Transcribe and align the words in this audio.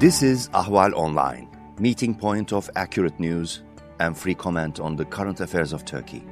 This 0.00 0.22
is 0.22 0.48
Ahval 0.54 0.94
Online, 0.94 1.46
meeting 1.78 2.14
point 2.14 2.54
of 2.54 2.70
accurate 2.74 3.20
news 3.20 3.60
and 3.98 4.16
free 4.16 4.34
comment 4.34 4.80
on 4.80 4.96
the 4.96 5.04
current 5.04 5.40
affairs 5.40 5.74
of 5.74 5.84
Turkey. 5.84 6.24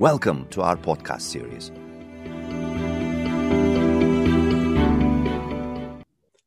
Welcome 0.00 0.48
to 0.48 0.62
our 0.62 0.74
podcast 0.74 1.20
series. 1.20 1.70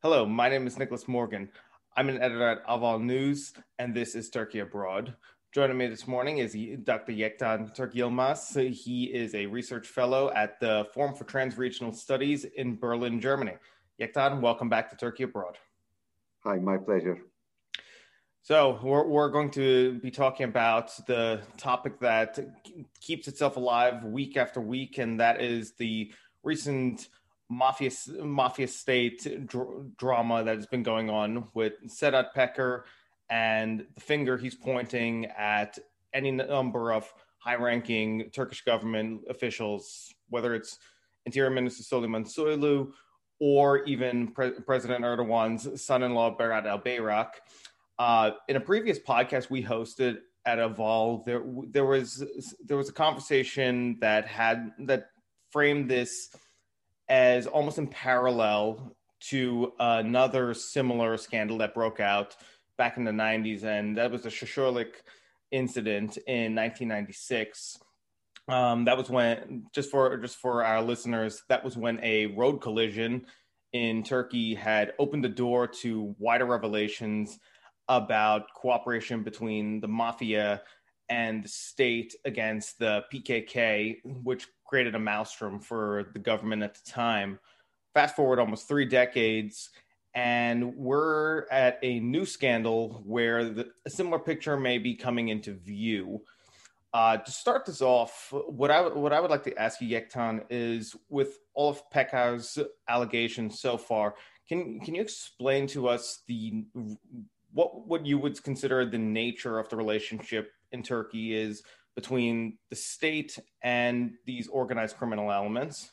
Hello, 0.03 0.25
my 0.25 0.49
name 0.49 0.67
is 0.67 0.77
Nicholas 0.77 1.07
Morgan. 1.07 1.49
I'm 1.95 2.09
an 2.09 2.21
editor 2.21 2.49
at 2.49 2.67
Ahval 2.67 3.01
News, 3.01 3.53
and 3.79 3.95
this 3.95 4.13
is 4.13 4.29
Turkey 4.29 4.59
Abroad. 4.59 5.15
Joining 5.53 5.77
me 5.77 5.87
this 5.87 6.05
morning 6.05 6.39
is 6.39 6.51
Dr. 6.83 7.13
Yektan 7.13 7.73
Türkyılmaz. 7.73 8.73
He 8.73 9.05
is 9.05 9.33
a 9.35 9.45
research 9.45 9.87
fellow 9.87 10.29
at 10.35 10.59
the 10.59 10.85
Forum 10.93 11.15
for 11.15 11.23
Transregional 11.23 11.95
Studies 11.95 12.43
in 12.43 12.75
Berlin, 12.77 13.21
Germany. 13.21 13.53
Yektan, 14.01 14.41
welcome 14.41 14.67
back 14.67 14.89
to 14.89 14.97
Turkey 14.97 15.23
Abroad. 15.23 15.57
Hi, 16.43 16.55
my 16.55 16.77
pleasure. 16.77 17.19
So, 18.41 18.79
we're, 18.81 19.05
we're 19.05 19.29
going 19.29 19.51
to 19.51 19.99
be 19.99 20.09
talking 20.09 20.45
about 20.45 20.91
the 21.05 21.41
topic 21.57 21.99
that 21.99 22.39
keeps 22.99 23.27
itself 23.27 23.57
alive 23.57 24.03
week 24.03 24.37
after 24.37 24.59
week, 24.59 24.97
and 24.97 25.19
that 25.19 25.39
is 25.39 25.73
the 25.73 26.11
recent 26.41 27.09
mafia, 27.47 27.91
mafia 28.23 28.67
state 28.67 29.47
dr- 29.47 29.95
drama 29.97 30.43
that 30.43 30.55
has 30.55 30.65
been 30.65 30.81
going 30.81 31.11
on 31.11 31.47
with 31.53 31.73
Sedat 31.85 32.33
Peker 32.35 32.85
and 33.29 33.85
the 33.93 34.01
finger 34.01 34.35
he's 34.35 34.55
pointing 34.55 35.27
at 35.37 35.77
any 36.11 36.31
number 36.31 36.91
of 36.91 37.13
high 37.37 37.55
ranking 37.55 38.31
Turkish 38.31 38.63
government 38.63 39.21
officials, 39.29 40.11
whether 40.29 40.55
it's 40.55 40.79
Interior 41.27 41.51
Minister 41.51 41.83
Süleyman 41.83 42.25
Soylu 42.25 42.93
or 43.41 43.83
even 43.85 44.27
Pre- 44.27 44.51
President 44.51 45.03
Erdogan's 45.03 45.83
son 45.83 46.03
in 46.03 46.13
law, 46.13 46.37
Berat 46.37 46.65
Albayrak. 46.65 47.29
Uh, 47.97 48.31
in 48.47 48.55
a 48.55 48.59
previous 48.59 48.99
podcast 48.99 49.49
we 49.49 49.63
hosted 49.63 50.19
at 50.45 50.59
Ahval, 50.59 51.25
there, 51.25 51.41
there, 51.69 51.85
was, 51.85 52.23
there 52.63 52.77
was 52.77 52.87
a 52.87 52.93
conversation 52.93 53.97
that 53.99 54.27
had 54.27 54.71
that 54.79 55.09
framed 55.49 55.89
this 55.89 56.29
as 57.09 57.47
almost 57.47 57.79
in 57.79 57.87
parallel 57.87 58.95
to 59.19 59.73
another 59.79 60.53
similar 60.53 61.17
scandal 61.17 61.57
that 61.57 61.73
broke 61.73 61.99
out 61.99 62.35
back 62.77 62.97
in 62.97 63.03
the 63.03 63.11
90s, 63.11 63.63
and 63.63 63.97
that 63.97 64.11
was 64.11 64.21
the 64.21 64.29
Susurluk 64.29 64.93
incident 65.49 66.17
in 66.27 66.55
1996. 66.55 67.79
Um, 68.47 68.85
that 68.85 68.97
was 68.97 69.09
when, 69.09 69.65
just 69.73 69.91
for 69.91 70.17
just 70.17 70.37
for 70.37 70.63
our 70.63 70.81
listeners, 70.81 71.43
that 71.49 71.63
was 71.63 71.77
when 71.77 71.99
a 72.03 72.27
road 72.27 72.61
collision 72.61 73.25
in 73.73 74.03
Turkey 74.03 74.53
had 74.53 74.93
opened 74.99 75.23
the 75.23 75.29
door 75.29 75.67
to 75.67 76.15
wider 76.19 76.45
revelations 76.45 77.39
about 77.87 78.53
cooperation 78.55 79.23
between 79.23 79.79
the 79.79 79.87
mafia 79.87 80.61
and 81.09 81.43
the 81.43 81.49
state 81.49 82.15
against 82.25 82.79
the 82.79 83.03
PKK, 83.13 83.97
which 84.23 84.47
created 84.65 84.95
a 84.95 84.99
maelstrom 84.99 85.59
for 85.59 86.09
the 86.13 86.19
government 86.19 86.63
at 86.63 86.73
the 86.73 86.91
time. 86.91 87.39
Fast 87.93 88.15
forward 88.15 88.39
almost 88.39 88.67
three 88.67 88.85
decades, 88.85 89.69
and 90.13 90.75
we're 90.75 91.47
at 91.51 91.79
a 91.83 91.99
new 91.99 92.25
scandal 92.25 93.01
where 93.05 93.49
the, 93.49 93.67
a 93.85 93.89
similar 93.89 94.19
picture 94.19 94.57
may 94.57 94.77
be 94.77 94.95
coming 94.95 95.27
into 95.27 95.53
view. 95.53 96.21
Uh, 96.93 97.15
to 97.15 97.31
start 97.31 97.65
this 97.65 97.81
off, 97.81 98.33
what 98.47 98.69
I 98.69 98.85
what 98.87 99.13
I 99.13 99.21
would 99.21 99.31
like 99.31 99.43
to 99.43 99.57
ask 99.57 99.79
you, 99.79 99.87
Yektan, 99.87 100.43
is 100.49 100.93
with 101.07 101.39
all 101.53 101.69
of 101.69 101.89
Peker's 101.89 102.59
allegations 102.89 103.61
so 103.61 103.77
far, 103.77 104.15
can 104.49 104.81
can 104.81 104.95
you 104.95 105.01
explain 105.01 105.67
to 105.67 105.87
us 105.87 106.23
the 106.27 106.65
what 107.53 107.87
what 107.87 108.05
you 108.05 108.17
would 108.17 108.43
consider 108.43 108.85
the 108.85 108.97
nature 108.97 109.57
of 109.57 109.69
the 109.69 109.77
relationship 109.77 110.51
in 110.73 110.83
Turkey 110.83 111.33
is 111.33 111.63
between 111.95 112.57
the 112.69 112.75
state 112.75 113.39
and 113.63 114.11
these 114.25 114.49
organized 114.49 114.97
criminal 114.97 115.31
elements? 115.31 115.91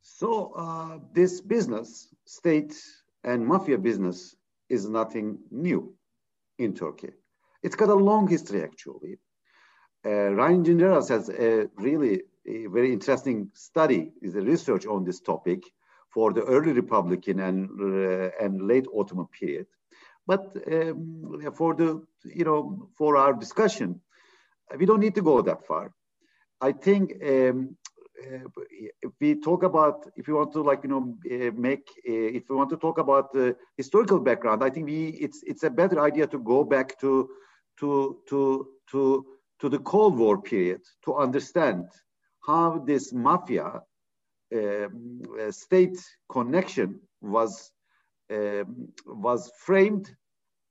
So 0.00 0.52
uh, 0.56 0.98
this 1.12 1.42
business, 1.42 2.08
state 2.24 2.74
and 3.24 3.46
mafia 3.46 3.76
business, 3.76 4.34
is 4.70 4.88
nothing 4.88 5.38
new 5.50 5.94
in 6.58 6.72
Turkey. 6.74 7.10
It's 7.62 7.76
got 7.76 7.90
a 7.90 7.94
long 7.94 8.28
history, 8.28 8.62
actually. 8.62 9.18
Uh, 10.06 10.30
Ryan 10.34 10.64
Gingeras 10.64 11.08
has 11.08 11.28
a 11.28 11.68
really 11.76 12.22
a 12.46 12.66
very 12.66 12.92
interesting 12.92 13.50
study, 13.54 14.12
is 14.22 14.36
a 14.36 14.40
research 14.40 14.86
on 14.86 15.04
this 15.04 15.20
topic 15.20 15.64
for 16.10 16.32
the 16.32 16.42
early 16.44 16.72
Republican 16.72 17.40
and 17.40 17.68
uh, 17.80 18.30
and 18.40 18.62
late 18.62 18.86
Ottoman 18.94 19.26
period. 19.26 19.66
But 20.26 20.56
um, 20.72 21.52
for 21.54 21.74
the 21.74 22.06
you 22.24 22.44
know 22.44 22.88
for 22.96 23.16
our 23.16 23.32
discussion, 23.32 24.00
we 24.78 24.86
don't 24.86 25.00
need 25.00 25.16
to 25.16 25.22
go 25.22 25.42
that 25.42 25.66
far. 25.66 25.92
I 26.60 26.72
think 26.72 27.14
um, 27.24 27.76
uh, 28.22 28.48
if 29.02 29.12
we 29.20 29.40
talk 29.40 29.62
about 29.62 30.06
if 30.16 30.28
we 30.28 30.34
want 30.34 30.52
to 30.52 30.62
like 30.62 30.84
you 30.84 30.90
know 30.90 31.16
uh, 31.30 31.50
make 31.56 31.88
uh, 32.08 32.38
if 32.38 32.48
we 32.48 32.56
want 32.56 32.70
to 32.70 32.76
talk 32.76 32.98
about 32.98 33.32
the 33.32 33.54
historical 33.76 34.18
background 34.18 34.64
i 34.64 34.70
think 34.70 34.86
we 34.86 35.08
it's 35.20 35.42
it's 35.42 35.64
a 35.64 35.70
better 35.70 36.00
idea 36.00 36.26
to 36.26 36.38
go 36.38 36.64
back 36.64 36.98
to 36.98 37.28
to 37.78 38.16
to 38.26 38.68
to 38.90 39.26
to 39.60 39.68
the 39.68 39.78
cold 39.78 40.16
war 40.18 40.40
period 40.42 40.82
to 41.04 41.14
understand 41.14 41.84
how 42.46 42.78
this 42.86 43.12
mafia 43.12 43.82
um, 44.54 45.22
state 45.50 45.98
connection 46.28 47.00
was 47.20 47.72
um, 48.30 48.88
was 49.06 49.50
framed 49.58 50.14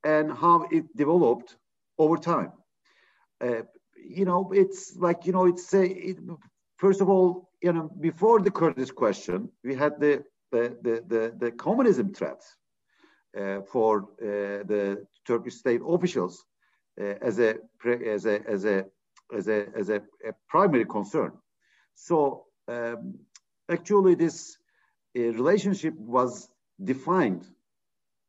and 0.04 0.32
how 0.32 0.66
it 0.70 0.84
developed 0.96 1.56
over 1.98 2.16
time. 2.16 2.52
Uh, 3.40 3.62
you 3.96 4.24
know 4.24 4.52
it's 4.54 4.96
like 4.96 5.26
you 5.26 5.32
know 5.32 5.46
it's 5.46 5.72
a 5.74 5.84
it, 5.84 6.18
first 6.76 7.00
of 7.00 7.08
all, 7.08 7.50
you 7.62 7.72
know, 7.72 7.90
before 8.00 8.40
the 8.40 8.50
Kurdish 8.50 8.90
question, 8.90 9.50
we 9.64 9.74
had 9.74 10.00
the 10.00 10.24
the 10.52 10.76
the 10.82 11.04
the, 11.06 11.34
the 11.38 11.50
communism 11.52 12.12
threat 12.12 12.42
uh, 13.38 13.60
for 13.62 14.02
uh, 14.22 14.64
the 14.72 15.06
Turkish 15.26 15.54
state 15.54 15.80
officials. 15.86 16.44
uh, 16.44 16.55
as 16.98 17.38
a 17.38 17.56
as 17.84 18.26
a 18.26 18.40
as 18.48 18.64
a 18.64 18.84
as 19.34 19.48
a 19.48 19.66
as 19.76 19.88
a, 19.88 19.96
a 20.26 20.32
primary 20.48 20.84
concern. 20.84 21.32
So 21.94 22.44
um, 22.68 23.18
actually, 23.68 24.14
this 24.14 24.58
uh, 25.16 25.20
relationship 25.20 25.94
was 25.94 26.48
defined 26.82 27.46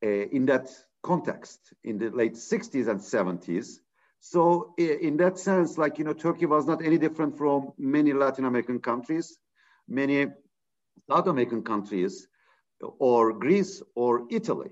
uh, 0.04 0.08
in 0.08 0.46
that 0.46 0.70
context 1.02 1.60
in 1.84 1.98
the 1.98 2.10
late 2.10 2.34
60s 2.34 2.88
and 2.88 3.00
70s 3.00 3.78
so 4.20 4.74
in 4.76 5.16
that 5.18 5.38
sense, 5.38 5.78
like, 5.78 5.98
you 5.98 6.04
know, 6.04 6.12
Turkey 6.12 6.46
was 6.46 6.66
not 6.66 6.84
any 6.84 6.98
different 6.98 7.38
from 7.38 7.72
many 7.78 8.12
Latin 8.12 8.44
American 8.44 8.80
countries, 8.80 9.38
many 9.88 10.26
South 11.08 11.26
American 11.28 11.62
countries, 11.62 12.26
or 12.80 13.32
Greece 13.32 13.82
or 13.94 14.26
Italy. 14.30 14.70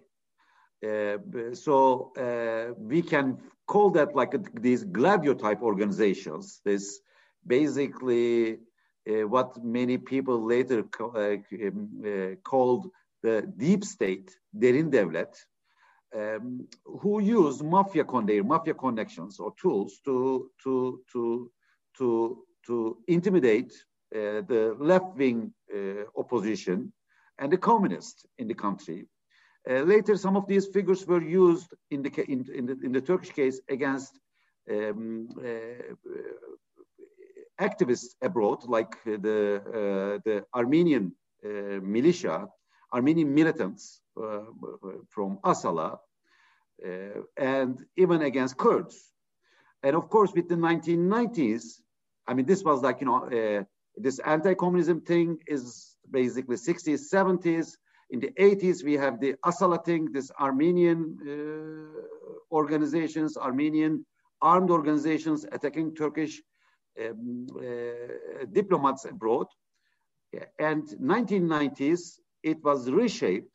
Uh, 0.85 1.19
so 1.55 2.13
uh, 2.17 2.75
we 2.77 3.03
can 3.03 3.39
call 3.67 3.91
that 3.91 4.15
like 4.15 4.35
a, 4.35 4.41
these 4.55 4.85
Gladio 4.85 5.35
type 5.35 5.63
organizations. 5.63 6.61
This 6.65 7.01
basically 7.47 8.59
uh, 9.09 9.27
what 9.29 9.63
many 9.63 9.99
people 9.99 10.45
later 10.45 10.83
co 10.83 11.13
uh, 11.15 11.67
um, 11.67 12.03
uh, 12.05 12.35
called 12.43 12.91
the 13.23 13.43
deep 13.57 13.85
state, 13.85 14.31
derin 14.57 14.91
devlet, 14.91 15.35
um, 16.15 16.67
who 16.85 17.21
use 17.21 17.63
mafia 17.63 18.05
con- 18.05 18.27
their 18.27 18.45
mafia 18.45 18.75
connections 18.75 19.39
or 19.41 19.53
tools 19.61 20.01
to 20.05 20.51
to 20.63 21.01
to 21.13 21.51
to 21.99 22.45
to 22.67 22.99
intimidate 23.07 23.73
uh, 24.15 24.43
the 24.49 24.77
left-wing 24.79 25.53
uh, 25.75 26.05
opposition 26.17 26.93
and 27.39 27.53
the 27.53 27.57
communists 27.57 28.25
in 28.39 28.49
the 28.49 28.55
country. 28.55 29.07
Uh, 29.69 29.81
later, 29.81 30.17
some 30.17 30.37
of 30.37 30.47
these 30.47 30.67
figures 30.67 31.07
were 31.07 31.23
used 31.23 31.75
in 31.91 32.03
the 32.03 32.11
in, 32.29 32.47
in 32.55 32.67
the, 32.67 32.77
in 32.85 32.93
the 32.93 33.01
Turkish 33.01 33.31
case 33.31 33.61
against 33.69 34.19
um, 34.71 35.29
uh, 35.39 35.95
activists 37.61 38.15
abroad, 38.23 38.65
like 38.69 38.93
the 39.05 39.63
uh, 39.67 40.19
the 40.25 40.45
Armenian 40.55 41.13
uh, 41.45 41.81
militia, 41.83 42.47
Armenian 42.93 43.35
militants 43.35 44.01
uh, 44.21 44.43
from 45.09 45.39
Asala, 45.45 45.99
uh, 46.85 47.21
and 47.37 47.85
even 47.97 48.23
against 48.23 48.57
Kurds. 48.57 49.13
And 49.83 49.97
of 49.97 50.09
course, 50.09 50.33
with 50.33 50.49
the 50.49 50.57
1990s, 50.57 51.81
I 52.27 52.35
mean, 52.35 52.47
this 52.47 52.63
was 52.63 52.83
like, 52.83 53.01
you 53.01 53.07
know, 53.07 53.25
uh, 53.25 53.65
this 53.97 54.19
anti-communism 54.19 55.03
thing 55.03 55.39
is 55.47 55.97
basically 56.11 56.57
60s, 56.57 57.13
70s. 57.13 57.77
In 58.11 58.21
the 58.21 58.31
80s, 58.39 58.85
we 58.85 58.95
have 58.95 59.21
the 59.21 59.35
Asala 59.45 59.85
thing, 59.85 60.13
this 60.13 60.31
Armenian 60.41 61.19
uh, 61.23 62.55
organizations, 62.55 63.37
Armenian 63.37 64.07
armed 64.41 64.71
organizations 64.71 65.45
attacking 65.51 65.95
Turkish 65.95 66.41
um, 67.01 67.47
uh, 67.59 68.45
diplomats 68.53 69.05
abroad. 69.05 69.47
And 70.59 70.85
1990s, 71.01 72.21
it 72.43 72.63
was 72.63 72.91
reshaped 72.91 73.51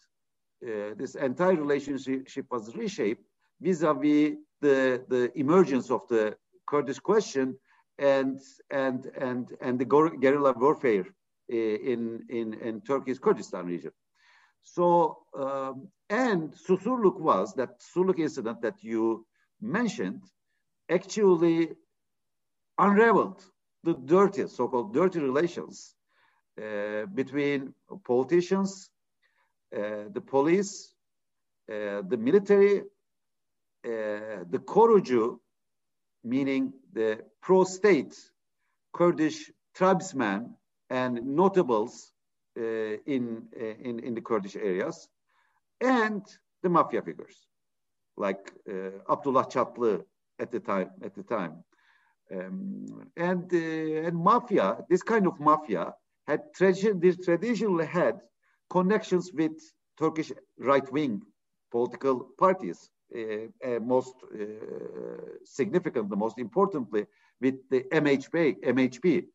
uh, 0.64 0.94
this 0.96 1.16
entire 1.16 1.56
relationship 1.56 2.46
was 2.52 2.76
reshaped 2.76 3.24
vis-a-vis 3.60 4.36
the, 4.62 5.04
the 5.10 5.32
emergence 5.36 5.90
of 5.90 6.08
the 6.08 6.36
Kurdish 6.68 7.00
question 7.00 7.58
and 7.98 8.40
and 8.70 9.08
and 9.20 9.58
and 9.60 9.80
the 9.80 9.86
guerrilla 9.86 10.54
warfare 10.54 11.06
uh, 11.52 11.56
in 11.56 12.24
in 12.30 12.54
in 12.54 12.82
Turkey's 12.82 13.20
Kurdistan 13.20 13.66
region. 13.66 13.92
So 14.64 15.18
um, 15.38 15.88
and 16.10 16.54
Susurluk 16.54 17.20
was 17.20 17.54
that 17.56 17.80
Susurluk 17.80 18.20
incident 18.20 18.62
that 18.62 18.84
you 18.84 19.26
mentioned 19.62 20.24
actually 20.90 21.70
unraveled 22.78 23.42
the 23.84 23.94
dirty, 23.94 24.48
so-called 24.48 24.94
dirty 24.94 25.20
relations 25.20 25.96
uh, 26.62 27.06
between 27.14 27.74
politicians, 28.06 28.90
uh, 29.76 30.10
the 30.12 30.22
police, 30.22 30.94
uh, 31.72 32.02
the 32.08 32.18
military, 32.18 32.82
uh, 32.82 34.44
the 34.50 34.62
Korucu, 34.66 35.40
meaning 36.24 36.74
the 36.94 37.20
pro-state 37.42 38.16
Kurdish 38.94 39.50
tribesmen 39.74 40.56
and 40.90 41.26
notables 41.26 42.12
in, 42.56 43.48
uh, 43.60 43.66
in, 43.90 44.00
in 44.00 44.14
the 44.14 44.22
Kurdish 44.22 44.56
areas, 44.56 45.08
and 45.80 46.24
the 46.64 46.70
mafia 46.70 47.02
figures 47.02 47.48
like 48.18 48.54
Abdullah 49.10 49.46
Çatlı 49.50 50.04
at 50.40 50.52
the 50.52 50.60
time. 50.60 50.90
At 51.04 51.16
the 51.16 51.24
time, 51.24 51.64
um, 52.34 52.86
and 53.18 53.52
and 53.52 54.18
mafia, 54.18 54.78
this 54.90 55.02
kind 55.02 55.28
of 55.28 55.40
mafia 55.40 55.94
had 56.28 56.42
tradition, 56.54 57.02
traditionally 57.24 57.86
had 57.86 58.20
connections 58.70 59.32
with 59.34 59.54
Turkish 59.98 60.32
right-wing 60.58 61.22
political 61.72 62.30
parties, 62.38 62.90
uh, 63.16 63.48
uh, 63.66 63.80
most 63.80 64.16
uh, 64.34 64.46
significantly, 65.44 66.18
most 66.18 66.38
importantly, 66.38 67.06
with 67.40 67.56
the 67.70 67.84
MHP, 67.92 68.60
MHP 68.62 69.26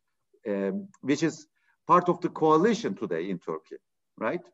um, 0.49 0.89
which 1.01 1.23
is 1.23 1.47
part 1.87 2.09
of 2.09 2.21
the 2.21 2.29
coalition 2.29 2.95
today 2.95 3.31
in 3.31 3.39
Turkey, 3.39 3.77
right? 4.19 4.45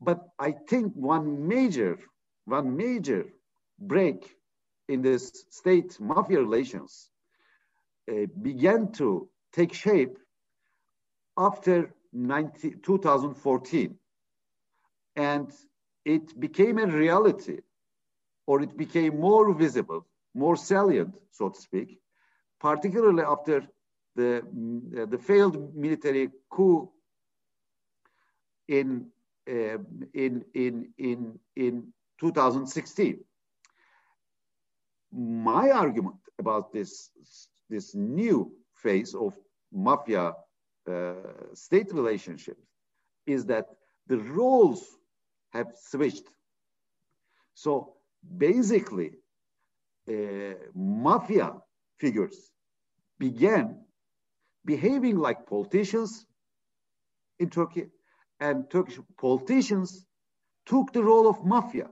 But 0.00 0.20
I 0.38 0.52
think 0.68 0.92
one 0.94 1.48
major, 1.48 1.98
one 2.44 2.76
major 2.76 3.26
break 3.78 4.36
in 4.88 5.02
this 5.02 5.46
state 5.50 5.98
mafia 6.00 6.40
relations 6.40 7.10
uh, 8.10 8.26
began 8.42 8.92
to 8.92 9.28
take 9.52 9.72
shape 9.72 10.18
after 11.38 11.94
19, 12.12 12.80
2014. 12.82 13.98
And 15.16 15.50
it 16.04 16.38
became 16.38 16.78
a 16.78 16.86
reality, 16.86 17.60
or 18.46 18.60
it 18.60 18.76
became 18.76 19.20
more 19.20 19.54
visible, 19.54 20.06
more 20.34 20.56
salient, 20.56 21.14
so 21.30 21.48
to 21.48 21.60
speak, 21.60 21.98
particularly 22.60 23.22
after 23.22 23.66
the, 24.16 24.38
uh, 24.98 25.06
the 25.06 25.18
failed 25.18 25.74
military 25.74 26.30
coup 26.50 26.90
in, 28.68 29.06
uh, 29.48 29.78
in, 30.14 30.44
in, 30.54 30.92
in, 30.98 31.38
in 31.56 31.92
2016. 32.20 33.18
My 35.12 35.70
argument 35.70 36.16
about 36.38 36.72
this, 36.72 37.10
this 37.68 37.94
new 37.94 38.52
phase 38.74 39.14
of 39.14 39.34
mafia 39.72 40.34
uh, 40.90 41.14
state 41.54 41.92
relationships 41.92 42.62
is 43.26 43.46
that 43.46 43.66
the 44.06 44.18
roles 44.18 44.84
have 45.52 45.68
switched. 45.74 46.28
So 47.54 47.94
basically, 48.36 49.12
uh, 50.08 50.54
mafia 50.74 51.54
figures 51.98 52.50
began 53.18 53.83
behaving 54.64 55.18
like 55.18 55.46
politicians 55.46 56.26
in 57.38 57.50
Turkey, 57.50 57.86
and 58.40 58.70
Turkish 58.70 58.98
politicians 59.18 60.06
took 60.66 60.92
the 60.92 61.02
role 61.02 61.28
of 61.28 61.44
mafia. 61.44 61.88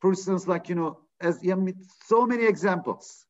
For 0.00 0.10
instance, 0.10 0.46
like 0.46 0.68
you 0.68 0.74
know, 0.74 1.00
as 1.20 1.42
yeah, 1.42 1.56
so 2.06 2.26
many 2.26 2.46
examples 2.46 3.26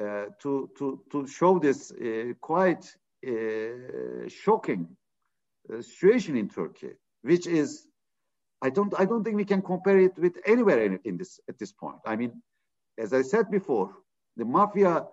uh, 0.00 0.26
to 0.42 0.70
to 0.78 1.02
to 1.10 1.26
show 1.26 1.58
this 1.58 1.92
uh, 1.92 2.34
quite 2.40 2.84
uh, 3.26 4.28
shocking 4.28 4.96
uh, 5.72 5.80
situation 5.80 6.36
in 6.36 6.48
Turkey, 6.48 6.90
which 7.22 7.46
is, 7.46 7.86
I 8.60 8.70
don't, 8.70 8.92
I 8.98 9.06
don't 9.06 9.24
think 9.24 9.36
we 9.36 9.46
can 9.46 9.62
compare 9.62 9.98
it 9.98 10.18
with 10.18 10.36
anywhere 10.44 10.82
in, 10.84 11.00
in 11.04 11.16
this 11.16 11.40
at 11.48 11.58
this 11.58 11.72
point. 11.72 11.96
I 12.04 12.16
mean, 12.16 12.42
as 12.98 13.12
I 13.14 13.22
said 13.22 13.50
before, 13.50 13.94
the 14.36 14.44
mafia 14.44 15.06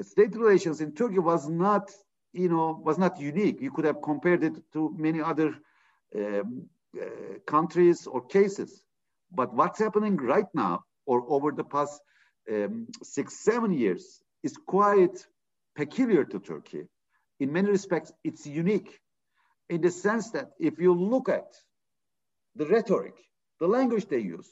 state 0.00 0.34
relations 0.36 0.80
in 0.80 0.92
Turkey 0.92 1.18
was 1.18 1.48
not, 1.48 1.90
you 2.32 2.48
know, 2.48 2.80
was 2.84 2.98
not 2.98 3.20
unique. 3.20 3.60
You 3.60 3.70
could 3.70 3.84
have 3.84 4.02
compared 4.02 4.44
it 4.44 4.54
to 4.72 4.94
many 4.96 5.20
other 5.20 5.54
um, 6.16 6.66
uh, 7.00 7.04
countries 7.46 8.06
or 8.06 8.26
cases. 8.26 8.82
But 9.32 9.54
what's 9.54 9.78
happening 9.78 10.16
right 10.16 10.48
now, 10.54 10.84
or 11.06 11.24
over 11.28 11.52
the 11.52 11.64
past 11.64 12.00
um, 12.50 12.86
six, 13.02 13.44
seven 13.44 13.72
years, 13.72 14.22
is 14.42 14.56
quite 14.66 15.26
peculiar 15.76 16.24
to 16.24 16.38
Turkey 16.40 16.88
in 17.40 17.52
many 17.52 17.70
respects, 17.70 18.12
it's 18.22 18.46
unique 18.46 19.00
in 19.70 19.80
the 19.80 19.90
sense 19.90 20.30
that 20.30 20.50
if 20.60 20.78
you 20.78 20.94
look 20.94 21.28
at 21.28 21.46
the 22.54 22.66
rhetoric, 22.66 23.14
the 23.58 23.66
language 23.66 24.06
they 24.06 24.18
use, 24.18 24.48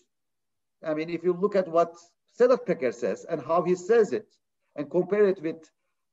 I 0.82 0.94
mean, 0.94 1.10
if 1.10 1.22
you 1.22 1.34
look 1.34 1.54
at 1.54 1.69
what 1.69 1.92
Sedat 2.38 2.66
Peker 2.66 2.94
says 2.94 3.26
and 3.28 3.42
how 3.42 3.62
he 3.62 3.75
says 3.75 4.12
it, 4.12 4.26
and 4.76 4.90
compare 4.90 5.28
it 5.28 5.42
with 5.42 5.56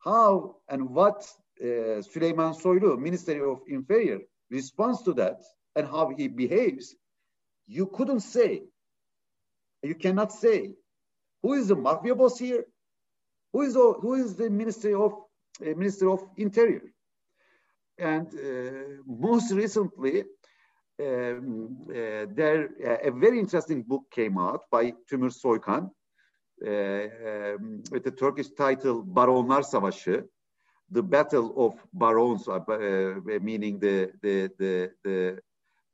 how 0.03 0.56
and 0.67 0.89
what 0.89 1.25
uh, 1.62 2.02
Süleyman 2.02 2.54
Soylu, 2.54 2.98
Ministry 3.00 3.42
of 3.42 3.60
Interior, 3.68 4.19
responds 4.50 5.04
to 5.04 5.13
that 5.13 5.42
and 5.75 5.88
how 5.88 6.10
he 6.16 6.28
behaves, 6.28 6.96
you 7.68 7.88
couldn't 7.88 8.22
say, 8.22 8.63
you 9.84 9.96
cannot 9.96 10.31
say, 10.31 10.72
who 11.42 11.54
is 11.54 11.68
the 11.68 11.75
mafia 11.75 12.16
boss 12.16 12.40
here? 12.40 12.66
Who 13.54 13.62
is, 13.62 13.74
who 13.75 14.13
is 14.16 14.36
the 14.36 14.50
Ministry 14.50 14.94
of 14.94 15.13
Minister 15.62 16.10
of 16.10 16.24
Interior. 16.38 16.81
And 17.98 18.28
uh, 18.28 19.01
most 19.06 19.51
recently, 19.54 20.24
um, 21.00 21.77
uh, 21.89 22.25
there 22.34 22.70
a 23.03 23.12
very 23.12 23.39
interesting 23.39 23.84
book 23.84 24.03
came 24.12 24.38
out 24.38 24.62
by 24.72 24.94
Timur 25.10 25.29
Soykan 25.29 25.89
uh, 26.65 26.70
um, 26.70 27.84
with 27.91 28.03
the 28.03 28.12
Turkish 28.12 28.50
title 28.50 29.03
Baronlar 29.03 29.63
Savaşı, 29.63 30.24
the 30.89 31.04
Battle 31.04 31.54
of 31.58 31.74
Barons, 31.94 32.48
uh, 32.48 32.60
uh, 32.60 33.39
meaning 33.42 33.80
the 33.80 34.12
the 34.22 34.51
the 34.60 34.92
the 35.04 35.39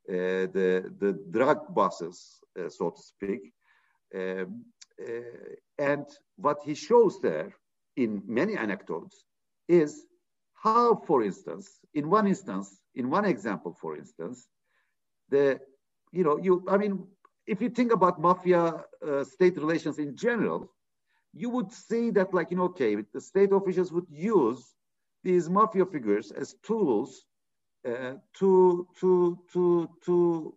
uh, 0.08 0.46
the, 0.52 0.92
the 0.98 1.12
drug 1.30 1.72
bosses, 1.74 2.40
so 2.68 2.90
to 2.90 3.02
speak. 3.02 3.52
Um, 4.14 4.64
and 5.78 6.06
what 6.36 6.58
he 6.64 6.74
shows 6.74 7.20
there 7.20 7.54
in 7.96 8.22
many 8.26 8.56
anecdotes 8.56 9.24
is 9.68 10.04
how, 10.54 10.96
for 11.06 11.22
instance, 11.22 11.78
in 11.94 12.10
one 12.10 12.26
instance, 12.26 12.80
in 12.94 13.10
one 13.10 13.24
example, 13.24 13.76
for 13.80 13.96
instance, 13.96 14.48
the, 15.28 15.60
you 16.12 16.24
know, 16.24 16.36
you, 16.36 16.64
I 16.68 16.76
mean, 16.76 17.06
if 17.46 17.62
you 17.62 17.70
think 17.70 17.92
about 17.92 18.20
mafia 18.20 18.84
uh, 19.06 19.24
state 19.24 19.56
relations 19.56 19.98
in 19.98 20.16
general, 20.16 20.70
you 21.32 21.48
would 21.48 21.72
see 21.72 22.10
that, 22.10 22.34
like, 22.34 22.50
you 22.50 22.56
know, 22.58 22.64
okay, 22.64 22.96
the 23.14 23.20
state 23.20 23.52
officials 23.52 23.92
would 23.92 24.06
use 24.10 24.71
these 25.22 25.48
mafia 25.48 25.86
figures 25.86 26.32
as 26.32 26.54
tools 26.62 27.24
uh, 27.86 28.14
to, 28.38 28.86
to, 29.00 29.38
to, 29.52 29.90
to, 30.04 30.54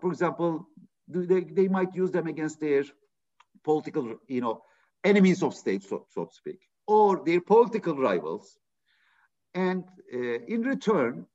for 0.00 0.10
example, 0.10 0.66
they, 1.08 1.40
they 1.40 1.68
might 1.68 1.94
use 1.94 2.10
them 2.10 2.26
against 2.26 2.60
their 2.60 2.84
political, 3.62 4.16
you 4.28 4.40
know, 4.40 4.62
enemies 5.04 5.42
of 5.42 5.54
state, 5.54 5.82
so, 5.82 6.06
so 6.10 6.24
to 6.24 6.34
speak 6.34 6.60
or 6.86 7.22
their 7.24 7.40
political 7.40 7.96
rivals. 7.96 8.58
And 9.54 9.84
uh, 10.12 10.40
in 10.46 10.62
return, 10.62 11.26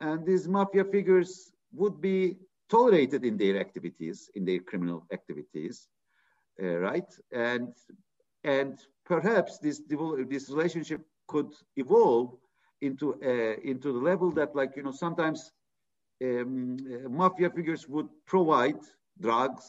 and 0.00 0.24
these 0.24 0.48
mafia 0.48 0.84
figures 0.84 1.52
would 1.72 2.00
be 2.00 2.36
tolerated 2.70 3.24
in 3.24 3.36
their 3.36 3.58
activities, 3.60 4.30
in 4.34 4.44
their 4.44 4.60
criminal 4.60 5.06
activities, 5.12 5.88
uh, 6.62 6.78
right? 6.78 7.10
And 7.32 7.74
and 8.44 8.78
perhaps 9.04 9.58
this 9.58 9.82
this 9.88 10.48
relationship 10.48 11.02
could 11.32 11.52
evolve 11.76 12.28
into 12.86 13.06
uh, 13.30 13.56
into 13.72 13.88
the 13.96 14.02
level 14.10 14.30
that, 14.38 14.50
like 14.60 14.72
you 14.76 14.84
know, 14.86 14.96
sometimes 15.04 15.38
um, 16.26 16.76
uh, 16.92 17.08
mafia 17.20 17.50
figures 17.50 17.82
would 17.92 18.08
provide 18.26 18.80
drugs 19.26 19.64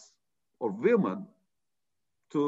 or 0.59 0.69
women 0.87 1.27
to 2.33 2.41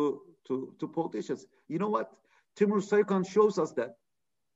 to 0.48 0.55
to 0.79 0.86
politicians. 1.00 1.41
You 1.74 1.79
know 1.82 1.91
what? 1.96 2.08
Timur 2.55 2.82
Soykan 2.82 3.24
shows 3.36 3.55
us 3.63 3.72
that 3.79 3.91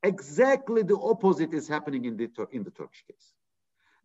exactly 0.03 0.83
the 0.83 0.99
opposite 1.11 1.53
is 1.53 1.67
happening 1.67 2.05
in 2.05 2.15
the, 2.17 2.29
in 2.51 2.63
the 2.63 2.71
Turkish 2.71 3.03
case. 3.09 3.33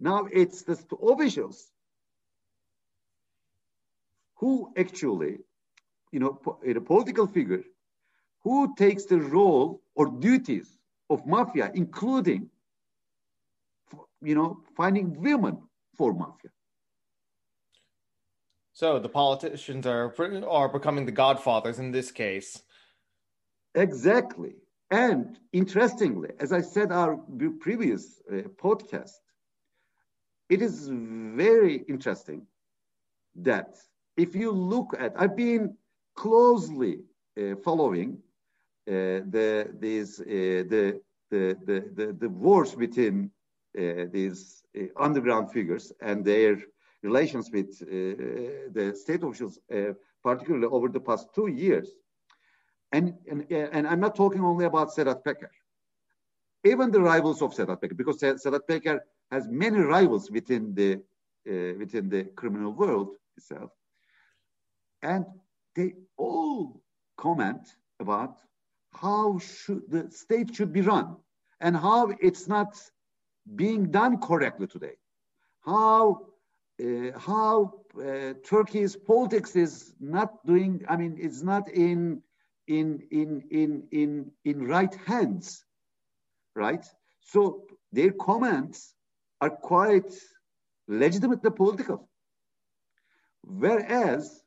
Now 0.00 0.26
it's 0.40 0.62
the 0.62 0.78
officials 1.12 1.58
who 4.40 4.72
actually, 4.76 5.34
you 6.10 6.20
know, 6.20 6.32
a 6.66 6.80
political 6.80 7.26
figure 7.26 7.62
who 8.44 8.74
takes 8.76 9.04
the 9.04 9.18
role 9.18 9.82
or 9.94 10.06
duties 10.10 10.78
of 11.10 11.26
mafia, 11.26 11.70
including, 11.74 12.48
you 14.20 14.34
know, 14.34 14.60
finding 14.76 15.20
women 15.20 15.58
for 15.96 16.12
mafia. 16.12 16.50
So 18.72 18.98
the 18.98 19.08
politicians 19.08 19.86
are 19.86 20.14
are 20.48 20.68
becoming 20.68 21.06
the 21.06 21.12
godfathers 21.12 21.78
in 21.78 21.92
this 21.92 22.10
case. 22.10 22.62
Exactly. 23.74 24.54
And 24.90 25.38
interestingly, 25.52 26.30
as 26.38 26.52
I 26.52 26.60
said 26.60 26.92
our 26.92 27.16
previous 27.60 28.20
uh, 28.30 28.48
podcast, 28.62 29.12
it 30.48 30.60
is 30.60 30.88
very 30.90 31.76
interesting 31.88 32.46
that 33.36 33.78
if 34.16 34.34
you 34.34 34.50
look 34.50 34.94
at, 34.98 35.14
I've 35.16 35.36
been 35.36 35.76
closely 36.14 37.04
uh, 37.38 37.56
following 37.64 38.18
the 38.86 39.68
these 39.78 40.20
uh, 40.20 40.24
the, 40.72 41.00
the, 41.30 41.56
the 41.66 41.90
the 41.94 42.16
the 42.18 42.28
wars 42.28 42.74
between 42.74 43.30
uh, 43.78 44.06
these 44.10 44.62
uh, 44.78 44.84
underground 44.96 45.50
figures 45.52 45.92
and 46.00 46.24
their 46.24 46.58
relations 47.02 47.50
with 47.52 47.78
the 47.80 48.94
state 48.94 49.22
officials, 49.22 49.58
particularly 50.22 50.66
over 50.66 50.88
the 50.88 51.00
past 51.00 51.28
two 51.34 51.48
years 51.48 51.88
and, 52.92 53.14
and, 53.28 53.50
and 53.50 53.86
I'm 53.88 54.00
not 54.00 54.14
talking 54.14 54.42
only 54.42 54.66
about 54.66 54.90
Sedat 54.94 55.24
Peker. 55.24 55.48
Even 56.64 56.90
the 56.90 57.00
rivals 57.00 57.42
of 57.42 57.52
Sedat 57.52 57.80
Peker, 57.80 57.96
because 57.96 58.20
Sedat 58.20 58.60
Peker 58.68 59.00
has 59.30 59.48
many 59.48 59.78
rivals 59.78 60.30
within 60.30 60.74
the 60.74 61.00
uh, 61.44 61.74
within 61.76 62.08
the 62.08 62.22
criminal 62.36 62.70
world 62.70 63.16
itself, 63.36 63.72
and 65.02 65.24
they 65.74 65.94
all 66.16 66.80
comment 67.16 67.66
about 67.98 68.36
how 68.94 69.38
should 69.38 69.82
the 69.90 70.10
state 70.10 70.54
should 70.54 70.72
be 70.72 70.80
run 70.80 71.16
and 71.60 71.76
how 71.76 72.12
it's 72.20 72.48
not 72.48 72.78
being 73.56 73.90
done 73.90 74.18
correctly 74.18 74.66
today. 74.66 74.96
How 75.64 76.26
uh, 76.82 77.18
how 77.18 77.80
uh, 77.98 78.34
Turkey's 78.44 78.96
politics 78.96 79.56
is 79.56 79.94
not 80.00 80.44
doing. 80.46 80.82
I 80.88 80.96
mean, 80.96 81.16
it's 81.20 81.42
not 81.42 81.68
in 81.68 82.22
in 82.68 83.02
in 83.10 83.42
in 83.50 83.82
in 83.90 84.30
in 84.44 84.66
right 84.66 84.94
hands 85.06 85.64
right 86.54 86.84
so 87.20 87.64
their 87.92 88.12
comments 88.12 88.94
are 89.40 89.50
quite 89.50 90.12
legitimately 90.86 91.50
political 91.50 92.08
whereas 93.42 94.42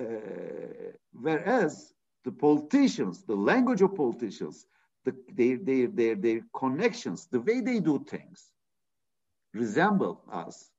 uh, 0.00 0.04
whereas 1.12 1.92
the 2.24 2.32
politicians 2.32 3.22
the 3.24 3.34
language 3.34 3.82
of 3.82 3.94
politicians 3.94 4.66
the, 5.04 5.14
their, 5.32 5.56
their, 5.58 5.86
their, 5.88 6.14
their 6.14 6.40
connections 6.54 7.26
the 7.30 7.40
way 7.40 7.60
they 7.60 7.80
do 7.80 8.04
things 8.08 8.50
resemble 9.52 10.22
us 10.32 10.70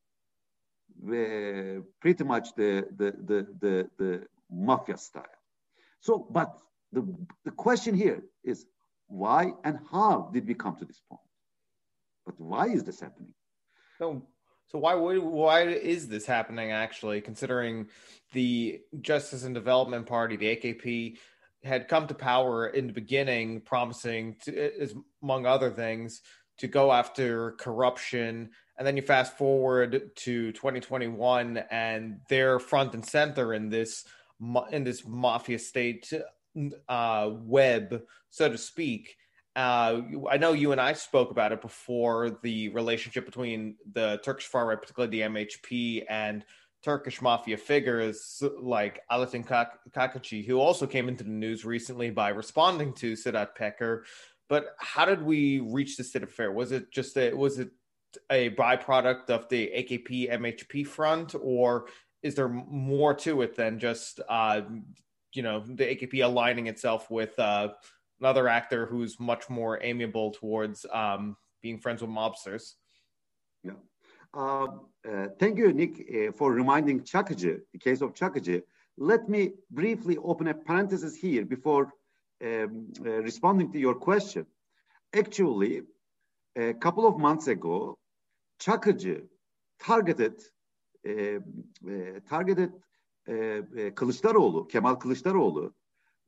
uh, 1.08 1.82
pretty 2.00 2.24
much 2.24 2.56
the, 2.56 2.86
the, 2.96 3.12
the, 3.26 3.48
the, 3.60 3.90
the 3.98 4.28
mafia 4.50 4.98
style 4.98 5.26
so, 6.04 6.28
but 6.30 6.60
the, 6.92 7.02
the 7.46 7.52
question 7.52 7.96
here 7.96 8.24
is 8.44 8.66
why 9.08 9.54
and 9.64 9.80
how 9.90 10.30
did 10.34 10.46
we 10.46 10.54
come 10.54 10.76
to 10.76 10.86
this 10.86 11.02
point? 11.10 11.22
But 12.26 12.38
why 12.38 12.68
is 12.68 12.84
this 12.84 13.00
happening? 13.00 13.34
So, 13.98 14.28
so 14.68 14.80
why 14.80 14.96
why 14.96 15.62
is 15.62 16.10
this 16.10 16.26
happening? 16.26 16.72
Actually, 16.72 17.22
considering 17.22 17.88
the 18.34 18.82
Justice 19.00 19.46
and 19.46 19.56
Development 19.56 20.06
Party, 20.06 20.36
the 20.36 20.58
AKP, 20.58 21.18
had 21.64 21.88
come 21.88 22.08
to 22.08 22.14
power 22.14 22.68
in 22.68 22.88
the 22.88 22.94
beginning, 22.94 23.62
promising, 23.62 24.36
to, 24.44 24.90
among 25.22 25.46
other 25.46 25.72
things, 25.72 26.22
to 26.58 26.68
go 26.68 26.92
after 26.92 27.52
corruption. 27.54 28.50
And 28.78 28.88
then 28.88 28.96
you 28.96 29.04
fast 29.04 29.38
forward 29.38 30.12
to 30.16 30.52
2021, 30.52 31.58
and 31.72 32.20
they're 32.30 32.60
front 32.60 32.94
and 32.94 33.06
center 33.06 33.54
in 33.54 33.70
this 33.70 34.06
in 34.72 34.84
this 34.84 35.06
mafia 35.08 35.58
state 35.60 36.12
uh, 36.90 37.30
web, 37.32 38.02
so 38.30 38.50
to 38.50 38.58
speak. 38.58 39.16
Uh, 39.56 40.02
I 40.30 40.38
know 40.38 40.54
you 40.54 40.72
and 40.72 40.82
I 40.82 40.94
spoke 40.94 41.30
about 41.30 41.52
it 41.52 41.62
before 41.62 42.40
the 42.42 42.70
relationship 42.70 43.26
between 43.26 43.76
the 43.94 44.20
Turkish 44.24 44.48
far 44.48 44.68
right, 44.68 44.82
particularly 44.82 45.20
the 45.20 45.28
MHP, 45.28 46.06
and 46.10 46.44
Turkish 46.84 47.22
mafia 47.22 47.58
figures 47.58 48.44
like 48.62 49.02
Alaattin 49.10 49.46
Çakıcı, 49.46 50.46
who 50.46 50.60
also 50.60 50.86
came 50.86 51.08
into 51.08 51.24
the 51.24 51.30
news 51.30 51.66
recently 51.66 52.10
by 52.10 52.30
responding 52.30 52.94
to 52.94 53.14
Sedat 53.14 53.56
Peker. 53.58 54.04
But 54.50 54.76
how 54.78 55.06
did 55.06 55.22
we 55.22 55.60
reach 55.60 55.98
this 55.98 56.10
state 56.10 56.24
of 56.24 56.30
affair? 56.30 56.52
Was 56.52 56.72
it 56.72 56.92
just 56.92 57.18
a 57.18 57.34
was 57.34 57.60
it 57.60 57.70
a 58.30 58.50
byproduct 58.52 59.30
of 59.30 59.48
the 59.50 59.72
AKP 59.76 60.32
MHP 60.32 60.86
front, 60.86 61.34
or 61.42 61.88
is 62.22 62.36
there 62.36 62.50
more 62.50 63.14
to 63.16 63.42
it 63.42 63.56
than 63.56 63.80
just 63.80 64.20
uh, 64.28 64.62
you 65.34 65.42
know 65.42 65.64
the 65.66 65.86
AKP 65.86 66.24
aligning 66.24 66.68
itself 66.68 67.10
with 67.10 67.38
uh, 67.40 67.70
another 68.20 68.48
actor 68.50 68.86
who's 68.86 69.20
much 69.20 69.50
more 69.50 69.82
amiable 69.82 70.32
towards 70.32 70.86
um, 70.92 71.38
being 71.62 71.80
friends 71.80 72.02
with 72.02 72.12
mobsters? 72.12 72.74
Yeah. 73.64 73.74
Uh, 74.34 74.68
uh, 75.08 75.28
thank 75.40 75.58
you, 75.58 75.72
Nick, 75.74 76.00
uh, 76.10 76.32
for 76.32 76.54
reminding 76.54 77.04
Çakıcı, 77.04 77.64
the 77.72 77.80
case 77.80 78.02
of 78.02 78.16
Çakıcı. 78.16 78.64
Let 78.98 79.30
me 79.30 79.54
briefly 79.70 80.18
open 80.18 80.48
a 80.48 80.54
parenthesis 80.54 81.24
here 81.24 81.50
before 81.50 81.92
um, 82.42 82.88
uh, 83.06 83.24
responding 83.24 83.72
to 83.72 83.80
your 83.80 84.00
question. 84.00 84.46
Actually, 85.14 85.84
a 86.56 86.74
couple 86.74 87.06
of 87.06 87.20
months 87.20 87.48
ago, 87.48 87.98
Çakıcı 88.60 89.30
targeted 89.78 90.40
targeted 92.30 92.72
Kılıçdaroğlu, 93.96 94.68
Kemal 94.68 94.96
Kılıçdaroğlu, 94.96 95.74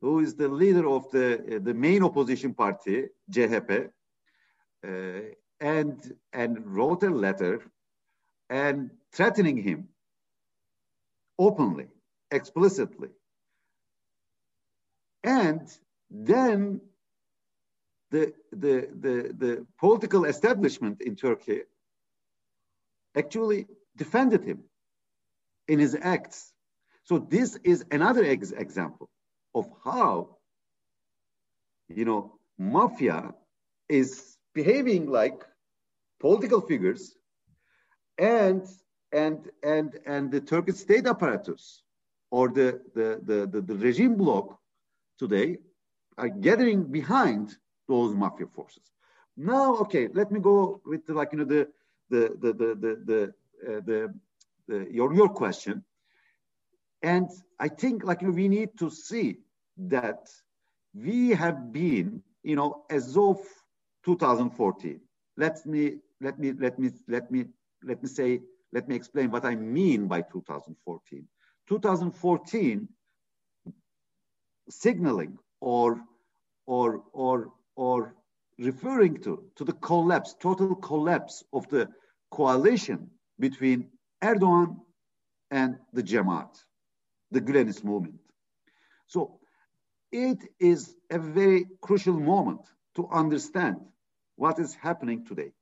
who 0.00 0.20
is 0.20 0.36
the 0.36 0.48
leader 0.48 0.84
of 0.84 1.10
the 1.10 1.60
the 1.64 1.72
main 1.72 2.02
opposition 2.02 2.52
party, 2.52 3.06
CHP, 3.30 3.90
and 5.60 6.16
and 6.32 6.56
wrote 6.56 7.06
a 7.06 7.10
letter 7.10 7.60
and 8.48 8.90
threatening 9.12 9.56
him 9.56 9.88
openly, 11.38 11.88
explicitly. 12.30 13.08
And 15.24 15.68
then 16.10 16.80
the, 18.10 18.32
the, 18.52 18.88
the, 19.00 19.34
the 19.36 19.66
political 19.78 20.24
establishment 20.24 21.00
in 21.00 21.16
Turkey 21.16 21.62
actually 23.16 23.66
defended 23.96 24.44
him 24.44 24.64
in 25.68 25.78
his 25.78 25.96
acts. 26.00 26.52
So 27.04 27.18
this 27.18 27.58
is 27.64 27.84
another 27.90 28.24
ex- 28.24 28.52
example 28.52 29.08
of 29.54 29.66
how, 29.84 30.36
you 31.88 32.04
know, 32.04 32.38
mafia 32.58 33.34
is 33.88 34.36
behaving 34.54 35.06
like 35.06 35.44
political 36.20 36.60
figures 36.60 37.14
and 38.18 38.66
and 39.12 39.50
and 39.62 39.98
and 40.06 40.30
the 40.30 40.40
Turkish 40.40 40.76
state 40.76 41.06
apparatus 41.06 41.82
or 42.30 42.48
the 42.48 42.80
the 42.94 43.20
the, 43.24 43.46
the, 43.46 43.60
the 43.60 43.74
regime 43.74 44.16
bloc 44.16 44.58
today 45.18 45.58
are 46.18 46.28
gathering 46.28 46.84
behind 46.84 47.56
those 47.88 48.14
mafia 48.14 48.46
forces. 48.46 48.82
Now, 49.36 49.76
okay, 49.76 50.08
let 50.12 50.32
me 50.32 50.40
go 50.40 50.80
with 50.84 51.06
the, 51.06 51.14
like 51.14 51.32
you 51.32 51.38
know 51.38 51.44
the 51.44 51.68
the 52.10 52.36
the 52.40 52.52
the 52.52 52.74
the, 52.74 53.02
the 53.04 53.34
uh, 53.66 53.80
the, 53.84 54.14
the, 54.68 54.88
your, 54.90 55.12
your 55.14 55.28
question. 55.28 55.84
And 57.02 57.30
I 57.60 57.68
think 57.68 58.04
like 58.04 58.22
you 58.22 58.28
know, 58.28 58.34
we 58.34 58.48
need 58.48 58.78
to 58.78 58.90
see 58.90 59.38
that 59.76 60.28
we 60.94 61.30
have 61.30 61.72
been, 61.72 62.22
you 62.42 62.56
know, 62.56 62.84
as 62.90 63.16
of 63.16 63.38
2014. 64.04 65.00
Let 65.36 65.64
me 65.66 65.98
let 66.20 66.38
me 66.38 66.52
let 66.52 66.78
me 66.78 66.90
let 67.06 67.30
me 67.30 67.44
let 67.86 68.02
me 68.02 68.08
say 68.08 68.40
let 68.72 68.88
me 68.88 68.96
explain 68.96 69.30
what 69.30 69.44
I 69.44 69.54
mean 69.54 70.06
by 70.08 70.22
2014. 70.22 71.26
2014 71.68 72.88
signaling 74.68 75.38
or 75.60 76.00
or 76.66 77.04
or 77.12 77.52
or 77.76 78.14
referring 78.58 79.22
to 79.22 79.44
to 79.56 79.64
the 79.64 79.72
collapse, 79.72 80.34
total 80.40 80.74
collapse 80.74 81.44
of 81.52 81.68
the 81.68 81.88
coalition 82.30 83.10
between 83.38 83.88
Erdogan 84.22 84.76
and 85.50 85.76
the 85.92 86.02
Jamaat, 86.02 86.54
the 87.30 87.40
Gülenist 87.40 87.84
movement. 87.84 88.20
So 89.06 89.38
it 90.10 90.38
is 90.58 90.94
a 91.10 91.18
very 91.18 91.66
crucial 91.80 92.18
moment 92.18 92.60
to 92.96 93.08
understand 93.08 93.76
what 94.36 94.58
is 94.58 94.74
happening 94.74 95.24
today. 95.24 95.52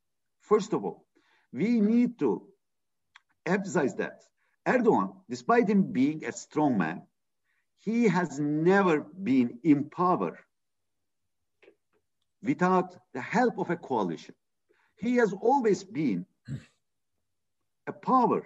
First 0.41 0.73
of 0.73 0.85
all, 0.85 1.04
we 1.55 1.81
need 1.81 2.19
to 2.19 2.43
emphasize 3.47 3.95
that 3.95 4.23
Erdogan, 4.67 5.15
despite 5.31 5.69
him 5.69 5.93
being 5.93 6.25
a 6.25 6.33
strong 6.33 6.77
man, 6.77 7.03
he 7.79 8.09
has 8.09 8.41
never 8.41 9.01
been 9.01 9.59
in 9.63 9.89
power 9.89 10.39
without 12.43 12.97
the 13.13 13.21
help 13.21 13.59
of 13.59 13.71
a 13.71 13.77
coalition. 13.77 14.35
He 14.97 15.17
has 15.17 15.33
always 15.33 15.85
been 15.85 16.27
a 17.87 17.93
power 17.93 18.45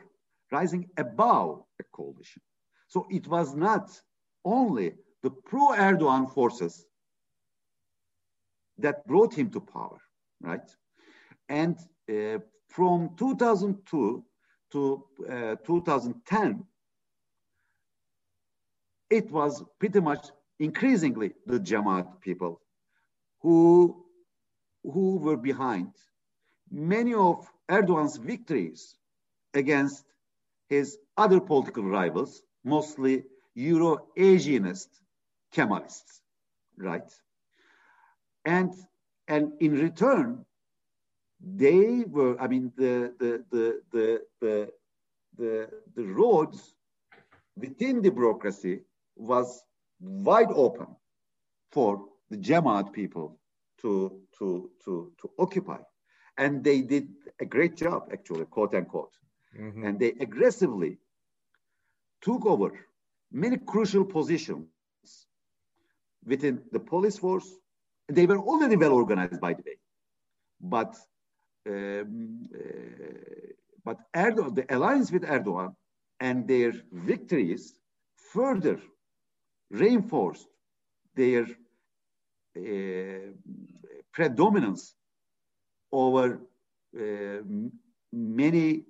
rising 0.53 0.91
above 0.97 1.63
a 1.81 1.85
coalition. 1.93 2.43
So 2.89 3.07
it 3.11 3.27
was 3.27 3.55
not 3.55 3.91
only 4.45 4.95
the 5.23 5.31
pro 5.31 5.69
Erdogan 5.69 6.33
forces 6.33 6.85
that 8.79 9.07
brought 9.07 9.35
him 9.35 9.51
to 9.51 9.61
power, 9.61 9.99
right? 10.41 10.69
And 11.49 11.79
uh, 12.11 12.39
from 12.69 13.11
2002 13.17 14.25
to 14.73 15.05
uh, 15.29 15.57
2010, 15.65 16.65
it 19.11 19.31
was 19.31 19.65
pretty 19.79 20.01
much 20.01 20.27
increasingly 20.59 21.33
the 21.47 21.59
Jamaat 21.59 22.21
people 22.21 22.61
who, 23.41 24.05
who 24.83 25.17
were 25.17 25.37
behind 25.37 25.93
many 26.71 27.15
of 27.15 27.47
Erdogan's 27.71 28.17
victories 28.17 28.97
against 29.55 30.05
his 30.69 30.99
other 31.17 31.41
political 31.41 31.85
rivals, 31.85 32.43
mostly 32.65 33.25
Euro-Asianist 33.55 34.89
Kemalists, 35.55 36.21
right? 36.77 37.11
And, 38.45 38.75
and 39.27 39.53
in 39.61 39.73
return, 39.73 40.45
they 41.41 42.05
were, 42.07 42.41
I 42.41 42.49
mean, 42.49 42.73
the, 42.77 43.15
the, 43.19 43.45
the, 43.51 43.81
the, 43.93 44.23
the, 44.41 44.71
the, 45.37 45.69
the 45.95 46.05
roads 46.05 46.75
within 47.57 48.03
the 48.03 48.11
bureaucracy 48.11 48.81
was 49.17 49.63
wide 50.01 50.51
open 50.53 50.87
for 51.71 52.05
the 52.31 52.37
Jamaat 52.37 52.93
people 52.93 53.39
to, 53.81 54.21
to, 54.39 54.71
to, 54.85 55.13
to 55.21 55.31
occupy. 55.39 55.79
And 56.37 56.63
they 56.63 56.83
did 56.83 57.09
a 57.41 57.45
great 57.45 57.77
job, 57.77 58.09
actually, 58.13 58.45
quote 58.47 58.75
unquote. 58.75 59.13
Mm-hmm. 59.59 59.85
And 59.85 59.99
they 59.99 60.15
aggressively 60.21 60.99
took 62.23 62.47
over 62.47 62.71
many 63.33 63.57
crucial 63.59 64.05
positions 64.05 64.67
within 66.25 66.63
the 66.73 66.81
police 66.81 67.19
force. 67.19 67.49
They 68.09 68.27
were 68.27 68.39
already 68.39 68.77
well 68.77 68.93
organized, 68.93 69.41
by 69.41 69.55
the 69.55 69.63
way. 69.65 69.79
But 70.61 70.97
but 73.85 73.99
Erdogan, 74.15 74.55
the 74.55 74.67
alliance 74.75 75.11
with 75.13 75.23
Erdogan 75.23 75.75
and 76.21 76.47
their 76.49 76.73
victories 76.93 77.75
further 78.33 78.81
reinforced 79.71 80.49
their 81.15 81.47
uh, 82.57 83.33
predominance 84.13 84.95
over 85.93 86.41
uh, 86.99 87.43
many 88.13 88.85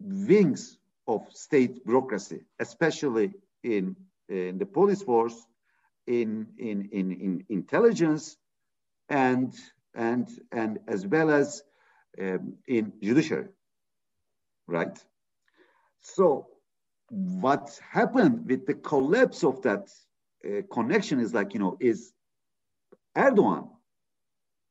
wings 0.00 0.78
of 1.06 1.20
state 1.32 1.84
bureaucracy, 1.84 2.40
especially 2.58 3.32
in, 3.62 3.96
in 4.28 4.58
the 4.58 4.66
police 4.66 5.02
force, 5.02 5.46
in, 6.06 6.46
in, 6.58 6.88
in, 6.92 7.12
in 7.12 7.44
intelligence, 7.48 8.36
and, 9.08 9.54
and, 9.94 10.28
and 10.52 10.78
as 10.88 11.06
well 11.06 11.30
as 11.30 11.62
um, 12.20 12.54
in 12.66 12.92
judiciary, 13.02 13.48
right? 14.66 14.98
So 16.00 16.48
what 17.10 17.78
happened 17.90 18.48
with 18.48 18.66
the 18.66 18.74
collapse 18.74 19.44
of 19.44 19.62
that 19.62 19.88
uh, 20.44 20.62
connection 20.72 21.20
is 21.20 21.34
like, 21.34 21.54
you 21.54 21.60
know, 21.60 21.76
is 21.80 22.12
Erdogan, 23.16 23.68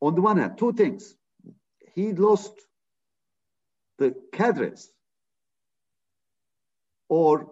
on 0.01 0.15
the 0.15 0.21
one 0.21 0.37
hand, 0.37 0.57
two 0.57 0.73
things. 0.73 1.15
He 1.93 2.13
lost 2.13 2.53
the 3.99 4.15
cadres 4.33 4.91
or 7.09 7.51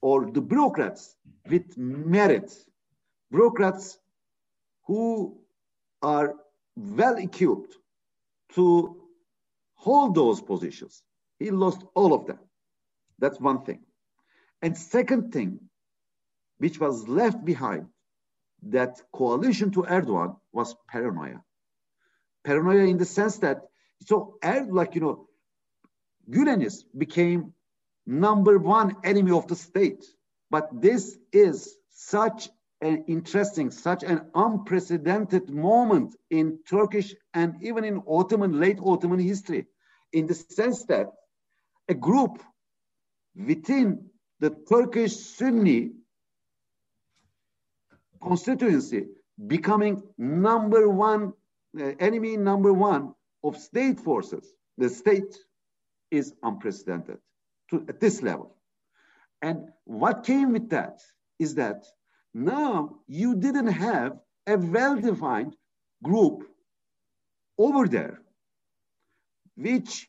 or 0.00 0.30
the 0.30 0.40
bureaucrats 0.42 1.16
with 1.48 1.78
merit, 1.78 2.52
bureaucrats 3.30 3.98
who 4.86 5.38
are 6.04 6.34
well 6.76 7.16
equipped 7.16 7.74
to 8.54 8.96
hold 9.74 10.14
those 10.14 10.40
positions. 10.42 11.02
He 11.38 11.50
lost 11.50 11.82
all 11.94 12.12
of 12.12 12.26
them. 12.26 12.38
That's 13.18 13.40
one 13.40 13.64
thing. 13.64 13.80
And 14.60 14.76
second 14.76 15.32
thing, 15.32 15.60
which 16.58 16.78
was 16.78 17.08
left 17.08 17.44
behind, 17.44 17.86
that 18.64 19.00
coalition 19.12 19.70
to 19.72 19.82
Erdogan 19.82 20.36
was 20.52 20.76
paranoia. 20.88 21.42
Paranoia 22.44 22.86
in 22.86 22.98
the 22.98 23.04
sense 23.04 23.38
that, 23.38 23.62
so 24.06 24.36
Erdogan, 24.42 24.72
like, 24.72 24.94
you 24.94 25.00
know, 25.00 25.28
Güleniz 26.30 26.84
became 26.96 27.52
number 28.06 28.58
one 28.58 28.96
enemy 29.04 29.32
of 29.32 29.46
the 29.48 29.56
state. 29.56 30.04
But 30.50 30.68
this 30.80 31.16
is 31.32 31.76
such 31.90 32.48
an 32.84 33.04
interesting, 33.08 33.70
such 33.70 34.02
an 34.02 34.26
unprecedented 34.34 35.48
moment 35.48 36.14
in 36.30 36.58
Turkish 36.68 37.14
and 37.32 37.56
even 37.62 37.82
in 37.82 38.02
Ottoman, 38.06 38.60
late 38.60 38.78
Ottoman 38.84 39.18
history, 39.18 39.66
in 40.12 40.26
the 40.26 40.34
sense 40.34 40.84
that 40.84 41.06
a 41.88 41.94
group 41.94 42.42
within 43.34 44.10
the 44.40 44.50
Turkish 44.68 45.16
Sunni 45.16 45.92
constituency 48.22 49.06
becoming 49.46 50.02
number 50.18 50.88
one, 50.88 51.32
uh, 51.78 51.92
enemy 51.98 52.36
number 52.36 52.72
one 52.72 53.14
of 53.42 53.56
state 53.56 53.98
forces, 53.98 54.52
the 54.76 54.88
state 54.88 55.36
is 56.10 56.34
unprecedented 56.42 57.18
to, 57.70 57.84
at 57.88 57.98
this 57.98 58.22
level. 58.22 58.54
And 59.40 59.68
what 59.84 60.24
came 60.24 60.52
with 60.52 60.70
that 60.70 61.00
is 61.38 61.54
that 61.56 61.84
now 62.34 62.96
you 63.06 63.36
didn't 63.36 63.68
have 63.68 64.18
a 64.46 64.58
well-defined 64.58 65.56
group 66.02 66.42
over 67.58 67.86
there, 67.88 68.20
which 69.56 70.08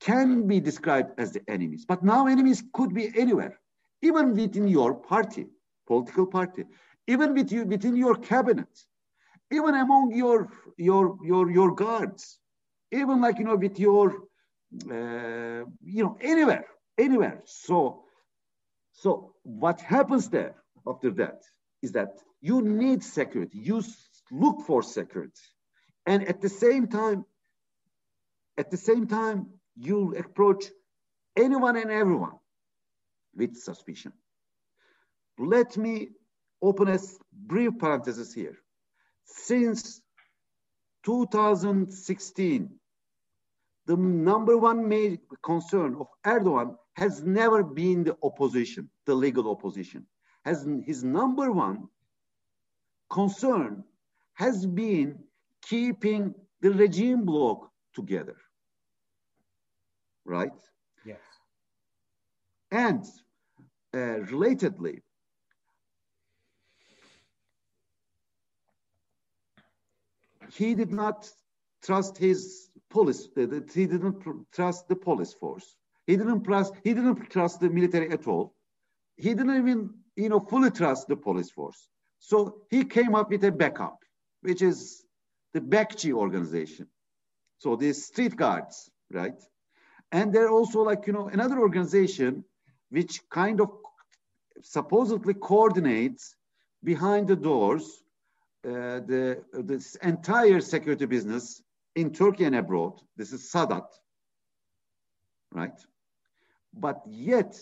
can 0.00 0.46
be 0.46 0.60
described 0.60 1.18
as 1.18 1.32
the 1.32 1.42
enemies. 1.48 1.84
But 1.86 2.02
now 2.04 2.26
enemies 2.26 2.62
could 2.74 2.92
be 2.92 3.10
anywhere, 3.16 3.58
even 4.02 4.34
within 4.36 4.68
your 4.68 4.94
party, 4.94 5.46
political 5.86 6.26
party, 6.26 6.64
even 7.06 7.34
with 7.34 7.50
you, 7.50 7.64
within 7.64 7.96
your 7.96 8.16
cabinet, 8.16 8.84
even 9.50 9.74
among 9.74 10.12
your 10.14 10.48
your 10.76 11.16
your 11.24 11.50
your 11.50 11.74
guards, 11.74 12.38
even 12.90 13.20
like 13.20 13.38
you 13.38 13.44
know 13.44 13.56
with 13.56 13.78
your 13.78 14.24
uh, 14.90 15.64
you 15.82 16.04
know 16.04 16.18
anywhere, 16.20 16.66
anywhere. 16.98 17.40
So 17.44 18.04
so 18.92 19.34
what 19.42 19.80
happens 19.80 20.28
there 20.28 20.61
after 20.86 21.10
that 21.12 21.42
is 21.82 21.92
that 21.92 22.18
you 22.40 22.62
need 22.62 23.02
security. 23.02 23.58
You 23.58 23.82
look 24.30 24.62
for 24.66 24.82
security, 24.82 25.32
and 26.06 26.26
at 26.26 26.40
the 26.40 26.48
same 26.48 26.86
time, 26.88 27.24
at 28.58 28.70
the 28.70 28.76
same 28.76 29.06
time, 29.06 29.46
you 29.76 30.14
approach 30.16 30.64
anyone 31.36 31.76
and 31.76 31.90
everyone 31.90 32.38
with 33.34 33.56
suspicion. 33.56 34.12
Let 35.38 35.76
me 35.76 36.10
open 36.60 36.88
a 36.88 36.98
brief 37.32 37.78
parenthesis 37.78 38.32
here. 38.32 38.58
Since 39.24 40.02
2016, 41.04 42.70
the 43.86 43.96
number 43.96 44.56
one 44.56 44.88
major 44.88 45.18
concern 45.42 45.96
of 45.98 46.06
Erdogan 46.24 46.76
has 46.94 47.22
never 47.22 47.64
been 47.64 48.04
the 48.04 48.16
opposition, 48.22 48.88
the 49.06 49.14
legal 49.14 49.50
opposition. 49.50 50.06
Has 50.44 50.66
his 50.84 51.04
number 51.04 51.52
one 51.52 51.88
concern 53.10 53.84
has 54.34 54.66
been 54.66 55.18
keeping 55.62 56.34
the 56.60 56.70
regime 56.70 57.24
bloc 57.24 57.70
together. 57.94 58.36
Right? 60.24 60.50
Yes. 61.04 61.18
And 62.70 63.04
uh, 63.94 64.24
relatedly, 64.32 65.02
he 70.52 70.74
did 70.74 70.92
not 70.92 71.28
trust 71.82 72.16
his 72.16 72.70
police. 72.90 73.28
He 73.34 73.86
didn't 73.86 74.24
trust 74.52 74.88
the 74.88 74.96
police 74.96 75.34
force. 75.34 75.76
He 76.06 76.16
didn't 76.16 76.44
trust. 76.44 76.74
He 76.84 76.94
didn't 76.94 77.30
trust 77.30 77.60
the 77.60 77.68
military 77.68 78.10
at 78.10 78.26
all. 78.26 78.54
He 79.16 79.34
didn't 79.34 79.56
even, 79.56 79.90
you 80.16 80.28
know, 80.28 80.40
fully 80.40 80.70
trust 80.70 81.08
the 81.08 81.16
police 81.16 81.50
force. 81.50 81.88
So 82.18 82.62
he 82.70 82.84
came 82.84 83.14
up 83.14 83.30
with 83.30 83.44
a 83.44 83.52
backup, 83.52 83.98
which 84.42 84.62
is 84.62 85.04
the 85.54 85.60
Bekçi 85.60 86.12
organization. 86.12 86.86
So 87.58 87.76
these 87.76 88.06
street 88.06 88.36
guards, 88.36 88.90
right? 89.10 89.40
and 90.12 90.32
they're 90.32 90.50
also 90.50 90.82
like 90.82 91.06
you 91.06 91.12
know 91.12 91.28
another 91.28 91.58
organization 91.58 92.44
which 92.90 93.20
kind 93.30 93.60
of 93.60 93.70
supposedly 94.62 95.34
coordinates 95.34 96.36
behind 96.84 97.26
the 97.26 97.36
doors 97.36 98.04
uh, 98.64 99.00
the 99.10 99.42
this 99.52 99.96
entire 99.96 100.60
security 100.60 101.06
business 101.06 101.62
in 101.96 102.12
Turkey 102.12 102.44
and 102.44 102.54
abroad. 102.54 102.92
This 103.16 103.32
is 103.32 103.50
Sadat, 103.50 103.86
right? 105.52 105.78
But 106.72 107.02
yet, 107.06 107.58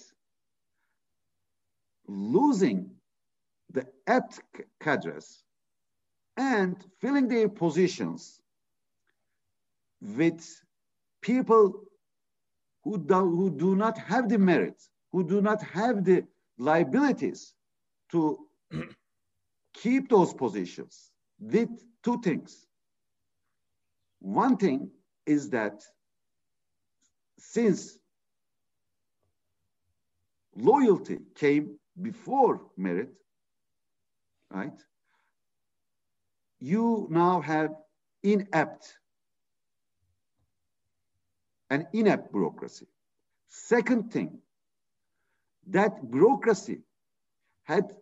losing 2.10 2.90
the 3.72 3.86
apt 4.06 4.40
cadres 4.80 5.44
and 6.36 6.76
filling 7.00 7.28
their 7.28 7.48
positions 7.48 8.40
with 10.00 10.44
people 11.22 11.84
who 12.82 12.98
do, 12.98 13.14
who 13.14 13.50
do 13.50 13.76
not 13.76 13.96
have 13.98 14.28
the 14.28 14.38
merit, 14.38 14.82
who 15.12 15.22
do 15.22 15.40
not 15.40 15.62
have 15.62 16.04
the 16.04 16.24
liabilities 16.58 17.54
to 18.10 18.38
keep 19.74 20.08
those 20.08 20.34
positions 20.34 21.10
did 21.46 21.68
two 22.02 22.20
things. 22.20 22.66
One 24.20 24.56
thing 24.56 24.90
is 25.26 25.50
that 25.50 25.82
since 27.38 27.98
loyalty 30.54 31.18
came 31.34 31.79
before 32.02 32.60
merit, 32.76 33.10
right? 34.50 34.78
You 36.58 37.06
now 37.10 37.40
have 37.40 37.70
inept 38.22 38.98
an 41.70 41.86
inept 41.92 42.32
bureaucracy. 42.32 42.86
Second 43.48 44.12
thing, 44.12 44.38
that 45.68 46.10
bureaucracy 46.10 46.80
had 47.64 47.92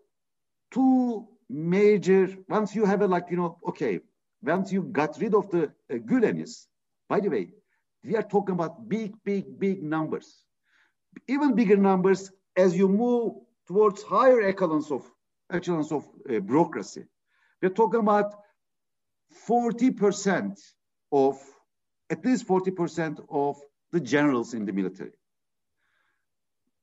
two 0.71 1.29
major, 1.49 2.29
once 2.49 2.75
you 2.75 2.85
have 2.85 3.03
a 3.03 3.07
like, 3.07 3.27
you 3.31 3.37
know, 3.37 3.59
okay, 3.69 4.01
once 4.43 4.73
you 4.73 4.83
got 4.83 5.19
rid 5.21 5.35
of 5.35 5.51
the 5.51 5.65
uh, 5.65 5.95
Gülenis, 5.95 6.67
by 7.09 7.21
the 7.21 7.29
way, 7.29 7.53
we 8.05 8.17
are 8.17 8.23
talking 8.23 8.55
about 8.55 8.89
big, 8.89 9.15
big, 9.25 9.59
big 9.59 9.83
numbers. 9.83 10.45
Even 11.27 11.55
bigger 11.55 11.77
numbers 11.77 12.31
as 12.57 12.77
you 12.77 12.89
move 12.89 13.35
towards 13.69 14.03
higher 14.03 14.41
echelons 14.41 14.91
of 14.91 15.03
echelons 15.53 15.93
of 15.93 16.05
uh, 16.29 16.41
bureaucracy. 16.41 17.05
We're 17.61 17.71
talking 17.71 18.01
about 18.01 18.35
40% 19.47 20.59
of, 21.13 21.39
at 22.11 22.25
least 22.25 22.49
40% 22.49 23.25
of 23.31 23.57
the 23.93 24.01
generals 24.01 24.55
in 24.55 24.65
the 24.65 24.73
military. 24.73 25.13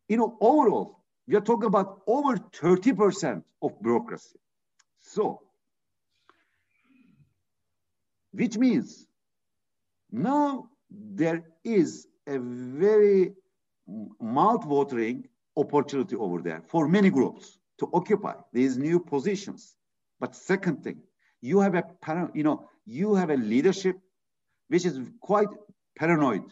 You 0.07 0.17
know, 0.17 0.37
overall, 0.39 1.03
we 1.27 1.35
are 1.35 1.41
talking 1.41 1.65
about 1.65 2.01
over 2.05 2.37
30% 2.37 3.43
of 3.63 3.81
bureaucracy. 3.81 4.39
So, 4.99 5.41
which 8.31 8.57
means 8.57 9.07
now 10.11 10.69
there 10.89 11.43
is 11.63 12.07
a 12.27 12.37
very 12.37 13.33
mouth-watering 14.19 15.27
opportunity 15.57 16.15
over 16.15 16.41
there 16.41 16.61
for 16.67 16.87
many 16.87 17.09
groups 17.09 17.57
to 17.79 17.89
occupy 17.93 18.33
these 18.53 18.77
new 18.77 18.99
positions. 18.99 19.75
But 20.19 20.35
second 20.35 20.83
thing, 20.83 20.99
you 21.41 21.59
have 21.59 21.75
a 21.75 21.83
you 22.33 22.43
know 22.43 22.69
you 22.85 23.15
have 23.15 23.29
a 23.29 23.37
leadership 23.37 23.97
which 24.67 24.85
is 24.85 24.99
quite 25.21 25.49
paranoid 25.97 26.43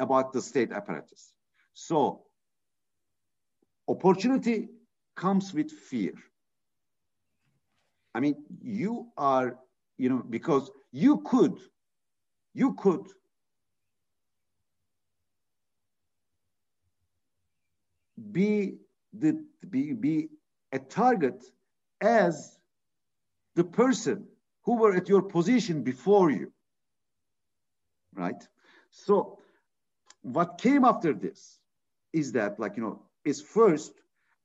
about 0.00 0.32
the 0.32 0.42
state 0.42 0.72
apparatus. 0.72 1.32
So 1.72 2.22
opportunity 3.88 4.68
comes 5.16 5.52
with 5.54 5.70
fear. 5.70 6.14
I 8.14 8.20
mean, 8.20 8.36
you 8.62 9.08
are, 9.16 9.56
you 9.98 10.08
know, 10.08 10.22
because 10.28 10.70
you 10.92 11.18
could, 11.22 11.58
you 12.54 12.74
could 12.74 13.06
be 18.32 18.76
the 19.12 19.44
be, 19.68 19.92
be 19.92 20.28
a 20.72 20.78
target 20.78 21.44
as 22.00 22.58
the 23.54 23.64
person 23.64 24.26
who 24.64 24.76
were 24.76 24.94
at 24.94 25.08
your 25.08 25.22
position 25.22 25.82
before 25.82 26.30
you. 26.30 26.52
Right? 28.14 28.42
So 28.90 29.38
what 30.22 30.58
came 30.58 30.84
after 30.84 31.12
this 31.12 31.58
is 32.12 32.32
that 32.32 32.58
like 32.58 32.76
you 32.76 32.82
know 32.82 33.02
is 33.24 33.40
first 33.40 33.92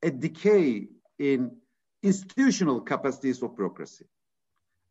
a 0.02 0.10
decay 0.10 0.88
in 1.18 1.56
institutional 2.02 2.80
capacities 2.80 3.42
of 3.42 3.56
bureaucracy. 3.56 4.06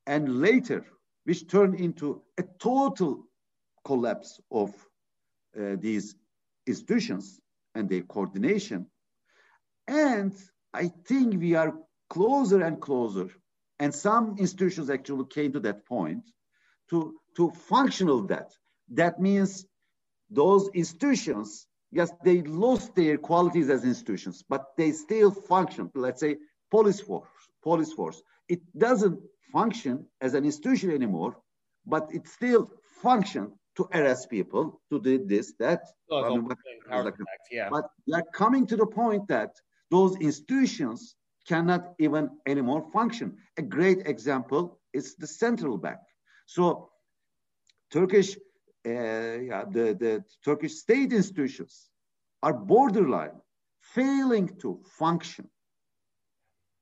And 0.05 0.41
later 0.41 0.85
which 1.25 1.47
turned 1.47 1.75
into 1.75 2.21
a 2.37 2.43
total 2.59 3.25
collapse 3.85 4.39
of 4.51 4.69
uh, 5.59 5.75
these 5.79 6.15
institutions 6.65 7.39
and 7.79 7.89
their 7.89 8.03
coordination. 8.03 8.85
And 9.87 10.33
I 10.73 10.91
think 11.07 11.39
we 11.39 11.55
are 11.55 11.73
closer 12.09 12.61
and 12.61 12.79
closer, 12.79 13.29
and 13.79 13.93
some 13.93 14.35
institutions 14.37 14.89
actually 14.89 15.25
came 15.25 15.53
to 15.53 15.59
that 15.61 15.85
point 15.85 16.23
to, 16.89 17.15
to 17.37 17.51
functional 17.51 18.21
debt. 18.21 18.51
That 18.89 19.19
means 19.19 19.65
those 20.29 20.69
institutions, 20.73 21.67
yes, 21.91 22.11
they 22.23 22.41
lost 22.41 22.95
their 22.95 23.17
qualities 23.17 23.69
as 23.69 23.83
institutions, 23.83 24.43
but 24.47 24.65
they 24.77 24.91
still 24.91 25.31
function. 25.31 25.89
Let's 25.95 26.19
say 26.19 26.37
police 26.69 26.99
force, 26.99 27.29
police 27.63 27.93
force. 27.93 28.21
It 28.47 28.61
doesn't 28.77 29.19
function 29.51 30.05
as 30.21 30.33
an 30.33 30.45
institution 30.45 30.91
anymore, 30.91 31.37
but 31.85 32.09
it 32.11 32.27
still 32.27 32.69
functions 33.01 33.53
to 33.79 33.87
arrest 33.97 34.29
people, 34.29 34.81
to 34.91 34.99
do 34.99 35.25
this, 35.25 35.53
that. 35.57 35.81
I 36.11 36.29
mean, 36.29 36.43
what, 36.43 36.57
like, 37.05 37.13
yeah. 37.49 37.69
But 37.69 37.85
they're 38.05 38.29
coming 38.33 38.67
to 38.67 38.75
the 38.75 38.85
point 38.85 39.27
that 39.29 39.51
those 39.89 40.17
institutions 40.17 41.15
cannot 41.47 41.93
even 41.97 42.29
anymore 42.45 42.83
function. 42.91 43.37
A 43.57 43.61
great 43.61 44.05
example 44.05 44.79
is 44.93 45.15
the 45.15 45.27
central 45.27 45.77
bank. 45.77 45.99
So 46.45 46.89
Turkish, 47.89 48.35
uh, 48.85 49.37
yeah, 49.49 49.63
the, 49.75 49.85
the 50.03 50.23
Turkish 50.43 50.73
state 50.75 51.13
institutions 51.13 51.89
are 52.43 52.53
borderline, 52.53 53.37
failing 53.81 54.47
to 54.61 54.81
function, 54.97 55.49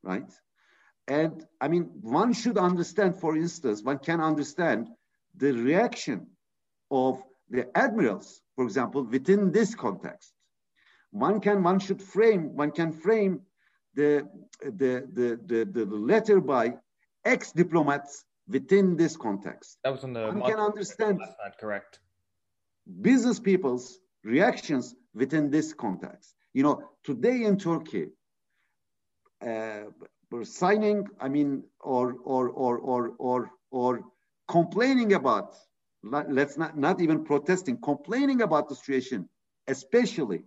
right? 0.02 0.30
And 1.06 1.46
I 1.60 1.68
mean, 1.68 1.84
one 2.02 2.32
should 2.32 2.58
understand, 2.58 3.20
for 3.20 3.36
instance, 3.36 3.82
one 3.82 3.98
can 3.98 4.20
understand 4.20 4.88
the 5.36 5.52
reaction 5.52 6.26
of 6.90 7.22
the 7.50 7.66
admirals, 7.76 8.42
for 8.56 8.64
example, 8.64 9.02
within 9.04 9.52
this 9.52 9.74
context. 9.74 10.32
One 11.10 11.40
can, 11.40 11.62
one 11.62 11.80
should 11.80 12.02
frame, 12.02 12.54
one 12.54 12.70
can 12.70 12.92
frame 12.92 13.40
the, 13.94 14.28
the, 14.62 15.08
the, 15.12 15.40
the, 15.46 15.64
the 15.64 15.84
letter 15.86 16.40
by 16.40 16.74
ex-diplomats 17.24 18.24
within 18.48 18.96
this 18.96 19.16
context. 19.16 19.78
That 19.84 19.92
was 19.92 20.04
on 20.04 20.12
the 20.12 20.26
one 20.26 20.42
can 20.42 20.58
understand 20.58 21.18
not 21.18 21.58
correct. 21.58 22.00
Business 23.00 23.38
people's 23.38 23.98
reactions 24.24 24.94
within 25.14 25.50
this 25.50 25.72
context. 25.72 26.34
You 26.54 26.62
know, 26.62 26.82
today 27.04 27.44
in 27.44 27.58
Turkey, 27.58 28.08
uh, 29.46 29.84
we're 30.30 30.44
signing, 30.44 31.06
I 31.20 31.28
mean, 31.28 31.64
or 31.80 32.16
or 32.24 32.48
or 32.48 32.78
or 32.78 33.14
or 33.18 33.50
or 33.70 34.02
complaining 34.48 35.12
about 35.14 35.54
let's 36.02 36.56
not, 36.56 36.76
not 36.76 37.00
even 37.00 37.24
protesting, 37.24 37.78
complaining 37.80 38.42
about 38.42 38.68
the 38.68 38.74
situation, 38.74 39.28
especially 39.66 40.44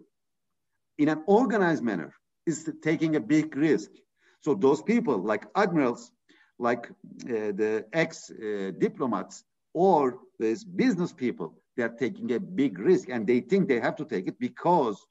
in 0.98 1.10
an 1.10 1.24
organized 1.28 1.84
manner, 1.84 2.14
is 2.46 2.70
taking 2.82 3.16
a 3.16 3.20
big 3.20 3.56
risk. 3.56 3.92
So 4.42 4.56
those 4.56 4.82
people, 4.82 5.18
like 5.18 5.46
admirals, 5.56 6.12
like 6.58 6.90
uh, 6.90 7.52
the 7.54 7.86
ex-diplomats, 7.94 9.42
uh, 9.42 9.46
or 9.74 10.20
these 10.40 10.64
business 10.64 11.14
people, 11.14 11.56
they're 11.78 11.90
taking 11.90 12.32
a 12.34 12.40
big 12.40 12.80
risk, 12.80 13.10
and 13.10 13.26
they 13.26 13.40
think 13.40 13.68
they 13.68 13.80
have 13.80 13.96
to 13.98 14.06
take 14.06 14.28
it 14.28 14.38
because, 14.40 15.06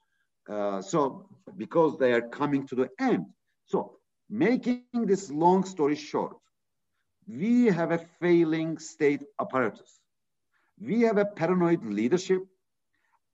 uh, 0.49 0.81
so 0.81 1.27
because 1.57 1.97
they 1.97 2.13
are 2.13 2.21
coming 2.21 2.67
to 2.67 2.75
the 2.75 2.89
end. 2.99 3.25
So 3.65 3.97
making 4.29 4.83
this 5.05 5.31
long 5.31 5.63
story 5.63 5.95
short, 5.95 6.35
we 7.27 7.65
have 7.65 7.91
a 7.91 7.99
failing 8.19 8.77
state 8.77 9.23
apparatus 9.39 10.00
we 10.81 11.01
have 11.01 11.17
a 11.17 11.25
paranoid 11.25 11.85
leadership 11.85 12.41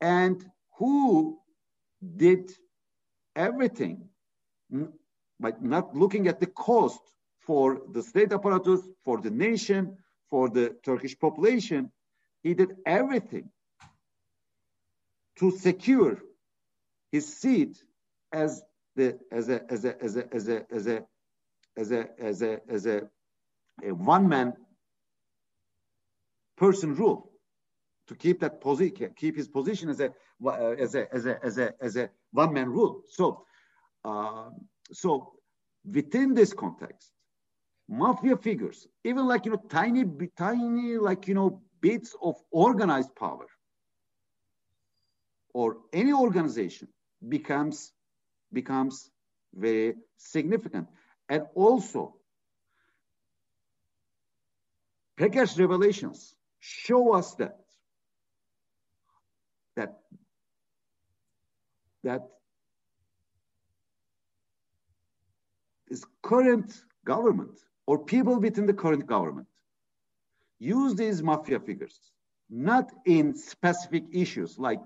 and 0.01 0.43
who 0.77 1.39
did 2.15 2.51
everything 3.35 4.09
by 5.39 5.53
not 5.61 5.95
looking 5.95 6.27
at 6.27 6.39
the 6.39 6.47
cost 6.47 6.99
for 7.39 7.81
the 7.93 8.03
state 8.03 8.33
apparatus, 8.33 8.81
for 9.05 9.21
the 9.21 9.29
nation, 9.29 9.97
for 10.29 10.49
the 10.49 10.75
Turkish 10.83 11.17
population. 11.17 11.91
He 12.43 12.53
did 12.53 12.75
everything 12.85 13.49
to 15.39 15.51
secure 15.51 16.17
his 17.11 17.37
seat 17.37 17.81
as 18.33 18.61
the 18.95 19.17
as 19.31 19.47
a 19.49 19.71
as 19.71 19.85
a 19.85 20.03
as 20.03 20.17
a 20.17 20.33
as 20.33 20.47
a 20.47 20.65
as 20.71 20.87
a 20.87 21.05
as 21.77 21.91
a 21.91 22.09
as 22.19 22.41
a, 22.41 22.59
as 22.69 22.85
a, 22.85 23.01
a 23.83 23.93
one 23.93 24.27
man 24.27 24.53
person 26.57 26.95
rule 26.95 27.31
to 28.07 28.15
keep 28.15 28.39
that 28.39 28.61
position 28.61 29.11
keep 29.15 29.35
his 29.35 29.47
position 29.47 29.89
as 29.89 29.99
a 29.99 30.13
as 30.79 30.95
a 30.95 31.13
as 31.13 31.25
a 31.25 31.45
as 31.45 31.57
a 31.57 31.73
as 31.81 31.95
a 31.95 32.09
one 32.31 32.53
man 32.53 32.69
rule 32.69 33.01
so 33.09 33.45
uh, 34.05 34.49
so 34.91 35.33
within 35.91 36.33
this 36.33 36.53
context 36.53 37.11
mafia 37.89 38.35
figures 38.37 38.87
even 39.03 39.25
like 39.27 39.45
you 39.45 39.51
know 39.51 39.63
tiny 39.69 40.03
tiny 40.37 40.97
like 40.97 41.27
you 41.27 41.33
know 41.33 41.61
bits 41.81 42.15
of 42.21 42.35
organized 42.51 43.15
power 43.15 43.47
or 45.53 45.77
any 45.93 46.13
organization 46.13 46.87
becomes 47.27 47.91
becomes 48.53 49.09
very 49.53 49.95
significant. 50.17 50.87
And 51.29 51.43
also, 51.55 52.15
Peker's 55.17 55.59
revelations 55.59 56.35
show 56.59 57.13
us 57.13 57.33
that 57.35 57.57
that 59.77 59.91
that 62.03 62.23
this 65.87 66.03
current 66.21 66.83
government 67.05 67.57
or 67.85 67.97
people 68.13 68.39
within 68.39 68.65
the 68.65 68.73
current 68.83 69.05
government 69.07 69.47
use 70.59 70.95
these 70.95 71.23
mafia 71.23 71.59
figures 71.59 71.99
not 72.49 72.91
in 73.05 73.35
specific 73.35 74.03
issues 74.11 74.57
like 74.57 74.85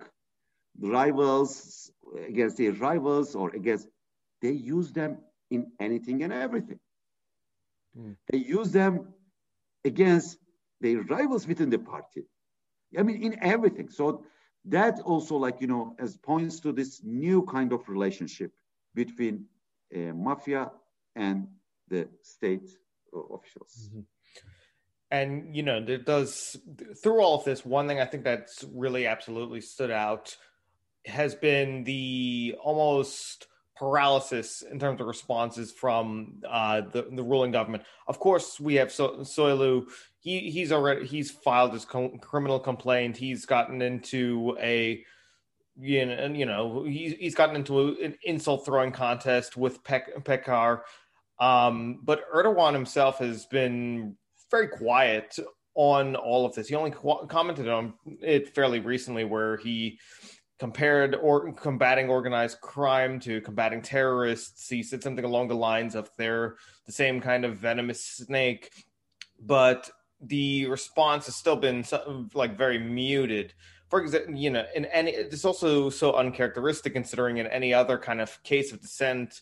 rivals 0.79 1.91
against 2.27 2.57
their 2.57 2.73
rivals 2.73 3.35
or 3.35 3.49
against 3.55 3.87
they 4.41 4.51
use 4.51 4.91
them 4.91 5.17
in 5.51 5.67
anything 5.79 6.23
and 6.23 6.33
everything. 6.33 6.79
Mm. 7.97 8.15
they 8.31 8.37
use 8.37 8.71
them 8.71 9.13
against 9.83 10.37
their 10.79 11.01
rivals 11.01 11.45
within 11.45 11.69
the 11.69 11.77
party. 11.77 12.23
I 12.97 13.03
mean 13.03 13.21
in 13.21 13.37
everything. 13.43 13.89
So 13.89 14.23
that 14.65 14.99
also 15.01 15.35
like 15.35 15.59
you 15.59 15.67
know 15.67 15.95
as 15.99 16.17
points 16.17 16.59
to 16.59 16.71
this 16.71 17.01
new 17.03 17.43
kind 17.43 17.73
of 17.73 17.87
relationship 17.89 18.51
between 18.93 19.45
uh, 19.95 20.13
mafia 20.13 20.71
and 21.15 21.47
the 21.89 22.07
state 22.21 22.69
officials 23.33 23.89
mm-hmm. 23.89 24.01
and 25.09 25.55
you 25.55 25.63
know 25.63 25.83
there 25.83 25.97
does 25.97 26.57
through 27.01 27.21
all 27.21 27.35
of 27.37 27.43
this 27.43 27.65
one 27.65 27.87
thing 27.87 27.99
i 27.99 28.05
think 28.05 28.23
that's 28.23 28.63
really 28.73 29.07
absolutely 29.07 29.61
stood 29.61 29.91
out 29.91 30.35
has 31.05 31.33
been 31.33 31.83
the 31.83 32.55
almost 32.63 33.47
paralysis 33.81 34.61
in 34.61 34.77
terms 34.77 35.01
of 35.01 35.07
responses 35.07 35.71
from 35.71 36.35
uh, 36.47 36.81
the 36.91 37.07
the 37.11 37.23
ruling 37.23 37.51
government. 37.51 37.83
Of 38.07 38.19
course, 38.19 38.59
we 38.59 38.75
have 38.75 38.91
so- 38.91 39.17
Soylu. 39.21 39.87
He 40.19 40.51
he's 40.51 40.71
already 40.71 41.07
he's 41.07 41.31
filed 41.31 41.73
his 41.73 41.83
criminal 41.85 42.59
complaint. 42.59 43.17
He's 43.17 43.47
gotten 43.47 43.81
into 43.81 44.55
a 44.61 45.03
you 45.79 46.05
know, 46.05 46.25
you 46.27 46.45
know 46.45 46.83
he's 46.83 47.13
he's 47.13 47.33
gotten 47.33 47.55
into 47.55 47.79
a, 47.79 48.05
an 48.05 48.15
insult 48.23 48.65
throwing 48.65 48.91
contest 48.91 49.57
with 49.57 49.83
Pek- 49.83 50.23
Peker. 50.25 50.81
Um, 51.39 52.01
but 52.03 52.31
Erdogan 52.31 52.73
himself 52.73 53.17
has 53.17 53.47
been 53.47 54.15
very 54.51 54.67
quiet 54.67 55.39
on 55.73 56.15
all 56.15 56.45
of 56.45 56.53
this. 56.53 56.67
He 56.67 56.75
only 56.75 56.91
commented 56.91 57.67
on 57.67 57.93
it 58.21 58.53
fairly 58.53 58.79
recently, 58.79 59.23
where 59.23 59.57
he 59.57 59.97
compared 60.61 61.15
or 61.15 61.51
combating 61.53 62.07
organized 62.07 62.61
crime 62.61 63.19
to 63.19 63.41
combating 63.41 63.81
terrorists. 63.81 64.69
He 64.69 64.83
said 64.83 65.01
something 65.01 65.25
along 65.25 65.47
the 65.47 65.55
lines 65.55 65.95
of 65.95 66.11
they're 66.19 66.53
the 66.85 66.91
same 66.91 67.19
kind 67.19 67.45
of 67.45 67.57
venomous 67.57 68.05
snake, 68.05 68.69
but 69.39 69.89
the 70.21 70.67
response 70.67 71.25
has 71.25 71.35
still 71.35 71.55
been 71.55 71.83
like 72.35 72.59
very 72.59 72.77
muted. 72.77 73.55
For 73.89 74.01
example, 74.01 74.35
you 74.35 74.51
know, 74.51 74.63
in 74.75 74.85
any 74.85 75.09
it's 75.09 75.45
also 75.45 75.89
so 75.89 76.13
uncharacteristic 76.13 76.93
considering 76.93 77.37
in 77.37 77.47
any 77.47 77.73
other 77.73 77.97
kind 77.97 78.21
of 78.21 78.29
case 78.43 78.71
of 78.71 78.81
dissent, 78.81 79.41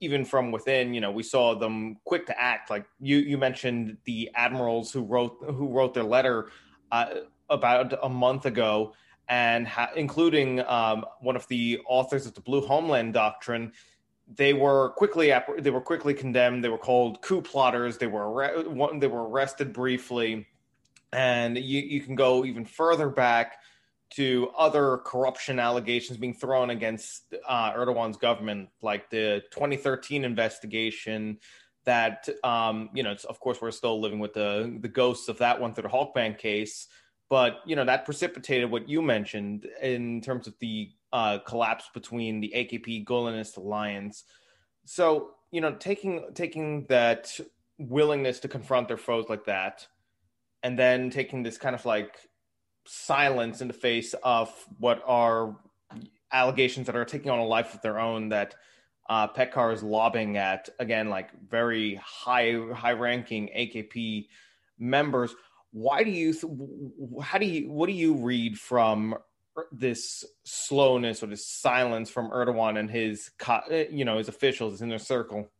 even 0.00 0.22
from 0.22 0.52
within, 0.52 0.92
you 0.92 1.00
know, 1.00 1.12
we 1.12 1.22
saw 1.22 1.54
them 1.54 1.96
quick 2.04 2.26
to 2.26 2.38
act. 2.38 2.68
Like 2.68 2.84
you 3.00 3.16
you 3.16 3.38
mentioned 3.38 3.96
the 4.04 4.28
admirals 4.34 4.92
who 4.92 5.02
wrote 5.02 5.34
who 5.46 5.68
wrote 5.68 5.94
their 5.94 6.04
letter 6.04 6.50
uh, 6.90 7.06
about 7.48 7.94
a 8.02 8.08
month 8.10 8.44
ago 8.44 8.92
and 9.32 9.66
ha- 9.66 9.90
including 9.96 10.60
um, 10.60 11.06
one 11.22 11.36
of 11.36 11.48
the 11.48 11.80
authors 11.88 12.26
of 12.26 12.34
the 12.34 12.42
Blue 12.42 12.60
Homeland 12.60 13.14
Doctrine, 13.14 13.72
they 14.28 14.52
were 14.52 14.90
quickly 14.90 15.32
they 15.58 15.70
were 15.70 15.80
quickly 15.80 16.12
condemned. 16.12 16.62
They 16.62 16.68
were 16.68 16.76
called 16.76 17.22
coup 17.22 17.40
plotters. 17.40 17.96
They 17.96 18.08
were 18.08 18.62
they 18.98 19.06
were 19.06 19.26
arrested 19.26 19.72
briefly, 19.72 20.46
and 21.14 21.56
you, 21.56 21.80
you 21.80 22.02
can 22.02 22.14
go 22.14 22.44
even 22.44 22.66
further 22.66 23.08
back 23.08 23.56
to 24.10 24.50
other 24.56 24.98
corruption 24.98 25.58
allegations 25.58 26.18
being 26.18 26.34
thrown 26.34 26.68
against 26.68 27.34
uh, 27.48 27.72
Erdogan's 27.72 28.18
government, 28.18 28.68
like 28.82 29.08
the 29.08 29.42
2013 29.52 30.24
investigation. 30.24 31.38
That 31.84 32.28
um, 32.44 32.90
you 32.92 33.02
know, 33.02 33.16
of 33.30 33.40
course, 33.40 33.62
we're 33.62 33.70
still 33.70 33.98
living 33.98 34.18
with 34.18 34.34
the 34.34 34.76
the 34.78 34.88
ghosts 34.88 35.30
of 35.30 35.38
that 35.38 35.58
one 35.58 35.72
through 35.72 35.84
the 35.84 35.88
Halkbank 35.88 36.36
case 36.36 36.88
but 37.32 37.62
you 37.64 37.74
know 37.74 37.84
that 37.86 38.04
precipitated 38.04 38.70
what 38.70 38.90
you 38.90 39.00
mentioned 39.00 39.66
in 39.80 40.20
terms 40.20 40.46
of 40.46 40.52
the 40.58 40.90
uh, 41.14 41.38
collapse 41.38 41.88
between 41.94 42.40
the 42.40 42.52
AKP 42.54 43.06
Gulenist 43.06 43.56
alliance. 43.56 44.24
So 44.84 45.30
you 45.50 45.62
know, 45.62 45.72
taking 45.72 46.26
taking 46.34 46.84
that 46.90 47.40
willingness 47.78 48.38
to 48.40 48.48
confront 48.48 48.86
their 48.86 48.98
foes 48.98 49.30
like 49.30 49.46
that, 49.46 49.86
and 50.62 50.78
then 50.78 51.08
taking 51.08 51.42
this 51.42 51.56
kind 51.56 51.74
of 51.74 51.86
like 51.86 52.18
silence 52.84 53.62
in 53.62 53.68
the 53.68 53.72
face 53.88 54.14
of 54.22 54.52
what 54.78 55.02
are 55.06 55.56
allegations 56.32 56.84
that 56.84 56.96
are 56.96 57.06
taking 57.06 57.30
on 57.30 57.38
a 57.38 57.46
life 57.46 57.72
of 57.72 57.80
their 57.80 57.98
own 57.98 58.28
that 58.28 58.56
uh, 59.08 59.26
Peker 59.26 59.72
is 59.72 59.82
lobbying 59.82 60.36
at 60.36 60.68
again, 60.78 61.08
like 61.08 61.30
very 61.48 61.94
high 61.94 62.58
high 62.74 62.92
ranking 62.92 63.48
AKP 63.56 64.26
members 64.78 65.34
why 65.72 66.04
do 66.04 66.10
you 66.10 66.34
how 67.22 67.38
do 67.38 67.46
you 67.46 67.70
what 67.70 67.86
do 67.86 67.92
you 67.92 68.14
read 68.14 68.58
from 68.58 69.16
this 69.70 70.24
slowness 70.44 71.22
or 71.22 71.26
this 71.26 71.46
silence 71.46 72.10
from 72.10 72.30
Erdogan 72.30 72.78
and 72.78 72.90
his 72.90 73.30
eh, 73.70 73.86
you 73.90 74.04
know 74.04 74.18
his 74.18 74.28
officials 74.28 74.82
in 74.82 74.88
their 74.88 74.98
circle? 74.98 75.50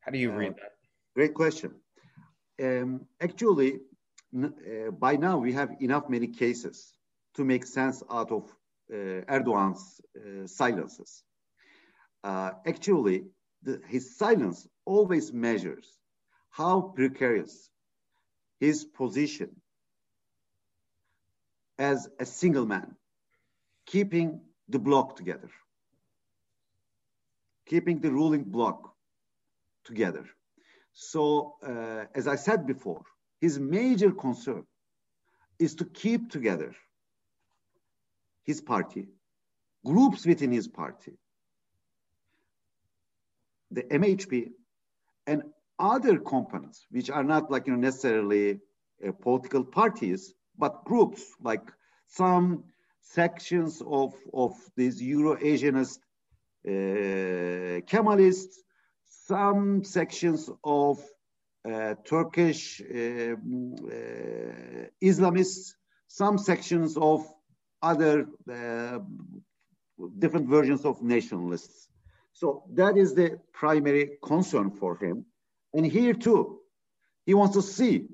How 0.00 0.12
do 0.12 0.18
you 0.18 0.30
read 0.30 0.52
uh, 0.52 0.62
that? 0.62 0.72
great 1.14 1.34
question. 1.34 1.72
Um, 2.62 3.06
actually 3.20 3.80
uh, 4.36 4.90
by 4.92 5.16
now 5.16 5.38
we 5.38 5.52
have 5.52 5.70
enough 5.80 6.08
many 6.08 6.28
cases 6.28 6.92
to 7.34 7.44
make 7.44 7.66
sense 7.66 8.02
out 8.10 8.30
of 8.30 8.44
uh, 8.92 9.22
Erdogan's 9.28 10.00
uh, 10.16 10.46
silences. 10.46 11.24
Uh, 12.22 12.50
actually 12.66 13.24
the, 13.62 13.80
his 13.88 14.16
silence 14.16 14.68
always 14.84 15.32
measures 15.32 15.98
how 16.50 16.92
precarious 16.94 17.70
his 18.60 18.84
position 18.84 19.60
as 21.78 22.08
a 22.18 22.26
single 22.26 22.66
man, 22.66 22.96
keeping 23.86 24.40
the 24.68 24.78
block 24.78 25.16
together, 25.16 25.50
keeping 27.66 28.00
the 28.00 28.10
ruling 28.10 28.44
block 28.44 28.94
together. 29.84 30.24
So, 30.92 31.54
uh, 31.62 32.04
as 32.14 32.26
I 32.26 32.34
said 32.34 32.66
before, 32.66 33.02
his 33.40 33.58
major 33.58 34.10
concern 34.10 34.64
is 35.58 35.76
to 35.76 35.84
keep 35.84 36.30
together 36.30 36.74
his 38.44 38.60
party, 38.60 39.08
groups 39.84 40.26
within 40.26 40.50
his 40.50 40.66
party, 40.66 41.12
the 43.70 43.82
MHP, 43.82 44.50
and 45.26 45.42
other 45.78 46.18
components, 46.18 46.86
which 46.90 47.10
are 47.10 47.24
not 47.24 47.50
like 47.50 47.66
you 47.66 47.72
know 47.72 47.78
necessarily 47.78 48.60
uh, 49.06 49.12
political 49.12 49.64
parties, 49.64 50.34
but 50.58 50.84
groups 50.84 51.22
like 51.40 51.70
some 52.06 52.64
sections 53.00 53.82
of 53.86 54.14
of 54.32 54.52
these 54.76 55.00
Euro-Asianist 55.02 55.98
uh, 56.66 57.80
Kemalists, 57.90 58.56
some 59.04 59.84
sections 59.84 60.50
of 60.64 61.02
uh, 61.64 61.94
Turkish 62.04 62.80
um, 62.80 63.74
uh, 63.84 64.86
Islamists, 65.02 65.74
some 66.08 66.38
sections 66.38 66.96
of 66.96 67.26
other 67.82 68.26
uh, 68.50 68.98
different 70.18 70.48
versions 70.48 70.84
of 70.84 71.02
nationalists. 71.02 71.88
So 72.32 72.64
that 72.74 72.96
is 72.96 73.14
the 73.14 73.38
primary 73.52 74.18
concern 74.22 74.70
for 74.70 74.96
him. 74.96 75.26
And 75.74 75.86
here 75.86 76.14
too, 76.14 76.60
he 77.26 77.34
wants 77.34 77.54
to 77.54 77.62
see 77.62 78.08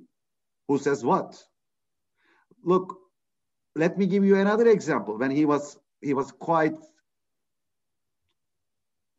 who 0.69 0.79
says 0.79 1.05
what. 1.05 1.43
Look, 2.63 2.99
let 3.77 3.99
me 3.99 4.07
give 4.07 4.25
you 4.25 4.37
another 4.37 4.69
example. 4.69 5.19
When 5.19 5.31
he 5.31 5.45
was 5.45 5.79
he 6.01 6.15
was 6.15 6.31
quite 6.33 6.77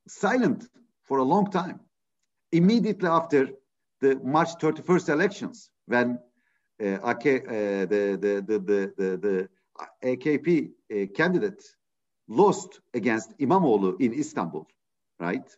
silent 0.08 0.68
for 1.04 1.20
a 1.20 1.24
long 1.24 1.50
time. 1.50 1.80
Immediately 2.52 3.10
after 3.10 3.50
the 4.02 4.20
March 4.24 4.50
31st 4.60 5.10
elections, 5.10 5.70
when 5.88 6.20
uh, 6.82 7.00
AK, 7.04 7.26
uh, 7.26 7.86
the, 7.86 8.18
the, 8.22 8.44
the, 8.46 8.60
the, 8.60 8.94
the, 8.98 9.18
the 9.18 9.50
AKP 10.04 10.70
uh, 10.92 11.08
candidate 11.16 11.64
lost 12.28 12.82
against 12.94 13.32
İmamoğlu 13.40 13.98
in 14.00 14.14
Istanbul, 14.14 14.66
right? 15.20 15.58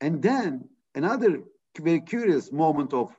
And 0.00 0.22
then 0.22 0.68
another 0.94 1.42
very 1.78 2.00
curious 2.00 2.52
moment 2.52 2.92
of 2.92 3.14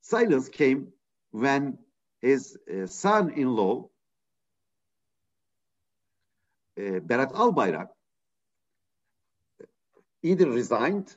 silence 0.00 0.48
came 0.48 0.88
when 1.30 1.78
his 2.20 2.56
uh, 2.68 2.86
son-in-law, 2.86 3.88
uh, 6.78 7.00
Berat 7.00 7.32
Albayrak, 7.32 7.88
either 10.22 10.50
resigned 10.50 11.16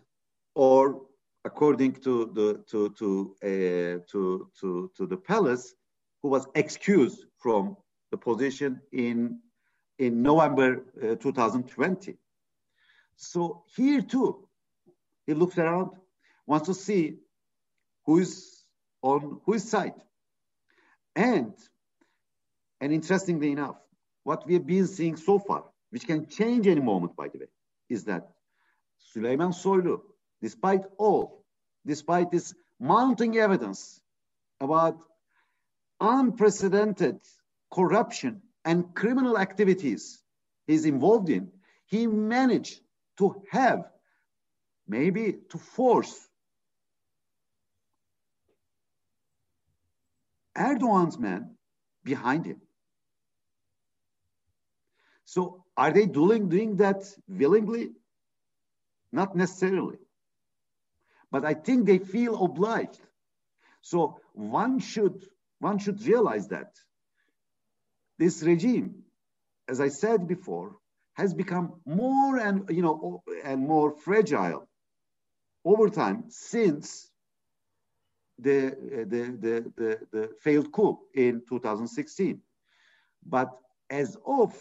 or 0.56 1.01
according 1.45 1.93
to 1.93 2.32
the 2.34 2.63
to 2.69 2.89
to 2.91 3.36
uh, 3.43 3.99
to 4.12 4.49
to 4.60 4.91
to 4.95 5.06
the 5.06 5.17
palace, 5.17 5.75
who 6.21 6.29
was 6.29 6.47
excused 6.56 7.25
from 7.38 7.75
the 8.12 8.17
position 8.17 8.79
in 8.91 9.39
in 9.99 10.21
November 10.21 10.86
uh, 11.01 11.15
2020. 11.15 12.17
So 13.15 13.63
here 13.75 14.01
too, 14.01 14.47
he 15.25 15.34
looks 15.34 15.58
around, 15.58 15.91
wants 16.45 16.67
to 16.67 16.73
see 16.73 17.17
who 18.06 18.19
is 18.19 18.63
on 19.01 19.39
whose 19.45 19.69
side, 19.69 19.95
and 21.15 21.53
and 22.82 22.91
interestingly 22.91 23.51
enough, 23.51 23.77
what 24.23 24.45
we 24.45 24.53
have 24.56 24.65
been 24.65 24.88
seeing 24.88 25.15
so 25.15 25.39
far, 25.39 25.63
which 25.89 26.06
can 26.06 26.27
change 26.27 26.67
any 26.67 26.82
moment, 26.82 27.15
by 27.15 27.29
the 27.29 27.39
way, 27.39 27.47
is 27.89 28.06
that 28.06 28.29
Süleyman 29.15 29.53
Soylu, 29.53 30.01
despite 30.41 30.84
all, 30.97 31.45
despite 31.86 32.32
this 32.32 32.53
mounting 32.79 33.38
evidence 33.38 34.01
about 34.60 34.97
unprecedented 36.01 37.19
corruption 37.71 38.41
and 38.65 38.93
criminal 38.93 39.38
activities 39.38 40.21
he's 40.67 40.86
involved 40.86 41.29
in, 41.29 41.51
he 41.86 42.08
managed 42.08 42.79
to 43.17 43.43
have, 43.51 43.86
maybe 44.88 45.38
to 45.49 45.58
force 45.58 46.27
Erdogan's 50.58 51.18
men 51.18 51.56
behind 52.04 52.46
him. 52.46 52.62
So 55.26 55.63
are 55.76 55.92
they 55.92 56.06
doing, 56.06 56.50
doing 56.50 56.78
that 56.78 57.04
willingly? 57.28 57.92
Not 59.12 59.36
necessarily. 59.36 59.98
But 61.32 61.46
I 61.46 61.54
think 61.54 61.86
they 61.86 61.98
feel 61.98 62.44
obliged. 62.44 63.00
So 63.82 64.20
one 64.34 64.80
should 64.80 65.24
one 65.60 65.80
should 65.80 66.06
realize 66.06 66.50
that 66.50 66.72
this 68.20 68.44
regime, 68.44 69.04
as 69.68 69.80
I 69.80 69.88
said 69.88 70.28
before, 70.28 70.76
has 71.13 71.34
become 71.34 71.82
more 71.86 72.38
and 72.38 72.70
you 72.70 72.82
know 72.82 73.24
and 73.44 73.68
more 73.68 73.92
fragile 73.92 74.68
over 75.66 75.89
time 75.89 76.26
since 76.30 77.10
the, 78.39 78.76
the, 79.10 79.38
the, 79.39 79.72
the, 79.76 80.00
the 80.12 80.30
failed 80.41 80.72
coup 80.72 81.00
in 81.13 81.41
2016. 81.48 82.41
But 83.26 83.50
as 83.89 84.17
of 84.26 84.56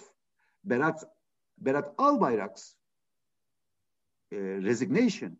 Berat, 0.66 1.02
Berat 1.62 1.94
Albayrak's 1.96 2.74
uh, 4.32 4.36
resignation, 4.36 5.36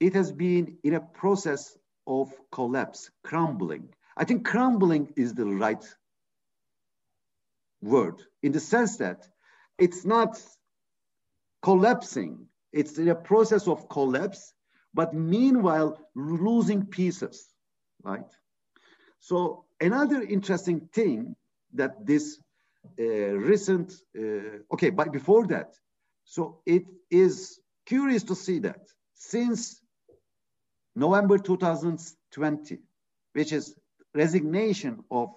it 0.00 0.14
has 0.14 0.32
been 0.32 0.76
in 0.84 0.94
a 0.94 1.00
process 1.00 1.76
of 2.06 2.32
collapse, 2.50 3.10
crumbling. 3.24 3.88
I 4.16 4.24
think 4.24 4.46
crumbling 4.46 5.12
is 5.16 5.34
the 5.34 5.46
right 5.46 5.84
word 7.82 8.22
in 8.42 8.52
the 8.52 8.60
sense 8.60 8.96
that 8.98 9.26
it's 9.78 10.04
not 10.04 10.40
collapsing, 11.62 12.46
it's 12.72 12.98
in 12.98 13.08
a 13.08 13.14
process 13.14 13.68
of 13.68 13.88
collapse, 13.88 14.52
but 14.96 15.12
meanwhile 15.12 16.00
losing 16.14 16.86
pieces, 16.86 17.52
right? 18.02 18.32
So 19.18 19.66
another 19.78 20.22
interesting 20.22 20.88
thing 20.90 21.36
that 21.74 22.06
this 22.06 22.38
uh, 22.98 23.04
recent, 23.52 23.92
uh, 24.18 24.72
okay, 24.72 24.88
but 24.88 25.12
before 25.12 25.46
that, 25.48 25.74
so 26.24 26.60
it 26.64 26.84
is 27.10 27.60
curious 27.84 28.22
to 28.24 28.34
see 28.34 28.58
that 28.60 28.80
since 29.12 29.82
November 30.94 31.36
2020, 31.36 32.78
which 33.34 33.52
is 33.52 33.74
resignation 34.14 35.04
of, 35.10 35.28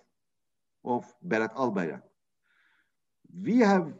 of 0.86 1.06
Berat 1.28 1.54
Albayrak, 1.56 2.02
we 3.44 3.58
have 3.60 3.92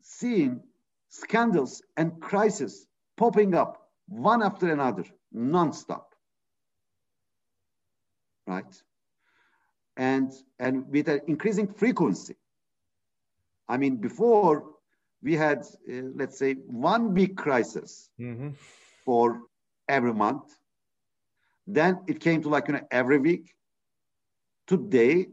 seen 0.00 0.62
scandals 1.10 1.82
and 1.94 2.20
crises 2.22 2.86
popping 3.18 3.54
up 3.54 3.87
one 4.08 4.42
after 4.42 4.72
another, 4.72 5.04
non-stop. 5.32 6.14
Right? 8.46 8.82
And, 9.96 10.32
and 10.58 10.88
with 10.88 11.08
an 11.08 11.20
increasing 11.26 11.68
frequency. 11.68 12.36
I 13.68 13.76
mean, 13.76 13.96
before 13.96 14.64
we 15.22 15.34
had, 15.34 15.66
uh, 15.90 16.02
let's 16.14 16.38
say, 16.38 16.54
one 16.54 17.12
big 17.12 17.36
crisis 17.36 18.08
mm-hmm. 18.18 18.50
for 19.04 19.42
every 19.88 20.14
month. 20.14 20.44
Then 21.66 22.00
it 22.06 22.20
came 22.20 22.42
to 22.42 22.48
like, 22.48 22.68
you 22.68 22.74
know, 22.74 22.86
every 22.90 23.18
week. 23.18 23.54
Today, 24.66 25.28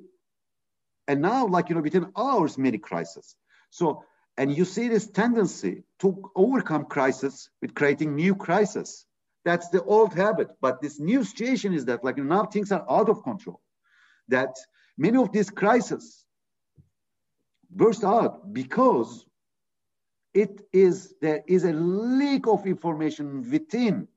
and 1.10 1.22
now, 1.22 1.46
like, 1.46 1.68
you 1.68 1.76
know, 1.76 1.82
within 1.82 2.10
hours, 2.16 2.58
many 2.58 2.78
crises. 2.78 3.36
So, 3.70 4.06
and 4.38 4.56
you 4.56 4.66
see 4.66 4.90
this 4.90 5.08
tendency 5.08 5.84
to 6.00 6.32
overcome 6.36 6.86
crisis 6.86 7.50
with 7.62 7.74
creating 7.74 8.16
new 8.16 8.36
crisis. 8.36 9.06
That's 9.46 9.70
the 9.70 9.84
old 9.84 10.14
habit. 10.14 10.50
But 10.60 10.82
this 10.82 11.00
new 11.00 11.24
situation 11.24 11.74
is 11.74 11.86
that, 11.86 12.04
like, 12.04 12.18
now 12.18 12.46
things 12.46 12.72
are 12.72 12.86
out 12.90 13.10
of 13.10 13.24
control. 13.24 13.62
That 14.28 14.56
many 14.98 15.18
of 15.18 15.32
these 15.32 15.50
crises 15.50 16.26
burst 17.70 18.04
out 18.04 18.54
because 18.54 19.26
it 20.34 20.62
is 20.74 21.14
there 21.22 21.44
is 21.48 21.64
a 21.64 21.72
leak 21.72 22.48
of 22.48 22.68
information 22.68 23.50
within 23.50 24.08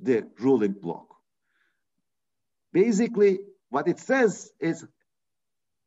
the 0.00 0.26
ruling 0.38 0.72
bloc. 0.72 1.06
Basically, 2.72 3.40
what 3.68 3.88
it 3.88 3.98
says 3.98 4.50
is 4.60 4.86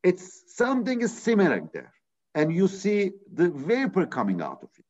it's 0.03 0.55
something 0.55 1.01
is 1.01 1.15
simmering 1.17 1.69
there, 1.73 1.93
and 2.36 2.54
you 2.54 2.67
see 2.67 3.12
the 3.34 3.50
vapor 3.50 4.06
coming 4.06 4.41
out 4.41 4.63
of 4.63 4.70
it. 4.78 4.86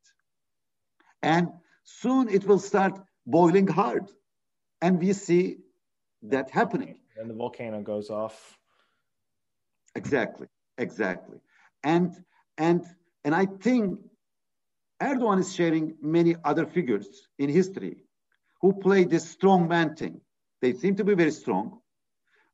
And 1.24 1.50
soon 1.84 2.30
it 2.30 2.46
will 2.46 2.60
start 2.60 3.00
boiling 3.26 3.68
hard. 3.68 4.10
And 4.82 5.00
we 5.00 5.14
see 5.14 5.58
that 6.24 6.50
happening. 6.50 7.00
And 7.18 7.30
the 7.30 7.34
volcano 7.34 7.82
goes 7.82 8.10
off. 8.10 8.58
Exactly, 9.96 10.48
exactly. 10.78 11.40
And 11.84 12.12
and 12.58 12.86
and 13.24 13.36
I 13.36 13.46
think 13.46 14.00
Erdogan 15.02 15.40
is 15.40 15.54
sharing 15.54 15.96
many 16.02 16.36
other 16.44 16.66
figures 16.66 17.28
in 17.38 17.50
history 17.50 18.04
who 18.62 18.74
play 18.74 19.04
this 19.04 19.30
strong 19.30 19.68
man 19.68 19.96
thing. 19.96 20.22
They 20.62 20.74
seem 20.74 20.96
to 20.96 21.04
be 21.04 21.16
very 21.16 21.32
strong, 21.32 21.80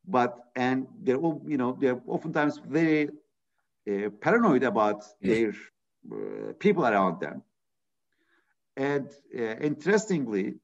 but 0.07 0.37
and 0.55 0.87
they're 1.03 1.17
all 1.17 1.41
you 1.45 1.57
know 1.57 1.77
they're 1.79 2.01
oftentimes 2.07 2.59
very 2.65 3.09
uh, 3.87 4.09
paranoid 4.21 4.63
about 4.63 5.03
their 5.21 5.53
uh, 6.11 6.53
people 6.59 6.85
around 6.85 7.19
them. 7.19 7.43
And 8.75 9.09
uh, 9.37 9.41
interestingly, 9.61 10.55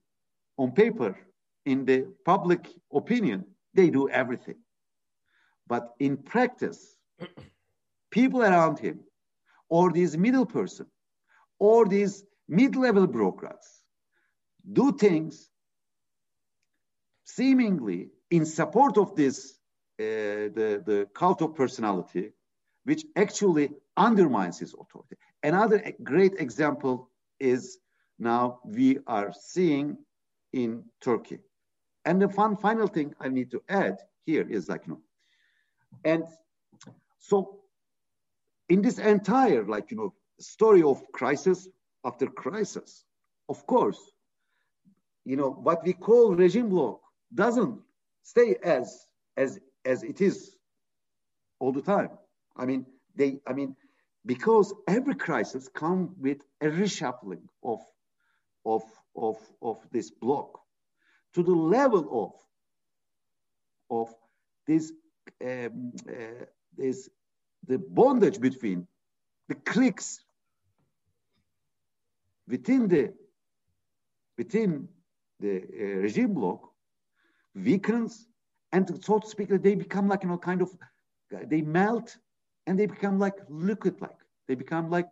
on 0.58 0.72
paper, 0.72 1.18
in 1.66 1.86
the 1.86 2.08
public 2.26 2.68
opinion, 2.92 3.46
they 3.74 3.90
do 3.90 4.10
everything. 4.10 4.58
But 5.68 5.94
in 6.00 6.18
practice, 6.18 6.96
people 8.12 8.44
around 8.44 8.80
him 8.80 9.00
or 9.70 9.92
these 9.92 10.18
middle 10.18 10.46
person 10.46 10.88
or 11.60 11.88
these 11.88 12.24
mid-level 12.48 13.08
bureaucrats 13.08 13.82
do 14.72 14.92
things 14.92 15.50
seemingly 17.24 18.10
in 18.30 18.46
support 18.46 18.98
of 18.98 19.16
this 19.16 19.58
uh, 20.00 20.50
the, 20.58 20.84
the 20.86 21.08
cult 21.14 21.42
of 21.42 21.56
personality 21.56 22.34
which 22.86 23.06
actually 23.16 23.70
undermines 23.98 24.60
his 24.60 24.74
authority 24.74 25.16
another 25.44 25.82
great 26.04 26.34
example 26.40 27.10
is 27.40 27.80
now 28.20 28.60
we 28.66 29.00
are 29.08 29.34
seeing 29.34 29.98
in 30.54 30.84
turkey 31.02 31.40
and 32.06 32.22
the 32.22 32.30
fun, 32.30 32.56
final 32.58 32.88
thing 32.88 33.14
i 33.20 33.28
need 33.28 33.52
to 33.52 33.62
add 33.70 33.98
here 34.26 34.48
is 34.50 34.70
like 34.70 34.86
you 34.88 34.94
know 34.94 35.02
And 36.04 36.26
so 37.20 37.60
in 38.70 38.82
this 38.82 39.00
entire, 39.00 39.64
like, 39.66 39.92
you 39.92 39.98
know, 39.98 40.14
story 40.40 40.84
of 40.84 41.02
crisis 41.12 41.68
after 42.06 42.28
crisis, 42.28 43.06
of 43.50 43.66
course, 43.68 44.00
you 45.26 45.36
know, 45.38 45.52
what 45.52 45.84
we 45.84 45.94
call 45.94 46.36
regime 46.36 46.70
block 46.70 47.02
doesn't 47.34 47.80
stay 48.24 48.56
as, 48.64 49.08
as, 49.38 49.60
as 49.86 50.04
it 50.04 50.22
is 50.22 50.56
all 51.60 51.72
the 51.72 51.82
time. 51.82 52.10
I 52.56 52.66
mean, 52.66 52.86
they, 53.16 53.40
I 53.48 53.54
mean, 53.54 53.76
because 54.26 54.74
every 54.88 55.16
crisis 55.16 55.68
comes 55.68 56.12
with 56.20 56.40
a 56.62 56.68
reshuffling 56.68 57.48
of, 57.64 57.80
of, 58.66 58.84
of, 59.16 59.38
of 59.62 59.78
this 59.92 60.12
block 60.12 60.60
to 61.34 61.44
the 61.44 61.52
level 61.52 62.36
of, 63.90 64.08
of 64.08 64.16
this, 64.68 64.92
um, 65.44 65.92
uh, 66.08 66.46
this, 66.78 67.10
the 67.68 67.78
bondage 67.78 68.40
between 68.40 68.88
the 69.50 69.56
cliques 69.56 70.24
within 72.48 72.88
the, 72.88 73.14
within 74.38 74.88
the 75.40 75.58
uh, 75.58 75.86
regime 76.02 76.34
bloc 76.34 76.70
weakens 77.56 78.28
and 78.74 79.04
so 79.06 79.20
to 79.20 79.28
speak, 79.28 79.50
they 79.50 79.76
become 79.76 80.08
like, 80.08 80.24
you 80.24 80.30
know, 80.30 80.38
kind 80.40 80.62
of, 80.64 80.76
they 81.46 81.62
melt 81.62 82.18
and 82.66 82.80
they 82.80 82.86
become 82.86 83.20
like 83.20 83.38
liquid 83.50 83.96
like 84.02 84.20
they 84.48 84.56
become 84.56 84.90
like 84.90 85.10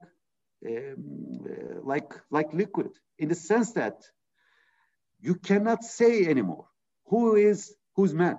um, 0.68 1.40
uh, 1.46 1.80
like 1.84 2.12
like 2.30 2.54
liquid 2.54 2.90
in 3.20 3.28
the 3.30 3.36
sense 3.36 3.72
that 3.74 3.96
you 5.20 5.36
cannot 5.36 5.84
say 5.84 6.26
anymore 6.26 6.66
who 7.06 7.36
is 7.36 7.76
who's 7.96 8.14
man 8.14 8.38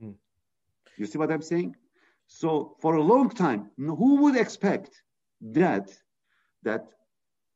hmm. 0.00 0.12
you 0.98 1.06
see 1.06 1.18
what 1.18 1.30
i'm 1.30 1.42
saying 1.42 1.74
so 2.26 2.76
for 2.80 2.94
a 2.96 3.02
long 3.02 3.28
time 3.30 3.70
who 3.76 4.22
would 4.22 4.36
expect 4.36 5.02
that 5.40 5.90
that 6.62 6.86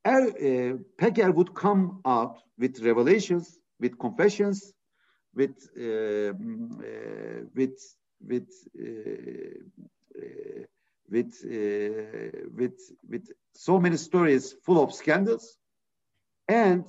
uh, 0.04 0.76
Peker 1.00 1.34
would 1.34 1.54
come 1.54 2.00
out 2.04 2.38
with 2.58 2.80
revelations, 2.80 3.58
with 3.80 3.98
confessions, 3.98 4.72
with 5.34 5.56
uh, 5.78 6.30
uh, 6.30 7.44
with 7.54 7.76
with 8.20 8.48
uh, 8.78 9.58
uh, 10.18 10.64
with 11.10 11.32
uh, 11.44 12.48
with 12.54 12.78
with 13.08 13.32
so 13.54 13.78
many 13.78 13.96
stories 13.96 14.54
full 14.64 14.82
of 14.82 14.94
scandals, 14.94 15.56
and 16.48 16.84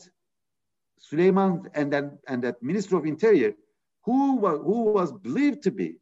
Süleyman 0.99 1.67
and 1.73 1.91
then 1.91 2.19
and 2.27 2.43
that 2.43 2.61
Minister 2.61 2.97
of 2.97 3.05
Interior, 3.05 3.53
who 4.03 4.35
was 4.37 4.59
who 4.63 4.83
was 4.91 5.11
believed 5.11 5.63
to 5.63 5.71
be 5.71 5.97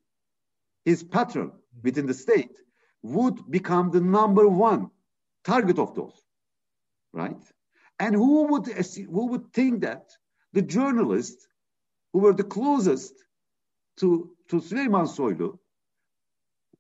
his 0.86 1.04
patron 1.04 1.52
within 1.84 2.06
the 2.06 2.14
state, 2.14 2.56
would 3.04 3.50
become 3.50 3.92
the 3.92 4.02
number 4.02 4.48
one 4.48 4.90
target 5.44 5.80
of 5.80 5.96
those, 5.96 6.20
right? 7.14 7.44
And 8.00 8.16
who 8.16 8.48
would 8.48 8.68
who 8.68 9.28
would 9.28 9.54
think 9.54 9.82
that 9.82 10.06
the 10.54 10.62
journalists 10.62 11.48
who 12.14 12.20
were 12.20 12.34
the 12.34 12.44
closest 12.44 13.14
to 13.98 14.37
to 14.50 14.58
Süleyman 14.58 15.08
Soylu 15.08 15.58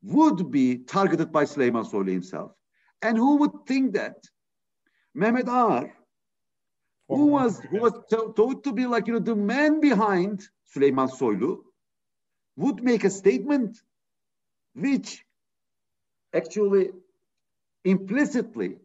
would 0.03 0.51
be 0.51 0.77
targeted 0.77 1.31
by 1.31 1.43
Süleyman 1.43 1.89
Soylu 1.89 2.11
himself. 2.11 2.51
And 3.01 3.17
who 3.17 3.37
would 3.37 3.51
think 3.67 3.93
that 3.93 4.17
Mehmet 5.15 5.47
Ağar, 5.47 5.91
who 7.07 7.27
was 7.27 7.59
who 7.59 7.79
was 7.81 7.93
thought 8.09 8.63
to 8.63 8.73
be 8.73 8.85
like 8.85 9.07
you 9.07 9.13
know 9.13 9.19
the 9.19 9.35
man 9.35 9.79
behind 9.79 10.47
Süleyman 10.73 11.09
Soylu, 11.09 11.59
would 12.55 12.83
make 12.83 13.03
a 13.03 13.09
statement 13.09 13.77
which 14.73 15.23
actually 16.33 16.89
implicitly 17.83 18.77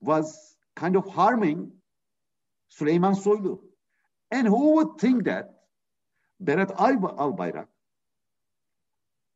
was 0.00 0.56
kind 0.74 0.96
of 0.96 1.06
harming 1.06 1.72
Süleyman 2.70 3.16
Soylu. 3.16 3.60
And 4.30 4.46
who 4.46 4.76
would 4.76 4.98
think 4.98 5.24
that 5.24 5.61
Berat 6.42 6.74
Albayrak 6.76 7.68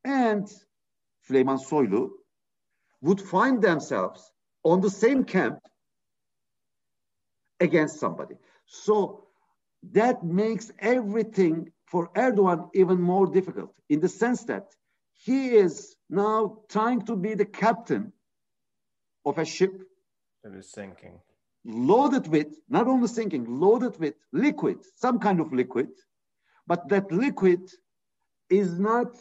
and 0.04 0.46
Süleyman 1.28 1.58
Soylu 1.58 2.10
would 3.00 3.20
find 3.20 3.62
themselves 3.62 4.32
on 4.62 4.80
the 4.80 4.90
same 4.90 5.24
camp 5.24 5.60
against 7.60 8.00
somebody. 8.00 8.36
So 8.66 9.26
that 9.92 10.24
makes 10.24 10.72
everything 10.78 11.72
for 11.86 12.08
Erdogan 12.16 12.70
even 12.74 13.00
more 13.00 13.26
difficult 13.26 13.72
in 13.88 14.00
the 14.00 14.08
sense 14.08 14.44
that 14.44 14.74
he 15.12 15.50
is 15.50 15.96
now 16.10 16.58
trying 16.68 17.02
to 17.06 17.16
be 17.16 17.34
the 17.34 17.44
captain 17.44 18.12
of 19.24 19.38
a 19.38 19.44
ship 19.44 19.82
that 20.42 20.54
is 20.54 20.70
sinking, 20.70 21.18
loaded 21.64 22.28
with, 22.28 22.48
not 22.68 22.86
only 22.86 23.08
sinking, 23.08 23.44
loaded 23.48 23.98
with 23.98 24.14
liquid, 24.32 24.78
some 24.96 25.18
kind 25.18 25.40
of 25.40 25.52
liquid 25.52 25.88
but 26.66 26.88
that 26.88 27.10
liquid 27.12 27.60
is 28.50 28.78
not 28.78 29.16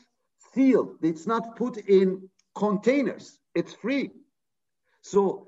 sealed. 0.54 0.98
It's 1.02 1.28
not 1.28 1.56
put 1.56 1.78
in 1.78 2.30
containers. 2.56 3.40
It's 3.54 3.74
free. 3.74 4.12
So 5.02 5.48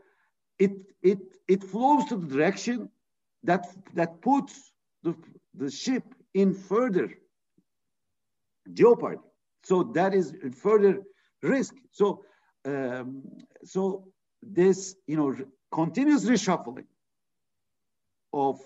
it 0.60 0.72
it 1.02 1.20
it 1.48 1.64
flows 1.64 2.06
to 2.06 2.18
the 2.18 2.28
direction 2.28 2.89
that 3.43 3.68
that 3.93 4.22
puts 4.22 4.72
the, 5.04 5.16
the 5.56 5.72
ship 5.72 6.04
in 6.34 6.54
further 6.54 7.10
jeopardy. 8.74 9.22
So 9.64 9.84
that 9.95 10.14
is 10.14 10.34
further 10.56 11.02
risk. 11.41 11.74
So 11.91 12.24
um, 12.66 13.24
so 13.64 14.08
this 14.41 14.95
you 15.08 15.18
know 15.18 15.36
continuous 15.72 16.26
reshuffling 16.26 16.88
of 18.34 18.60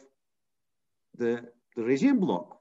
the 1.17 1.45
the 1.75 1.83
regime 1.83 2.19
bloc 2.19 2.60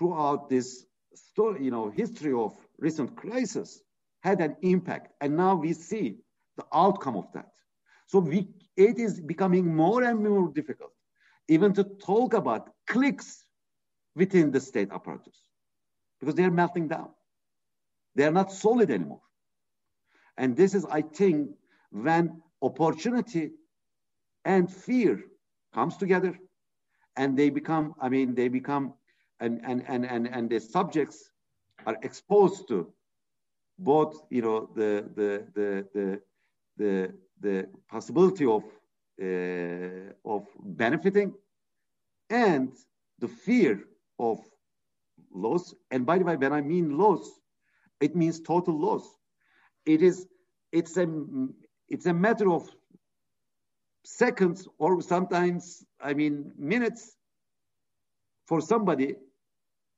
throughout 0.00 0.48
this 0.48 0.86
story, 1.14 1.62
you 1.62 1.70
know, 1.70 1.90
history 1.90 2.32
of 2.32 2.56
recent 2.78 3.14
crisis 3.14 3.82
had 4.20 4.40
an 4.40 4.56
impact. 4.62 5.12
And 5.20 5.36
now 5.36 5.54
we 5.56 5.74
see 5.74 6.16
the 6.56 6.64
outcome 6.72 7.16
of 7.16 7.30
that. 7.34 7.50
So 8.06 8.18
we, 8.18 8.48
it 8.76 8.98
is 8.98 9.20
becoming 9.20 9.76
more 9.76 10.02
and 10.02 10.24
more 10.24 10.48
difficult 10.48 10.92
even 11.48 11.74
to 11.74 11.84
talk 11.84 12.32
about 12.32 12.70
cliques 12.86 13.44
within 14.16 14.50
the 14.52 14.60
state 14.60 14.90
apparatus 14.90 15.36
because 16.18 16.34
they're 16.34 16.50
melting 16.50 16.88
down. 16.88 17.10
They're 18.14 18.32
not 18.32 18.52
solid 18.52 18.90
anymore. 18.90 19.22
And 20.38 20.56
this 20.56 20.74
is, 20.74 20.86
I 20.86 21.02
think, 21.02 21.50
when 21.90 22.40
opportunity 22.62 23.50
and 24.44 24.72
fear 24.72 25.20
comes 25.74 25.96
together 25.96 26.38
and 27.16 27.36
they 27.36 27.50
become, 27.50 27.94
I 28.00 28.08
mean, 28.08 28.34
they 28.34 28.48
become 28.48 28.94
and, 29.40 29.60
and, 29.64 29.84
and, 29.88 30.04
and, 30.04 30.28
and 30.28 30.50
the 30.50 30.60
subjects 30.60 31.30
are 31.86 31.96
exposed 32.02 32.68
to 32.68 32.92
both, 33.78 34.22
you 34.30 34.42
know, 34.42 34.68
the, 34.74 35.04
the, 35.14 35.46
the, 35.54 35.86
the, 35.94 36.20
the, 36.76 37.14
the 37.40 37.68
possibility 37.88 38.44
of, 38.44 38.62
uh, 39.22 40.12
of 40.24 40.46
benefiting 40.62 41.32
and 42.28 42.72
the 43.18 43.28
fear 43.28 43.84
of 44.18 44.38
loss. 45.32 45.74
And 45.90 46.04
by 46.04 46.18
the 46.18 46.24
way, 46.24 46.36
when 46.36 46.52
I 46.52 46.60
mean 46.60 46.98
loss, 46.98 47.30
it 48.00 48.14
means 48.14 48.40
total 48.40 48.78
loss. 48.78 49.08
It 49.86 50.02
is, 50.02 50.26
it's 50.72 50.96
a, 50.98 51.06
it's 51.88 52.06
a 52.06 52.12
matter 52.12 52.50
of 52.50 52.68
seconds 54.04 54.68
or 54.78 55.00
sometimes, 55.00 55.84
I 56.00 56.12
mean, 56.14 56.52
minutes 56.56 57.16
for 58.46 58.60
somebody 58.60 59.16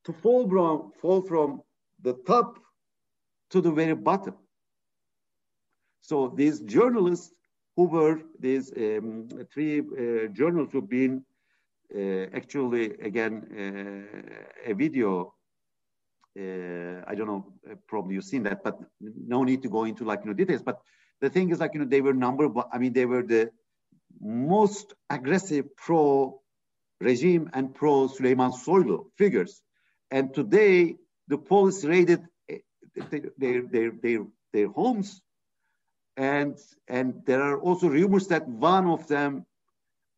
to 0.05 0.13
fall 0.13 0.49
from, 0.49 0.93
fall 1.01 1.23
from 1.23 1.63
the 2.03 2.15
top 2.27 2.59
to 3.51 3.61
the 3.61 3.71
very 3.71 3.95
bottom. 3.95 4.35
So 6.01 6.33
these 6.35 6.61
journalists 6.61 7.33
who 7.77 7.85
were 7.85 8.21
these 8.39 8.73
um, 8.77 9.29
three 9.53 9.81
uh, 9.81 10.29
journals 10.29 10.71
who've 10.73 10.89
been 10.89 11.25
uh, 11.95 12.27
actually 12.35 12.87
again 13.01 13.35
uh, 14.67 14.71
a 14.71 14.75
video. 14.75 15.35
Uh, 16.39 17.05
I 17.07 17.15
don't 17.15 17.27
know, 17.27 17.53
uh, 17.71 17.75
probably 17.87 18.15
you've 18.15 18.25
seen 18.25 18.43
that, 18.45 18.65
but 18.65 18.79
no 19.01 19.45
need 19.45 19.63
to 19.63 19.69
go 19.69 19.85
into 19.85 20.05
like 20.05 20.21
you 20.21 20.27
know 20.27 20.33
details. 20.33 20.63
But 20.63 20.81
the 21.21 21.29
thing 21.29 21.51
is 21.51 21.61
like 21.61 21.75
you 21.75 21.81
know 21.81 21.87
they 21.87 22.01
were 22.01 22.15
number 22.15 22.49
one. 22.49 22.67
I 22.73 22.79
mean 22.79 22.93
they 22.93 23.07
were 23.07 23.23
the 23.23 23.51
most 24.21 24.95
aggressive 25.11 25.77
pro 25.77 26.41
regime 27.01 27.51
and 27.53 27.75
pro 27.75 28.09
Süleyman 28.09 28.53
Soylu 28.55 29.07
figures 29.17 29.63
and 30.13 30.33
today, 30.33 30.97
the 31.27 31.39
police 31.39 31.85
raided 31.85 32.23
their, 33.39 33.63
their, 33.71 33.91
their, 33.91 34.27
their 34.53 34.69
homes. 34.69 35.23
And, 36.17 36.59
and 36.87 37.23
there 37.25 37.43
are 37.43 37.59
also 37.59 37.89
rumors 37.89 38.27
that 38.29 38.47
one 38.47 38.87
of 38.87 39.09
them 39.09 39.47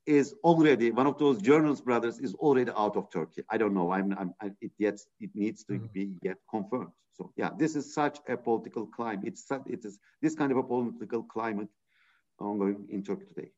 is 0.06 0.34
already 0.44 0.90
one 0.90 1.06
of 1.06 1.16
those 1.18 1.40
journalist 1.40 1.84
brothers 1.84 2.18
is 2.18 2.34
already 2.34 2.70
out 2.76 2.96
of 2.96 3.10
Turkey. 3.10 3.42
I 3.48 3.56
don't 3.56 3.72
know. 3.72 3.90
I'm, 3.90 4.12
I'm 4.18 4.34
I, 4.42 4.50
it 4.60 4.72
yet 4.78 4.98
it 5.18 5.30
needs 5.34 5.64
to 5.64 5.74
mm-hmm. 5.74 5.86
be 5.94 6.10
yet 6.20 6.36
confirmed. 6.50 6.92
So 7.14 7.32
yeah, 7.36 7.50
this 7.56 7.74
is 7.76 7.94
such 7.94 8.18
a 8.28 8.36
political 8.36 8.86
climate. 8.86 9.24
It's 9.28 9.46
it 9.66 9.84
is 9.84 9.98
this 10.20 10.34
kind 10.34 10.52
of 10.52 10.58
a 10.58 10.62
political 10.62 11.22
climate 11.22 11.68
ongoing 12.38 12.86
in 12.90 13.02
Turkey 13.02 13.24
today. 13.34 13.50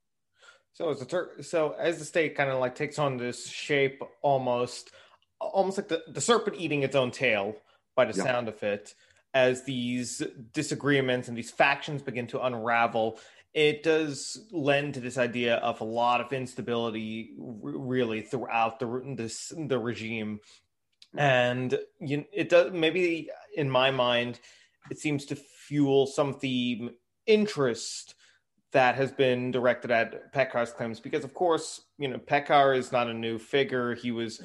So 0.74 0.90
as 0.90 1.00
the 1.00 1.06
Tur- 1.06 1.42
so 1.42 1.74
as 1.78 1.98
the 1.98 2.04
state 2.04 2.36
kind 2.36 2.50
of 2.50 2.60
like 2.60 2.74
takes 2.74 2.98
on 2.98 3.16
this 3.16 3.48
shape, 3.48 4.02
almost 4.22 4.92
almost 5.40 5.78
like 5.78 5.88
the, 5.88 6.02
the 6.08 6.20
serpent 6.20 6.56
eating 6.58 6.82
its 6.82 6.96
own 6.96 7.10
tail 7.10 7.56
by 7.94 8.04
the 8.04 8.16
yeah. 8.16 8.24
sound 8.24 8.48
of 8.48 8.62
it, 8.62 8.94
as 9.34 9.64
these 9.64 10.22
disagreements 10.52 11.28
and 11.28 11.36
these 11.36 11.50
factions 11.50 12.02
begin 12.02 12.26
to 12.28 12.44
unravel, 12.44 13.18
it 13.54 13.82
does 13.82 14.46
lend 14.52 14.94
to 14.94 15.00
this 15.00 15.18
idea 15.18 15.56
of 15.56 15.80
a 15.80 15.84
lot 15.84 16.20
of 16.20 16.32
instability, 16.32 17.34
really 17.38 18.20
throughout 18.20 18.78
the 18.78 19.14
this 19.16 19.52
the 19.56 19.78
regime, 19.78 20.40
and 21.16 21.78
you, 22.00 22.24
it 22.32 22.50
does 22.50 22.72
maybe 22.72 23.30
in 23.54 23.70
my 23.70 23.90
mind, 23.90 24.40
it 24.90 24.98
seems 24.98 25.24
to 25.26 25.36
fuel 25.36 26.06
some 26.06 26.28
of 26.28 26.40
the 26.40 26.90
interest 27.26 28.14
that 28.72 28.94
has 28.94 29.10
been 29.10 29.50
directed 29.50 29.90
at 29.90 30.34
Peker's 30.34 30.72
claims 30.72 31.00
because, 31.00 31.24
of 31.24 31.32
course, 31.32 31.80
you 31.98 32.08
know, 32.08 32.18
Peker 32.18 32.76
is 32.76 32.92
not 32.92 33.08
a 33.08 33.14
new 33.14 33.38
figure. 33.38 33.94
He 33.94 34.12
was 34.12 34.42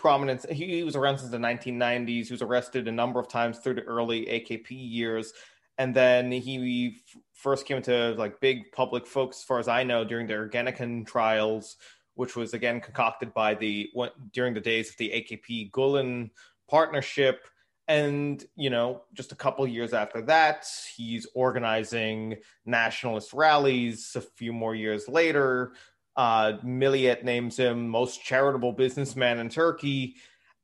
prominent. 0.00 0.50
He, 0.50 0.78
he 0.78 0.82
was 0.82 0.96
around 0.96 1.18
since 1.18 1.30
the 1.30 1.38
1990s. 1.38 2.26
He 2.26 2.32
was 2.32 2.42
arrested 2.42 2.88
a 2.88 2.92
number 2.92 3.20
of 3.20 3.28
times 3.28 3.58
through 3.58 3.74
the 3.74 3.82
early 3.82 4.26
AKP 4.26 4.66
years. 4.70 5.32
And 5.78 5.94
then 5.94 6.32
he 6.32 7.02
first 7.34 7.66
came 7.66 7.76
into 7.76 8.14
like 8.18 8.40
big 8.40 8.72
public 8.72 9.06
focus, 9.06 9.38
as 9.38 9.44
far 9.44 9.58
as 9.58 9.68
I 9.68 9.82
know, 9.82 10.04
during 10.04 10.26
the 10.26 10.34
Ergenekon 10.34 11.06
trials, 11.06 11.76
which 12.14 12.36
was 12.36 12.54
again 12.54 12.80
concocted 12.80 13.32
by 13.32 13.54
the 13.54 13.90
during 14.32 14.54
the 14.54 14.60
days 14.60 14.90
of 14.90 14.96
the 14.96 15.10
AKP 15.10 15.70
Gulen 15.70 16.30
partnership 16.68 17.46
and 17.88 18.44
you 18.54 18.70
know 18.70 19.02
just 19.14 19.32
a 19.32 19.34
couple 19.34 19.66
years 19.66 19.92
after 19.92 20.22
that 20.22 20.64
he's 20.96 21.26
organizing 21.34 22.36
nationalist 22.64 23.32
rallies 23.32 24.12
a 24.14 24.20
few 24.20 24.52
more 24.52 24.76
years 24.76 25.08
later 25.08 25.72
uh, 26.16 26.54
Milliyet 26.64 27.24
names 27.24 27.58
him 27.58 27.88
most 27.88 28.22
charitable 28.22 28.72
businessman 28.72 29.38
in 29.38 29.48
Turkey, 29.48 30.16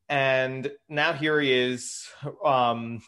and 0.08 0.70
now 0.88 1.12
here 1.12 1.40
he 1.40 1.52
is. 1.52 2.08
Um, 2.44 3.00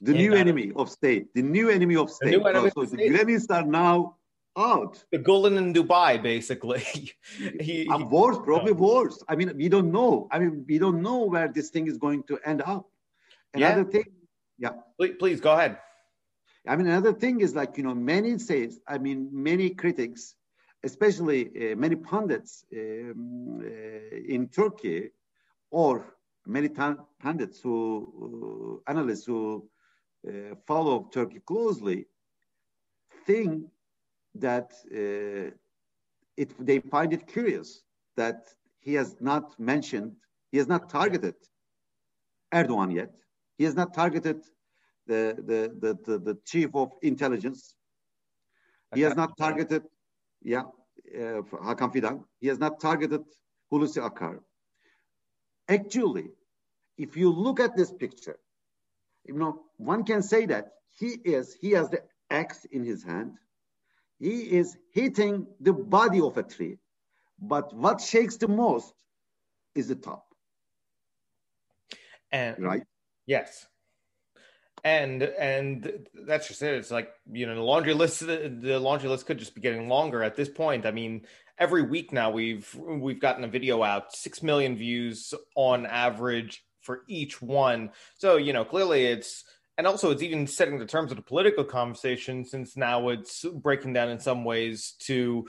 the 0.00 0.12
new 0.12 0.34
enemy 0.34 0.72
of 0.74 0.90
state. 0.90 1.32
The 1.34 1.42
new 1.42 1.70
enemy 1.70 1.96
of 1.96 2.10
state. 2.10 2.42
The 2.42 2.48
enemy 2.48 2.70
so, 2.74 2.84
the 2.84 2.96
Gülenists 2.96 3.50
are 3.50 3.64
now 3.64 4.16
out. 4.56 5.02
The 5.12 5.18
Gulen 5.18 5.56
in 5.56 5.72
Dubai, 5.72 6.20
basically. 6.20 6.80
he, 7.60 7.84
he, 7.84 8.04
worse, 8.10 8.38
probably 8.44 8.72
worse. 8.72 9.22
I 9.28 9.36
mean, 9.36 9.52
we 9.56 9.68
don't 9.68 9.92
know. 9.92 10.28
I 10.30 10.40
mean, 10.40 10.64
we 10.68 10.78
don't 10.78 11.02
know 11.02 11.26
where 11.26 11.48
this 11.48 11.70
thing 11.70 11.86
is 11.86 11.98
going 11.98 12.24
to 12.24 12.38
end 12.44 12.62
up. 12.62 12.86
Another 13.54 13.82
yeah. 13.82 13.90
thing, 13.90 14.04
yeah. 14.58 14.70
Please, 14.98 15.14
please 15.18 15.40
go 15.40 15.52
ahead. 15.52 15.78
I 16.66 16.76
mean, 16.76 16.86
another 16.86 17.12
thing 17.12 17.40
is 17.40 17.54
like 17.54 17.76
you 17.76 17.84
know, 17.84 17.94
many 17.94 18.38
says. 18.38 18.80
I 18.86 18.98
mean, 18.98 19.28
many 19.32 19.70
critics, 19.70 20.34
especially 20.84 21.40
uh, 21.46 21.76
many 21.76 21.96
pundits 21.96 22.64
um, 22.72 23.60
uh, 23.64 24.16
in 24.34 24.48
Turkey, 24.48 25.10
or 25.70 26.04
many 26.46 26.68
pundits 26.68 27.60
who 27.60 28.80
uh, 28.86 28.90
analysts 28.90 29.26
who 29.26 29.68
uh, 30.28 30.54
follow 30.66 31.08
Turkey 31.12 31.40
closely, 31.46 32.06
think 33.26 33.64
that 34.34 34.72
uh, 34.92 35.50
it 36.36 36.50
they 36.58 36.78
find 36.80 37.12
it 37.12 37.26
curious 37.26 37.82
that 38.16 38.48
he 38.80 38.94
has 38.94 39.16
not 39.20 39.58
mentioned, 39.58 40.12
he 40.50 40.58
has 40.58 40.68
not 40.68 40.88
targeted 40.88 41.34
Erdogan 42.52 42.94
yet 42.94 43.14
he 43.62 43.64
has 43.64 43.76
not 43.76 43.94
targeted 43.94 44.42
the, 45.06 45.36
the, 45.48 45.60
the, 45.80 45.98
the, 46.06 46.18
the 46.18 46.38
chief 46.44 46.70
of 46.74 46.90
intelligence. 47.02 47.74
He 48.94 49.02
has 49.02 49.16
not 49.16 49.36
targeted, 49.38 49.82
yeah, 50.44 50.62
uh, 51.14 51.42
Hakan 51.42 51.92
Fidan. 51.92 52.24
He 52.40 52.48
has 52.48 52.58
not 52.58 52.80
targeted 52.80 53.22
Hulusi 53.72 53.98
Akar. 53.98 54.40
Actually, 55.68 56.30
if 56.98 57.16
you 57.16 57.30
look 57.32 57.60
at 57.60 57.76
this 57.76 57.92
picture, 57.92 58.38
you 59.24 59.34
know, 59.34 59.62
one 59.76 60.04
can 60.04 60.22
say 60.22 60.46
that 60.46 60.72
he 60.98 61.18
is, 61.24 61.54
he 61.60 61.70
has 61.72 61.88
the 61.90 62.02
axe 62.30 62.64
in 62.66 62.84
his 62.84 63.02
hand. 63.02 63.32
He 64.18 64.52
is 64.58 64.76
hitting 64.92 65.46
the 65.60 65.72
body 65.72 66.20
of 66.20 66.36
a 66.36 66.42
tree. 66.42 66.78
But 67.40 67.74
what 67.74 68.00
shakes 68.00 68.36
the 68.36 68.48
most 68.48 68.94
is 69.74 69.88
the 69.88 69.96
top. 69.96 70.24
And 72.30 72.58
right. 72.60 72.82
Yes. 73.26 73.66
And 74.84 75.22
and 75.22 76.06
that's 76.26 76.48
just 76.48 76.62
it. 76.62 76.74
It's 76.74 76.90
like 76.90 77.12
you 77.30 77.46
know 77.46 77.54
the 77.54 77.62
laundry 77.62 77.94
list. 77.94 78.20
The 78.20 78.80
laundry 78.80 79.08
list 79.08 79.26
could 79.26 79.38
just 79.38 79.54
be 79.54 79.60
getting 79.60 79.88
longer 79.88 80.24
at 80.24 80.34
this 80.34 80.48
point. 80.48 80.86
I 80.86 80.90
mean, 80.90 81.24
every 81.58 81.82
week 81.82 82.12
now 82.12 82.30
we've 82.30 82.74
we've 82.74 83.20
gotten 83.20 83.44
a 83.44 83.48
video 83.48 83.82
out, 83.82 84.14
six 84.14 84.42
million 84.42 84.76
views 84.76 85.34
on 85.54 85.86
average 85.86 86.64
for 86.80 87.02
each 87.08 87.40
one. 87.40 87.90
So 88.18 88.36
you 88.36 88.52
know 88.52 88.64
clearly 88.64 89.06
it's 89.06 89.44
and 89.78 89.86
also 89.86 90.10
it's 90.10 90.22
even 90.22 90.46
setting 90.46 90.78
the 90.78 90.86
terms 90.86 91.10
of 91.10 91.16
the 91.16 91.22
political 91.22 91.64
conversation 91.64 92.44
since 92.44 92.76
now 92.76 93.08
it's 93.08 93.44
breaking 93.44 93.92
down 93.92 94.10
in 94.10 94.18
some 94.18 94.44
ways 94.44 94.94
to 95.00 95.48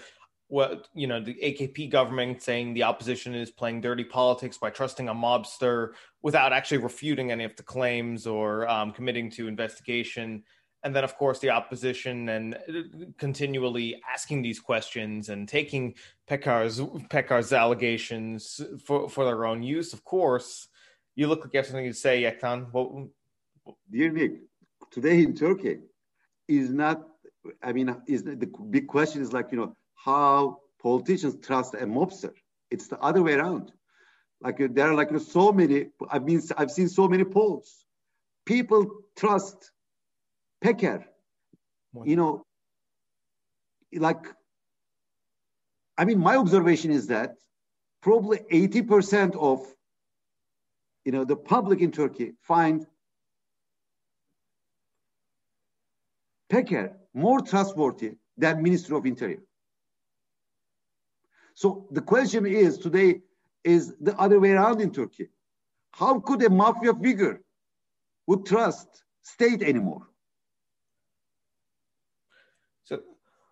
what 0.54 0.88
you 0.94 1.08
know 1.08 1.20
the 1.20 1.34
AKP 1.34 1.90
government 1.90 2.40
saying 2.40 2.76
the 2.76 2.84
opposition 2.84 3.34
is 3.34 3.50
playing 3.50 3.82
dirty 3.82 4.04
politics 4.04 4.56
by 4.56 4.70
trusting 4.70 5.10
a 5.10 5.14
mobster 5.14 5.94
without 6.22 6.54
actually 6.54 6.78
refuting 6.78 7.32
any 7.32 7.44
of 7.44 7.56
the 7.56 7.64
claims 7.64 8.28
or 8.28 8.70
um, 8.70 8.92
committing 8.92 9.32
to 9.32 9.48
investigation, 9.48 10.44
and 10.84 10.96
then 10.96 11.04
of 11.04 11.18
course 11.18 11.40
the 11.40 11.50
opposition 11.50 12.30
and 12.30 12.54
uh, 12.54 13.06
continually 13.18 14.00
asking 14.14 14.44
these 14.44 14.60
questions 14.60 15.30
and 15.30 15.50
taking 15.50 15.96
Peker's 16.28 16.80
Peker's 17.10 17.52
allegations 17.52 18.62
for 18.86 19.10
for 19.10 19.26
their 19.26 19.46
own 19.46 19.64
use. 19.64 19.92
Of 19.92 20.04
course, 20.04 20.68
you 21.16 21.26
look 21.26 21.44
like 21.44 21.52
you 21.54 21.58
have 21.58 21.66
something 21.66 21.92
to 21.92 21.96
say, 21.96 22.22
Yektan. 22.22 22.72
Well, 22.72 23.10
Dear 23.90 24.12
Nick, 24.12 24.34
today 24.92 25.24
in 25.24 25.34
Turkey 25.34 25.80
is 26.48 26.70
not. 26.70 27.02
I 27.64 27.74
mean, 27.74 27.96
is 28.08 28.22
the 28.24 28.50
big 28.70 28.88
question 28.88 29.24
is 29.24 29.34
like 29.34 29.48
you 29.52 29.58
know 29.58 29.76
how 30.04 30.58
politicians 30.82 31.38
trust 31.46 31.74
a 31.76 31.86
mobster. 31.86 32.34
It's 32.70 32.88
the 32.88 33.00
other 33.00 33.22
way 33.22 33.34
around. 33.34 33.72
Like 34.42 34.58
there 34.58 34.92
are 34.92 34.96
like 34.96 35.18
so 35.20 35.54
many. 35.54 35.88
I've 36.10 36.26
been 36.26 36.42
I've 36.58 36.72
seen 36.72 36.90
so 36.90 37.08
many 37.08 37.24
polls. 37.24 37.86
People 38.46 38.92
trust 39.16 39.72
Peker. 40.64 41.06
You 42.04 42.16
know, 42.16 42.46
like 43.94 44.26
I 45.98 46.06
mean, 46.06 46.20
my 46.20 46.36
observation 46.36 46.92
is 46.92 47.08
that 47.08 47.36
probably 48.02 48.40
80% 48.52 49.36
of 49.38 49.66
you 51.06 51.14
know 51.14 51.24
the 51.24 51.38
public 51.38 51.80
in 51.80 51.92
Turkey 51.92 52.34
find 52.42 52.86
Peker 56.52 56.94
more 57.14 57.40
trustworthy 57.40 58.16
than 58.38 58.62
Minister 58.62 58.96
of 58.96 59.06
Interior. 59.06 59.44
So 61.54 61.88
the 61.92 62.02
question 62.02 62.46
is 62.46 62.78
today 62.78 63.22
is 63.64 63.94
the 64.00 64.18
other 64.18 64.40
way 64.40 64.52
around 64.52 64.82
in 64.82 64.92
Turkey. 64.92 65.30
How 65.92 66.20
could 66.20 66.42
a 66.44 66.50
mafia 66.50 66.94
figure 66.94 67.42
would 68.28 68.46
trust 68.46 69.04
state 69.22 69.62
anymore? 69.62 70.08
So, 72.84 73.02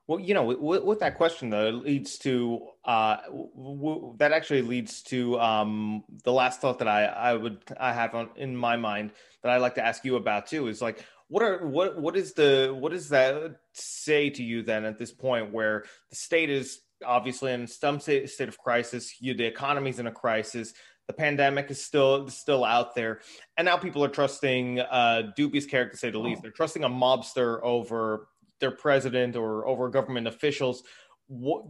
well, 0.07 0.19
you 0.19 0.33
know, 0.33 0.43
with, 0.43 0.83
with 0.83 0.99
that 0.99 1.17
question 1.17 1.49
though, 1.51 1.69
leads 1.69 2.17
to 2.19 2.67
uh, 2.83 3.17
w- 3.27 4.15
that 4.17 4.33
actually 4.33 4.63
leads 4.63 5.03
to 5.03 5.39
um, 5.39 6.03
the 6.23 6.33
last 6.33 6.59
thought 6.59 6.79
that 6.79 6.87
I 6.87 7.05
I 7.05 7.33
would 7.35 7.59
I 7.79 7.93
have 7.93 8.15
on 8.15 8.29
in 8.35 8.55
my 8.55 8.75
mind 8.75 9.11
that 9.43 9.51
I 9.51 9.57
like 9.57 9.75
to 9.75 9.85
ask 9.85 10.03
you 10.03 10.15
about 10.15 10.47
too 10.47 10.67
is 10.67 10.81
like 10.81 11.05
what 11.27 11.43
are 11.43 11.65
what 11.65 12.01
what 12.01 12.17
is 12.17 12.33
the 12.33 12.75
what 12.77 12.91
does 12.91 13.09
that 13.09 13.61
say 13.73 14.29
to 14.31 14.43
you 14.43 14.63
then 14.63 14.83
at 14.83 14.97
this 14.97 15.11
point 15.11 15.53
where 15.53 15.85
the 16.09 16.15
state 16.15 16.49
is 16.49 16.81
obviously 17.05 17.53
in 17.53 17.67
some 17.67 17.99
state, 17.99 18.29
state 18.29 18.47
of 18.47 18.57
crisis. 18.57 19.21
You, 19.21 19.33
the 19.33 19.45
economy's 19.45 19.99
in 19.99 20.07
a 20.07 20.11
crisis. 20.11 20.73
The 21.07 21.13
pandemic 21.13 21.69
is 21.69 21.83
still 21.83 22.29
still 22.29 22.63
out 22.63 22.95
there, 22.95 23.19
and 23.57 23.65
now 23.65 23.77
people 23.77 24.03
are 24.03 24.09
trusting 24.09 24.79
uh, 24.79 25.31
dubious 25.35 25.65
character, 25.65 25.93
to 25.93 25.97
say 25.97 26.09
the 26.09 26.19
least. 26.19 26.39
Oh. 26.39 26.41
They're 26.43 26.51
trusting 26.51 26.83
a 26.83 26.89
mobster 26.89 27.59
over 27.63 28.27
their 28.59 28.71
president 28.71 29.35
or 29.35 29.67
over 29.67 29.89
government 29.89 30.27
officials. 30.27 30.83
What 31.27 31.65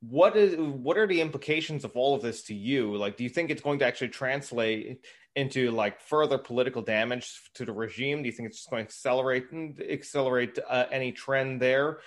what 0.00 0.36
is 0.36 0.56
what 0.56 0.96
are 0.96 1.06
the 1.06 1.20
implications 1.20 1.84
of 1.84 1.96
all 1.96 2.14
of 2.14 2.22
this 2.22 2.44
to 2.44 2.54
you? 2.54 2.96
Like, 2.96 3.16
do 3.16 3.24
you 3.24 3.30
think 3.30 3.50
it's 3.50 3.62
going 3.62 3.78
to 3.80 3.86
actually 3.86 4.08
translate 4.08 5.00
into 5.34 5.70
like 5.70 6.00
further 6.00 6.38
political 6.38 6.82
damage 6.82 7.50
to 7.54 7.64
the 7.64 7.72
regime? 7.72 8.22
Do 8.22 8.26
you 8.26 8.32
think 8.32 8.48
it's 8.48 8.58
just 8.58 8.70
going 8.70 8.84
to 8.84 8.88
accelerate 8.88 9.46
accelerate 9.90 10.58
uh, 10.68 10.86
any 10.90 11.12
trend 11.12 11.60
there, 11.60 11.98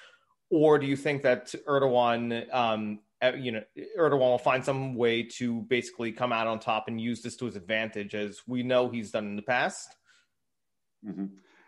or 0.50 0.80
do 0.80 0.88
you 0.88 0.96
think 0.96 1.24
that 1.24 1.54
Erdogan 1.68 2.54
um, 2.54 3.00
uh, 3.22 3.34
you 3.34 3.52
know, 3.52 3.64
Erdogan 3.98 4.20
will 4.20 4.38
find 4.38 4.64
some 4.64 4.96
way 4.96 5.24
to 5.24 5.62
basically 5.64 6.12
come 6.12 6.32
out 6.32 6.48
on 6.48 6.60
top 6.60 6.88
and 6.88 7.02
use 7.02 7.22
this 7.22 7.36
to 7.38 7.46
his 7.46 7.56
advantage, 7.56 8.16
as 8.16 8.42
we 8.48 8.64
know 8.64 8.90
he's 8.90 9.12
done 9.12 9.26
in 9.26 9.36
the 9.36 9.42
past. 9.42 9.94
Mm-hmm. 11.06 11.26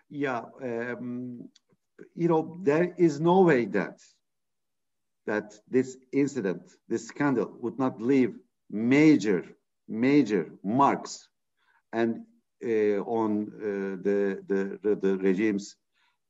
Yeah, 0.09 0.43
um, 0.61 1.49
you 2.15 2.27
know, 2.27 2.57
there 2.63 2.93
is 2.97 3.19
no 3.19 3.41
way 3.41 3.65
that 3.65 3.99
that 5.27 5.53
this 5.69 5.97
incident, 6.11 6.63
this 6.88 7.07
scandal, 7.07 7.53
would 7.61 7.77
not 7.77 8.01
leave 8.01 8.34
major, 8.69 9.45
major 9.88 10.51
marks 10.63 11.27
and 11.93 12.23
uh, 12.63 12.99
on 13.05 13.47
uh, 13.55 14.01
the, 14.01 14.79
the 14.84 14.95
the 14.95 15.17
regime's 15.17 15.75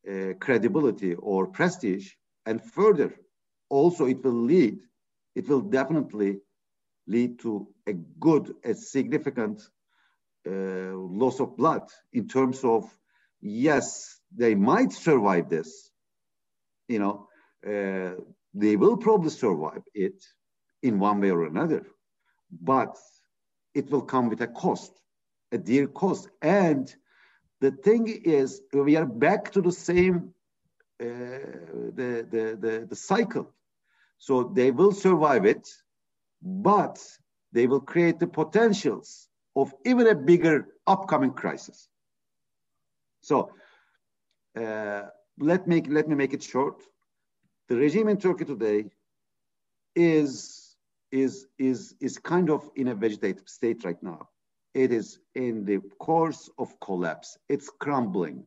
uh, 0.10 0.34
credibility 0.40 1.14
or 1.14 1.48
prestige, 1.48 2.12
and 2.46 2.62
further, 2.62 3.14
also 3.70 4.06
it 4.06 4.24
will 4.24 4.44
lead, 4.44 4.80
it 5.36 5.48
will 5.48 5.62
definitely 5.62 6.40
lead 7.08 7.40
to 7.40 7.68
a 7.88 7.94
good, 7.94 8.54
a 8.64 8.74
significant 8.74 9.62
uh, 10.48 10.94
loss 10.96 11.40
of 11.40 11.56
blood 11.58 11.84
in 12.14 12.28
terms 12.28 12.64
of 12.64 12.84
yes, 13.42 14.20
they 14.36 14.56
might 14.56 14.92
survive 14.92 15.50
this. 15.50 15.92
You 16.88 17.00
know, 17.00 17.28
uh, 17.66 18.22
they 18.54 18.76
will 18.76 18.98
probably 18.98 19.30
survive 19.30 19.84
it 19.94 20.24
in 20.84 21.00
one 21.00 21.22
way 21.22 21.32
or 21.32 21.46
another, 21.46 21.86
but 22.52 22.98
it 23.74 23.90
will 23.92 24.02
come 24.02 24.30
with 24.30 24.42
a 24.42 24.48
cost, 24.48 24.92
a 25.52 25.58
dear 25.58 25.88
cost. 25.88 26.28
And 26.42 26.94
the 27.62 27.72
thing 27.72 28.08
is, 28.08 28.62
we 28.74 28.96
are 28.98 29.06
back 29.06 29.52
to 29.52 29.62
the 29.62 29.72
same 29.72 30.34
the, 31.02 32.28
the, 32.30 32.58
the, 32.60 32.86
the 32.90 32.96
cycle. 32.96 33.54
So 34.20 34.44
they 34.44 34.72
will 34.72 34.92
survive 34.92 35.46
it, 35.46 35.68
but 36.42 37.00
they 37.52 37.68
will 37.68 37.82
create 37.82 38.20
the 38.20 38.28
potentials 38.28 39.28
of 39.56 39.74
even 39.86 40.08
a 40.08 40.16
bigger 40.16 40.68
upcoming 40.88 41.32
crisis. 41.32 41.88
So 43.22 43.52
uh, 44.60 45.04
let 45.40 45.68
make 45.68 45.88
let 45.90 46.08
me 46.08 46.16
make 46.16 46.34
it 46.34 46.44
short. 46.44 46.84
The 47.68 47.76
regime 47.76 48.10
in 48.10 48.18
Turkey 48.18 48.46
today 48.46 48.86
is 49.96 50.76
is 51.12 51.48
is 51.58 51.96
is 52.00 52.18
kind 52.18 52.50
of 52.50 52.70
in 52.76 52.90
a 52.90 52.96
vegetative 52.96 53.48
state 53.48 53.84
right 53.84 54.02
now. 54.02 54.30
It 54.74 54.92
is 54.92 55.20
in 55.36 55.66
the 55.66 55.80
course 56.00 56.50
of 56.58 56.80
collapse. 56.80 57.38
It's 57.50 57.70
crumbling. 57.80 58.46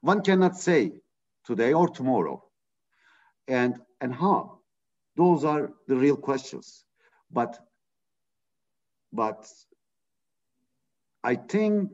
One 0.00 0.22
cannot 0.22 0.56
say 0.56 0.92
today 1.44 1.72
or 1.72 1.88
tomorrow, 1.88 2.42
and 3.48 3.80
and 4.00 4.14
how. 4.14 4.60
Those 5.16 5.44
are 5.44 5.72
the 5.86 5.96
real 5.96 6.16
questions. 6.16 6.84
But 7.30 7.58
but 9.12 9.46
I 11.22 11.36
think 11.36 11.90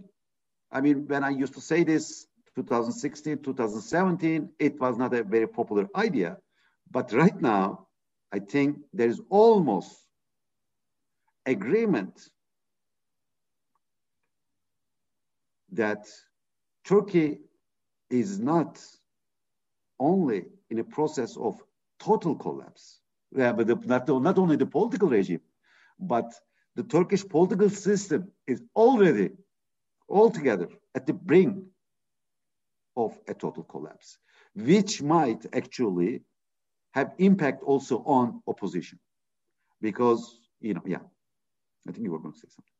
I 0.72 0.80
mean, 0.80 1.06
when 1.06 1.24
I 1.24 1.30
used 1.30 1.54
to 1.54 1.60
say 1.60 1.84
this 1.84 2.26
2016, 2.54 3.38
2017, 3.38 4.50
it 4.58 4.80
was 4.80 4.96
not 4.96 5.14
a 5.14 5.24
very 5.24 5.46
popular 5.48 5.88
idea. 5.96 6.36
But 6.90 7.12
right 7.12 7.40
now, 7.40 7.86
I 8.32 8.38
think 8.38 8.78
there 8.92 9.08
is 9.08 9.20
almost 9.28 9.96
agreement 11.46 12.20
that 15.72 16.06
Turkey 16.84 17.38
is 18.08 18.38
not 18.38 18.80
only 20.00 20.46
in 20.70 20.78
a 20.80 20.84
process 20.84 21.36
of 21.36 21.62
total 22.00 22.34
collapse, 22.34 23.00
yeah, 23.36 23.52
but 23.52 23.66
the, 23.66 23.76
not, 23.76 24.08
not 24.08 24.38
only 24.38 24.56
the 24.56 24.66
political 24.66 25.08
regime, 25.08 25.40
but 25.98 26.32
the 26.74 26.82
Turkish 26.82 27.26
political 27.28 27.68
system 27.70 28.32
is 28.46 28.62
already 28.74 29.30
altogether 30.08 30.68
at 30.94 31.06
the 31.06 31.12
brink 31.12 31.64
of 32.96 33.18
a 33.28 33.34
total 33.34 33.62
collapse, 33.64 34.18
which 34.54 35.02
might 35.02 35.46
actually 35.52 36.22
have 36.92 37.12
impact 37.18 37.62
also 37.62 38.02
on 38.04 38.42
opposition. 38.46 38.98
Because, 39.80 40.40
you 40.60 40.74
know, 40.74 40.82
yeah, 40.84 41.04
I 41.88 41.92
think 41.92 42.04
you 42.04 42.10
were 42.10 42.18
going 42.18 42.34
to 42.34 42.38
say 42.38 42.48
something. 42.48 42.79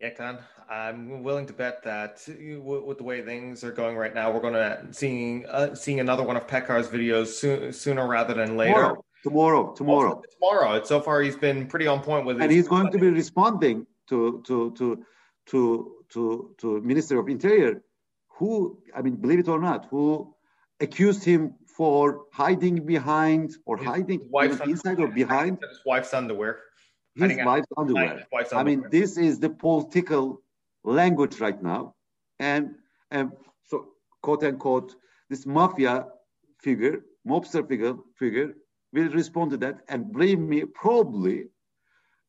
Yeah, 0.00 0.10
Kaan, 0.10 0.38
I'm 0.70 1.24
willing 1.24 1.46
to 1.46 1.52
bet 1.52 1.82
that 1.82 2.22
with 2.28 2.98
the 2.98 3.02
way 3.02 3.20
things 3.22 3.64
are 3.64 3.72
going 3.72 3.96
right 3.96 4.14
now, 4.14 4.30
we're 4.30 4.40
going 4.40 4.54
to 4.54 4.86
seeing 4.92 5.44
uh, 5.46 5.74
seeing 5.74 5.98
another 5.98 6.22
one 6.22 6.36
of 6.36 6.46
Peker's 6.46 6.86
videos 6.86 7.26
soon, 7.26 7.72
sooner 7.72 8.06
rather 8.06 8.32
than 8.32 8.56
later. 8.56 8.74
Tomorrow, 8.74 9.04
tomorrow, 9.24 9.74
tomorrow. 9.74 10.14
Also, 10.14 10.22
tomorrow. 10.38 10.84
So 10.84 11.00
far, 11.00 11.20
he's 11.22 11.36
been 11.36 11.66
pretty 11.66 11.88
on 11.88 12.00
point 12.00 12.26
with. 12.26 12.36
it. 12.36 12.42
And 12.44 12.52
he's 12.52 12.68
going 12.68 12.92
to 12.92 12.98
be 12.98 13.08
responding 13.10 13.86
to 14.08 14.40
to 14.46 14.70
to 14.78 15.04
to 15.46 15.94
to 16.10 16.54
to 16.58 16.80
Minister 16.82 17.18
of 17.18 17.28
Interior, 17.28 17.82
who 18.28 18.80
I 18.94 19.02
mean, 19.02 19.16
believe 19.16 19.40
it 19.40 19.48
or 19.48 19.58
not, 19.58 19.86
who 19.90 20.32
accused 20.78 21.24
him 21.24 21.54
for 21.66 22.26
hiding 22.32 22.86
behind 22.86 23.56
or 23.66 23.78
his 23.78 23.86
hiding 23.86 24.30
inside 24.64 25.00
or 25.00 25.08
behind 25.08 25.58
his 25.60 25.80
wife's 25.84 26.14
underwear. 26.14 26.60
His 27.18 27.38
wife's 27.44 27.66
underwear. 27.76 28.26
Wife's 28.32 28.52
underwear. 28.52 28.60
I 28.60 28.64
mean, 28.64 28.90
this 28.90 29.16
is 29.18 29.40
the 29.40 29.50
political 29.50 30.42
language 30.84 31.40
right 31.40 31.60
now, 31.62 31.94
and 32.38 32.74
and 33.10 33.32
so 33.64 33.88
quote 34.22 34.44
unquote, 34.44 34.94
this 35.28 35.46
mafia 35.46 36.06
figure, 36.60 37.04
mobster 37.26 37.66
figure, 37.68 37.94
figure 38.18 38.54
will 38.92 39.08
respond 39.10 39.50
to 39.52 39.56
that, 39.58 39.80
and 39.88 40.12
believe 40.12 40.38
me, 40.38 40.64
probably 40.64 41.46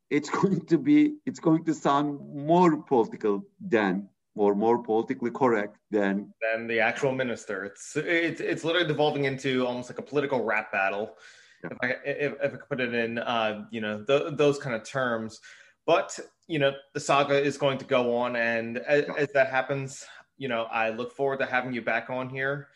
it's 0.10 0.30
going 0.42 0.66
to 0.66 0.78
be 0.78 1.16
it's 1.26 1.40
going 1.40 1.64
to 1.66 1.74
sound 1.74 2.20
more 2.34 2.78
political 2.84 3.44
than 3.60 4.10
or 4.36 4.56
more 4.56 4.82
politically 4.82 5.32
correct 5.32 5.78
than 5.92 6.34
than 6.42 6.68
the 6.68 6.80
actual 6.80 7.12
minister. 7.12 7.66
It's 7.66 7.96
it's 7.96 8.42
it's 8.42 8.64
literally 8.64 8.88
devolving 8.88 9.26
into 9.26 9.66
almost 9.66 9.90
like 9.90 10.00
a 10.00 10.04
political 10.04 10.44
rap 10.44 10.72
battle. 10.72 11.16
Yeah. 11.64 11.70
If, 11.72 11.78
I, 11.82 11.88
if, 12.06 12.34
if 12.42 12.54
I 12.54 12.58
could 12.58 12.70
put 12.70 12.80
it 12.80 12.94
in, 12.94 13.18
uh, 13.18 13.66
you 13.72 13.82
know, 13.82 14.04
th- 14.04 14.34
those 14.34 14.58
kind 14.60 14.76
of 14.76 14.84
terms. 14.84 15.40
But 15.86 16.20
you 16.48 16.60
know, 16.60 16.74
the 16.94 17.00
saga 17.00 17.42
is 17.42 17.58
going 17.58 17.78
to 17.80 17.86
go 17.86 18.16
on, 18.18 18.36
and 18.36 18.78
as, 18.80 19.06
yeah. 19.08 19.14
as, 19.18 19.32
that 19.34 19.50
happens, 19.50 20.06
you 20.38 20.48
know, 20.48 20.64
I 20.64 20.90
look 20.90 21.12
forward 21.12 21.40
to 21.40 21.46
having 21.46 21.74
you 21.74 21.82
back 21.82 22.10
on 22.10 22.30
here 22.30 22.68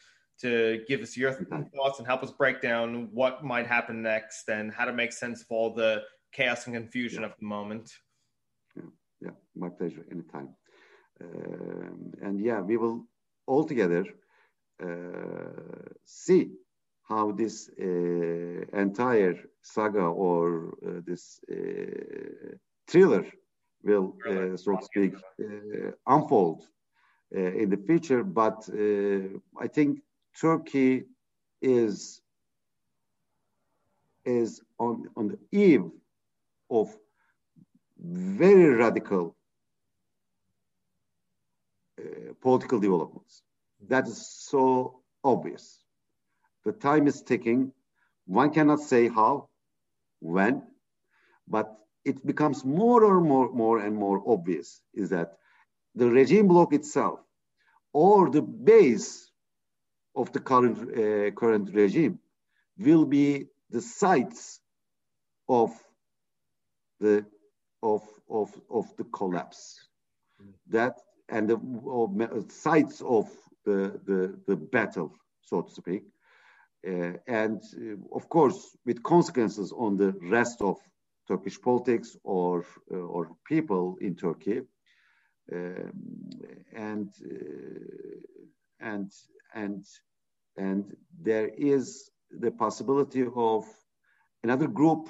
to 0.41 0.83
give 0.87 1.01
us 1.01 1.15
your 1.15 1.33
thoughts 1.75 1.99
and 1.99 2.07
help 2.07 2.23
us 2.23 2.31
break 2.31 2.61
down 2.61 3.09
what 3.13 3.43
might 3.43 3.67
happen 3.67 4.01
next 4.01 4.49
and 4.49 4.71
how 4.71 4.85
to 4.85 4.93
make 4.93 5.13
sense 5.13 5.41
of 5.41 5.47
all 5.49 5.73
the 5.73 6.01
chaos 6.31 6.65
and 6.65 6.75
confusion 6.75 7.21
yeah. 7.21 7.27
of 7.27 7.33
the 7.39 7.45
moment. 7.45 7.91
Yeah, 8.75 8.83
yeah, 9.21 9.31
my 9.55 9.69
pleasure. 9.69 10.05
Anytime. 10.11 10.49
Um, 11.21 12.13
and 12.21 12.39
yeah, 12.39 12.59
we 12.59 12.77
will 12.77 13.05
all 13.45 13.63
together 13.63 14.05
uh, 14.83 15.93
see 16.03 16.51
how 17.03 17.31
this 17.31 17.69
uh, 17.79 17.83
entire 18.73 19.35
saga 19.61 20.03
or 20.03 20.73
uh, 20.85 21.01
this 21.05 21.39
uh, 21.51 22.55
thriller 22.87 23.25
will, 23.83 24.15
uh, 24.29 24.55
so 24.55 24.77
to 24.77 24.83
speak, 24.83 25.13
uh, 25.41 25.91
unfold 26.07 26.63
in 27.31 27.69
the 27.69 27.77
future. 27.77 28.23
But 28.23 28.69
I 29.59 29.67
think 29.67 30.01
Turkey 30.39 31.05
is 31.61 32.21
is 34.25 34.61
on 34.79 35.09
on 35.17 35.27
the 35.27 35.39
eve 35.51 35.89
of 36.69 36.95
very 37.99 38.69
radical 38.75 39.35
uh, 41.99 42.33
political 42.41 42.79
developments. 42.79 43.43
That 43.87 44.07
is 44.07 44.27
so 44.27 45.01
obvious. 45.23 45.82
The 46.65 46.71
time 46.71 47.07
is 47.07 47.21
ticking. 47.21 47.71
One 48.25 48.51
cannot 48.51 48.79
say 48.79 49.09
how, 49.09 49.49
when, 50.19 50.63
but 51.47 51.75
it 52.05 52.25
becomes 52.25 52.63
more 52.63 53.17
and 53.17 53.27
more, 53.27 53.51
more 53.51 53.79
and 53.79 53.95
more 53.95 54.23
obvious 54.25 54.81
is 54.93 55.09
that 55.09 55.37
the 55.95 56.09
regime 56.09 56.47
bloc 56.47 56.73
itself 56.73 57.19
or 57.93 58.29
the 58.29 58.41
base 58.41 59.29
of 60.15 60.31
the 60.31 60.39
current 60.39 60.77
uh, 60.79 61.31
current 61.31 61.73
regime 61.73 62.19
will 62.77 63.05
be 63.05 63.47
the 63.69 63.81
sites 63.81 64.59
of 65.49 65.71
the 66.99 67.25
of 67.81 68.03
of 68.29 68.49
of 68.69 68.95
the 68.97 69.03
collapse. 69.05 69.87
That 70.67 70.99
and 71.29 71.49
the 71.49 72.45
sites 72.49 73.01
of 73.01 73.29
the, 73.65 73.99
the 74.05 74.39
the 74.47 74.55
battle, 74.55 75.13
so 75.41 75.61
to 75.61 75.71
speak, 75.71 76.03
uh, 76.87 77.13
and 77.27 77.61
uh, 77.77 78.15
of 78.15 78.27
course 78.29 78.77
with 78.85 79.01
consequences 79.03 79.71
on 79.71 79.97
the 79.97 80.13
rest 80.21 80.61
of 80.61 80.77
Turkish 81.27 81.61
politics 81.61 82.17
or 82.23 82.65
uh, 82.91 82.95
or 82.95 83.29
people 83.47 83.95
in 84.01 84.15
Turkey, 84.15 84.61
um, 85.53 85.91
and 86.75 87.09
uh, 87.23 88.19
and 88.79 89.11
and 89.53 89.85
and 90.57 90.95
there 91.21 91.47
is 91.47 92.11
the 92.31 92.51
possibility 92.51 93.25
of 93.35 93.65
another 94.43 94.67
group. 94.67 95.07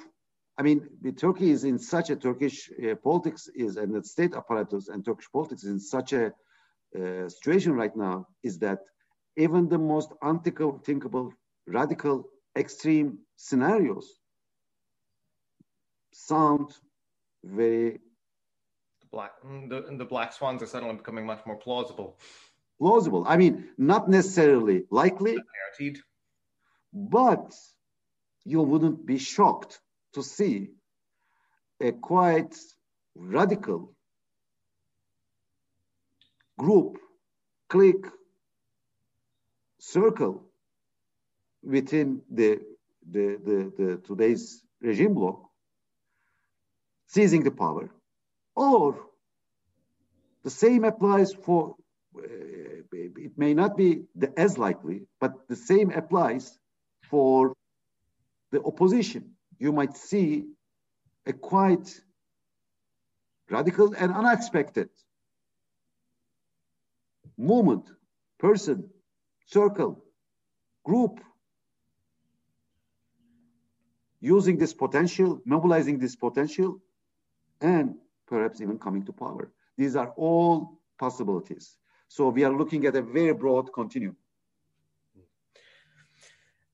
I 0.56 0.62
mean, 0.62 0.88
Turkey 1.16 1.50
is 1.50 1.64
in 1.64 1.80
such 1.80 2.10
a 2.10 2.16
Turkish 2.16 2.70
uh, 2.70 2.94
politics 2.94 3.48
is 3.54 3.76
and 3.76 3.92
the 3.92 4.04
state 4.04 4.34
apparatus 4.36 4.88
and 4.88 5.04
Turkish 5.04 5.28
politics 5.32 5.64
is 5.64 5.70
in 5.70 5.80
such 5.80 6.12
a 6.12 6.26
uh, 6.26 7.28
situation 7.28 7.72
right 7.72 7.96
now 7.96 8.26
is 8.44 8.58
that 8.60 8.78
even 9.36 9.68
the 9.68 9.78
most 9.78 10.12
unthinkable, 10.22 11.32
radical, 11.66 12.28
extreme 12.56 13.18
scenarios 13.36 14.18
sound 16.12 16.70
very 17.42 18.00
the 19.00 19.06
black 19.10 19.32
the, 19.68 19.96
the 19.98 20.04
black 20.04 20.32
swans 20.32 20.62
are 20.62 20.66
suddenly 20.66 20.94
becoming 20.94 21.26
much 21.26 21.44
more 21.46 21.56
plausible. 21.56 22.18
Plausible. 22.78 23.24
I 23.26 23.36
mean 23.36 23.68
not 23.76 24.08
necessarily 24.08 24.84
likely 24.90 25.32
guaranteed. 25.32 26.00
but 26.92 27.52
you 28.44 28.62
wouldn't 28.62 29.04
be 29.04 29.18
shocked 29.18 29.80
to 30.12 30.22
see 30.22 30.68
a 31.80 31.92
quite 31.92 32.56
radical 33.16 33.94
group 36.58 36.98
clique 37.68 38.06
circle 39.80 40.44
within 41.64 42.22
the, 42.30 42.60
the, 43.10 43.38
the, 43.44 43.72
the 43.78 43.96
today's 44.06 44.62
regime 44.80 45.14
bloc 45.14 45.40
seizing 47.06 47.42
the 47.44 47.50
power 47.50 47.90
or 48.56 48.96
the 50.42 50.50
same 50.50 50.84
applies 50.84 51.32
for 51.32 51.76
uh, 52.16 52.22
it 52.92 53.32
may 53.36 53.54
not 53.54 53.76
be 53.76 54.04
the, 54.14 54.32
as 54.38 54.58
likely 54.58 55.02
but 55.20 55.48
the 55.48 55.56
same 55.56 55.90
applies 55.90 56.58
for 57.10 57.54
the 58.50 58.62
opposition. 58.62 59.32
You 59.58 59.72
might 59.72 59.96
see 59.96 60.44
a 61.26 61.32
quite 61.32 62.00
radical 63.50 63.94
and 63.98 64.12
unexpected 64.12 64.88
movement 67.36 67.90
person 68.38 68.90
circle, 69.46 70.02
group, 70.84 71.20
using 74.24 74.56
this 74.56 74.72
potential, 74.72 75.40
mobilizing 75.44 75.98
this 75.98 76.16
potential, 76.16 76.80
and 77.60 77.94
perhaps 78.26 78.60
even 78.62 78.78
coming 78.78 79.04
to 79.04 79.12
power. 79.12 79.52
These 79.76 79.96
are 79.96 80.10
all 80.16 80.80
possibilities. 80.98 81.76
So 82.08 82.30
we 82.30 82.42
are 82.44 82.52
looking 82.52 82.86
at 82.86 82.96
a 82.96 83.02
very 83.02 83.34
broad 83.34 83.72
continuum. 83.72 84.16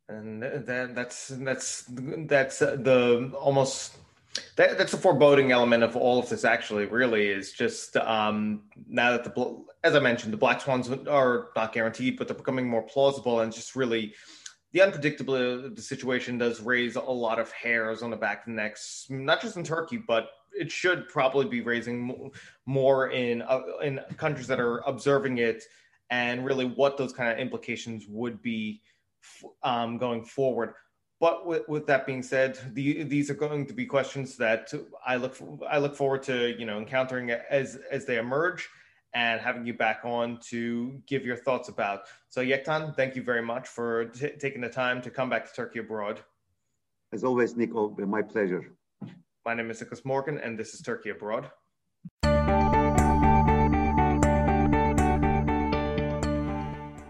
And 0.08 0.42
then 0.42 0.94
that's 0.94 1.28
that's 1.28 1.84
that's 1.88 2.58
the 2.58 3.32
almost 3.38 3.96
that, 4.56 4.76
that's 4.76 4.90
the 4.90 4.98
foreboding 4.98 5.52
element 5.52 5.82
of 5.84 5.96
all 5.96 6.18
of 6.18 6.28
this. 6.28 6.44
Actually, 6.44 6.86
really 6.86 7.28
is 7.28 7.52
just 7.52 7.96
um, 7.96 8.62
now 8.88 9.12
that 9.12 9.22
the 9.22 9.64
as 9.84 9.94
I 9.94 10.00
mentioned, 10.00 10.32
the 10.32 10.36
black 10.36 10.60
swans 10.60 10.90
are 11.06 11.48
not 11.54 11.72
guaranteed, 11.72 12.16
but 12.16 12.26
they're 12.26 12.36
becoming 12.36 12.68
more 12.68 12.82
plausible, 12.82 13.40
and 13.40 13.52
just 13.52 13.76
really 13.76 14.14
the 14.72 14.80
unpredictability 14.80 15.64
of 15.64 15.76
the 15.76 15.82
situation 15.82 16.38
does 16.38 16.60
raise 16.60 16.96
a 16.96 17.00
lot 17.00 17.38
of 17.38 17.50
hairs 17.52 18.02
on 18.02 18.10
the 18.10 18.16
back 18.16 18.40
of 18.40 18.46
the 18.46 18.52
necks, 18.52 19.06
not 19.10 19.40
just 19.40 19.56
in 19.56 19.64
Turkey, 19.64 19.96
but 19.96 20.30
it 20.52 20.70
should 20.70 21.08
probably 21.08 21.46
be 21.46 21.60
raising 21.60 22.30
more 22.66 23.10
in 23.10 23.42
uh, 23.42 23.60
in 23.82 24.00
countries 24.16 24.46
that 24.46 24.60
are 24.60 24.78
observing 24.86 25.38
it, 25.38 25.64
and 26.10 26.44
really 26.44 26.66
what 26.66 26.96
those 26.96 27.12
kind 27.12 27.32
of 27.32 27.38
implications 27.38 28.06
would 28.08 28.40
be 28.42 28.80
um, 29.62 29.98
going 29.98 30.24
forward. 30.24 30.74
But 31.20 31.46
with, 31.46 31.68
with 31.68 31.86
that 31.86 32.06
being 32.06 32.22
said, 32.22 32.58
the, 32.72 33.02
these 33.02 33.28
are 33.28 33.34
going 33.34 33.66
to 33.66 33.74
be 33.74 33.84
questions 33.84 34.36
that 34.38 34.72
I 35.04 35.16
look 35.16 35.36
I 35.68 35.78
look 35.78 35.96
forward 35.96 36.22
to 36.24 36.56
you 36.58 36.64
know 36.64 36.78
encountering 36.78 37.30
as 37.30 37.78
as 37.90 38.06
they 38.06 38.18
emerge 38.18 38.68
and 39.14 39.40
having 39.40 39.66
you 39.66 39.74
back 39.74 40.00
on 40.04 40.38
to 40.50 41.00
give 41.06 41.24
your 41.24 41.36
thoughts 41.36 41.68
about. 41.68 42.02
So 42.28 42.40
Yektan, 42.42 42.94
thank 42.96 43.16
you 43.16 43.22
very 43.22 43.42
much 43.42 43.68
for 43.68 44.06
t- 44.06 44.32
taking 44.38 44.60
the 44.60 44.68
time 44.68 45.02
to 45.02 45.10
come 45.10 45.28
back 45.28 45.46
to 45.46 45.52
Turkey 45.54 45.80
Abroad. 45.80 46.20
As 47.12 47.24
always, 47.24 47.56
Nico, 47.56 47.94
my 48.06 48.22
pleasure. 48.22 48.72
My 49.44 49.54
name 49.54 49.70
is 49.70 49.80
Nicholas 49.80 50.04
Morgan, 50.04 50.38
and 50.38 50.58
this 50.58 50.74
is 50.74 50.80
Turkey 50.80 51.10
Abroad. 51.10 51.50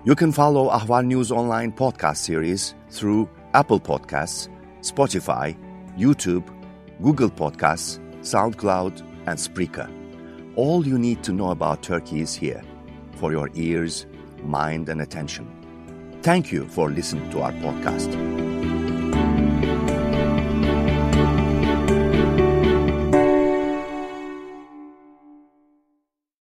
You 0.02 0.14
can 0.14 0.32
follow 0.32 0.70
Ahval 0.70 1.04
News 1.04 1.30
Online 1.30 1.70
podcast 1.70 2.16
series 2.16 2.74
through 2.88 3.28
Apple 3.52 3.78
Podcasts, 3.78 4.48
Spotify, 4.80 5.54
YouTube, 5.98 6.48
Google 7.02 7.28
Podcasts, 7.30 7.98
SoundCloud, 8.22 9.00
and 9.26 9.38
Spreaker. 9.38 9.99
All 10.60 10.86
you 10.86 10.98
need 10.98 11.22
to 11.22 11.32
know 11.32 11.52
about 11.52 11.82
Turkey 11.82 12.20
is 12.20 12.34
here 12.34 12.62
for 13.14 13.32
your 13.32 13.48
ears, 13.54 14.04
mind, 14.42 14.90
and 14.90 15.00
attention. 15.00 15.48
Thank 16.20 16.52
you 16.52 16.68
for 16.68 16.90
listening 16.90 17.30
to 17.30 17.40
our 17.40 17.52
podcast. 17.52 18.59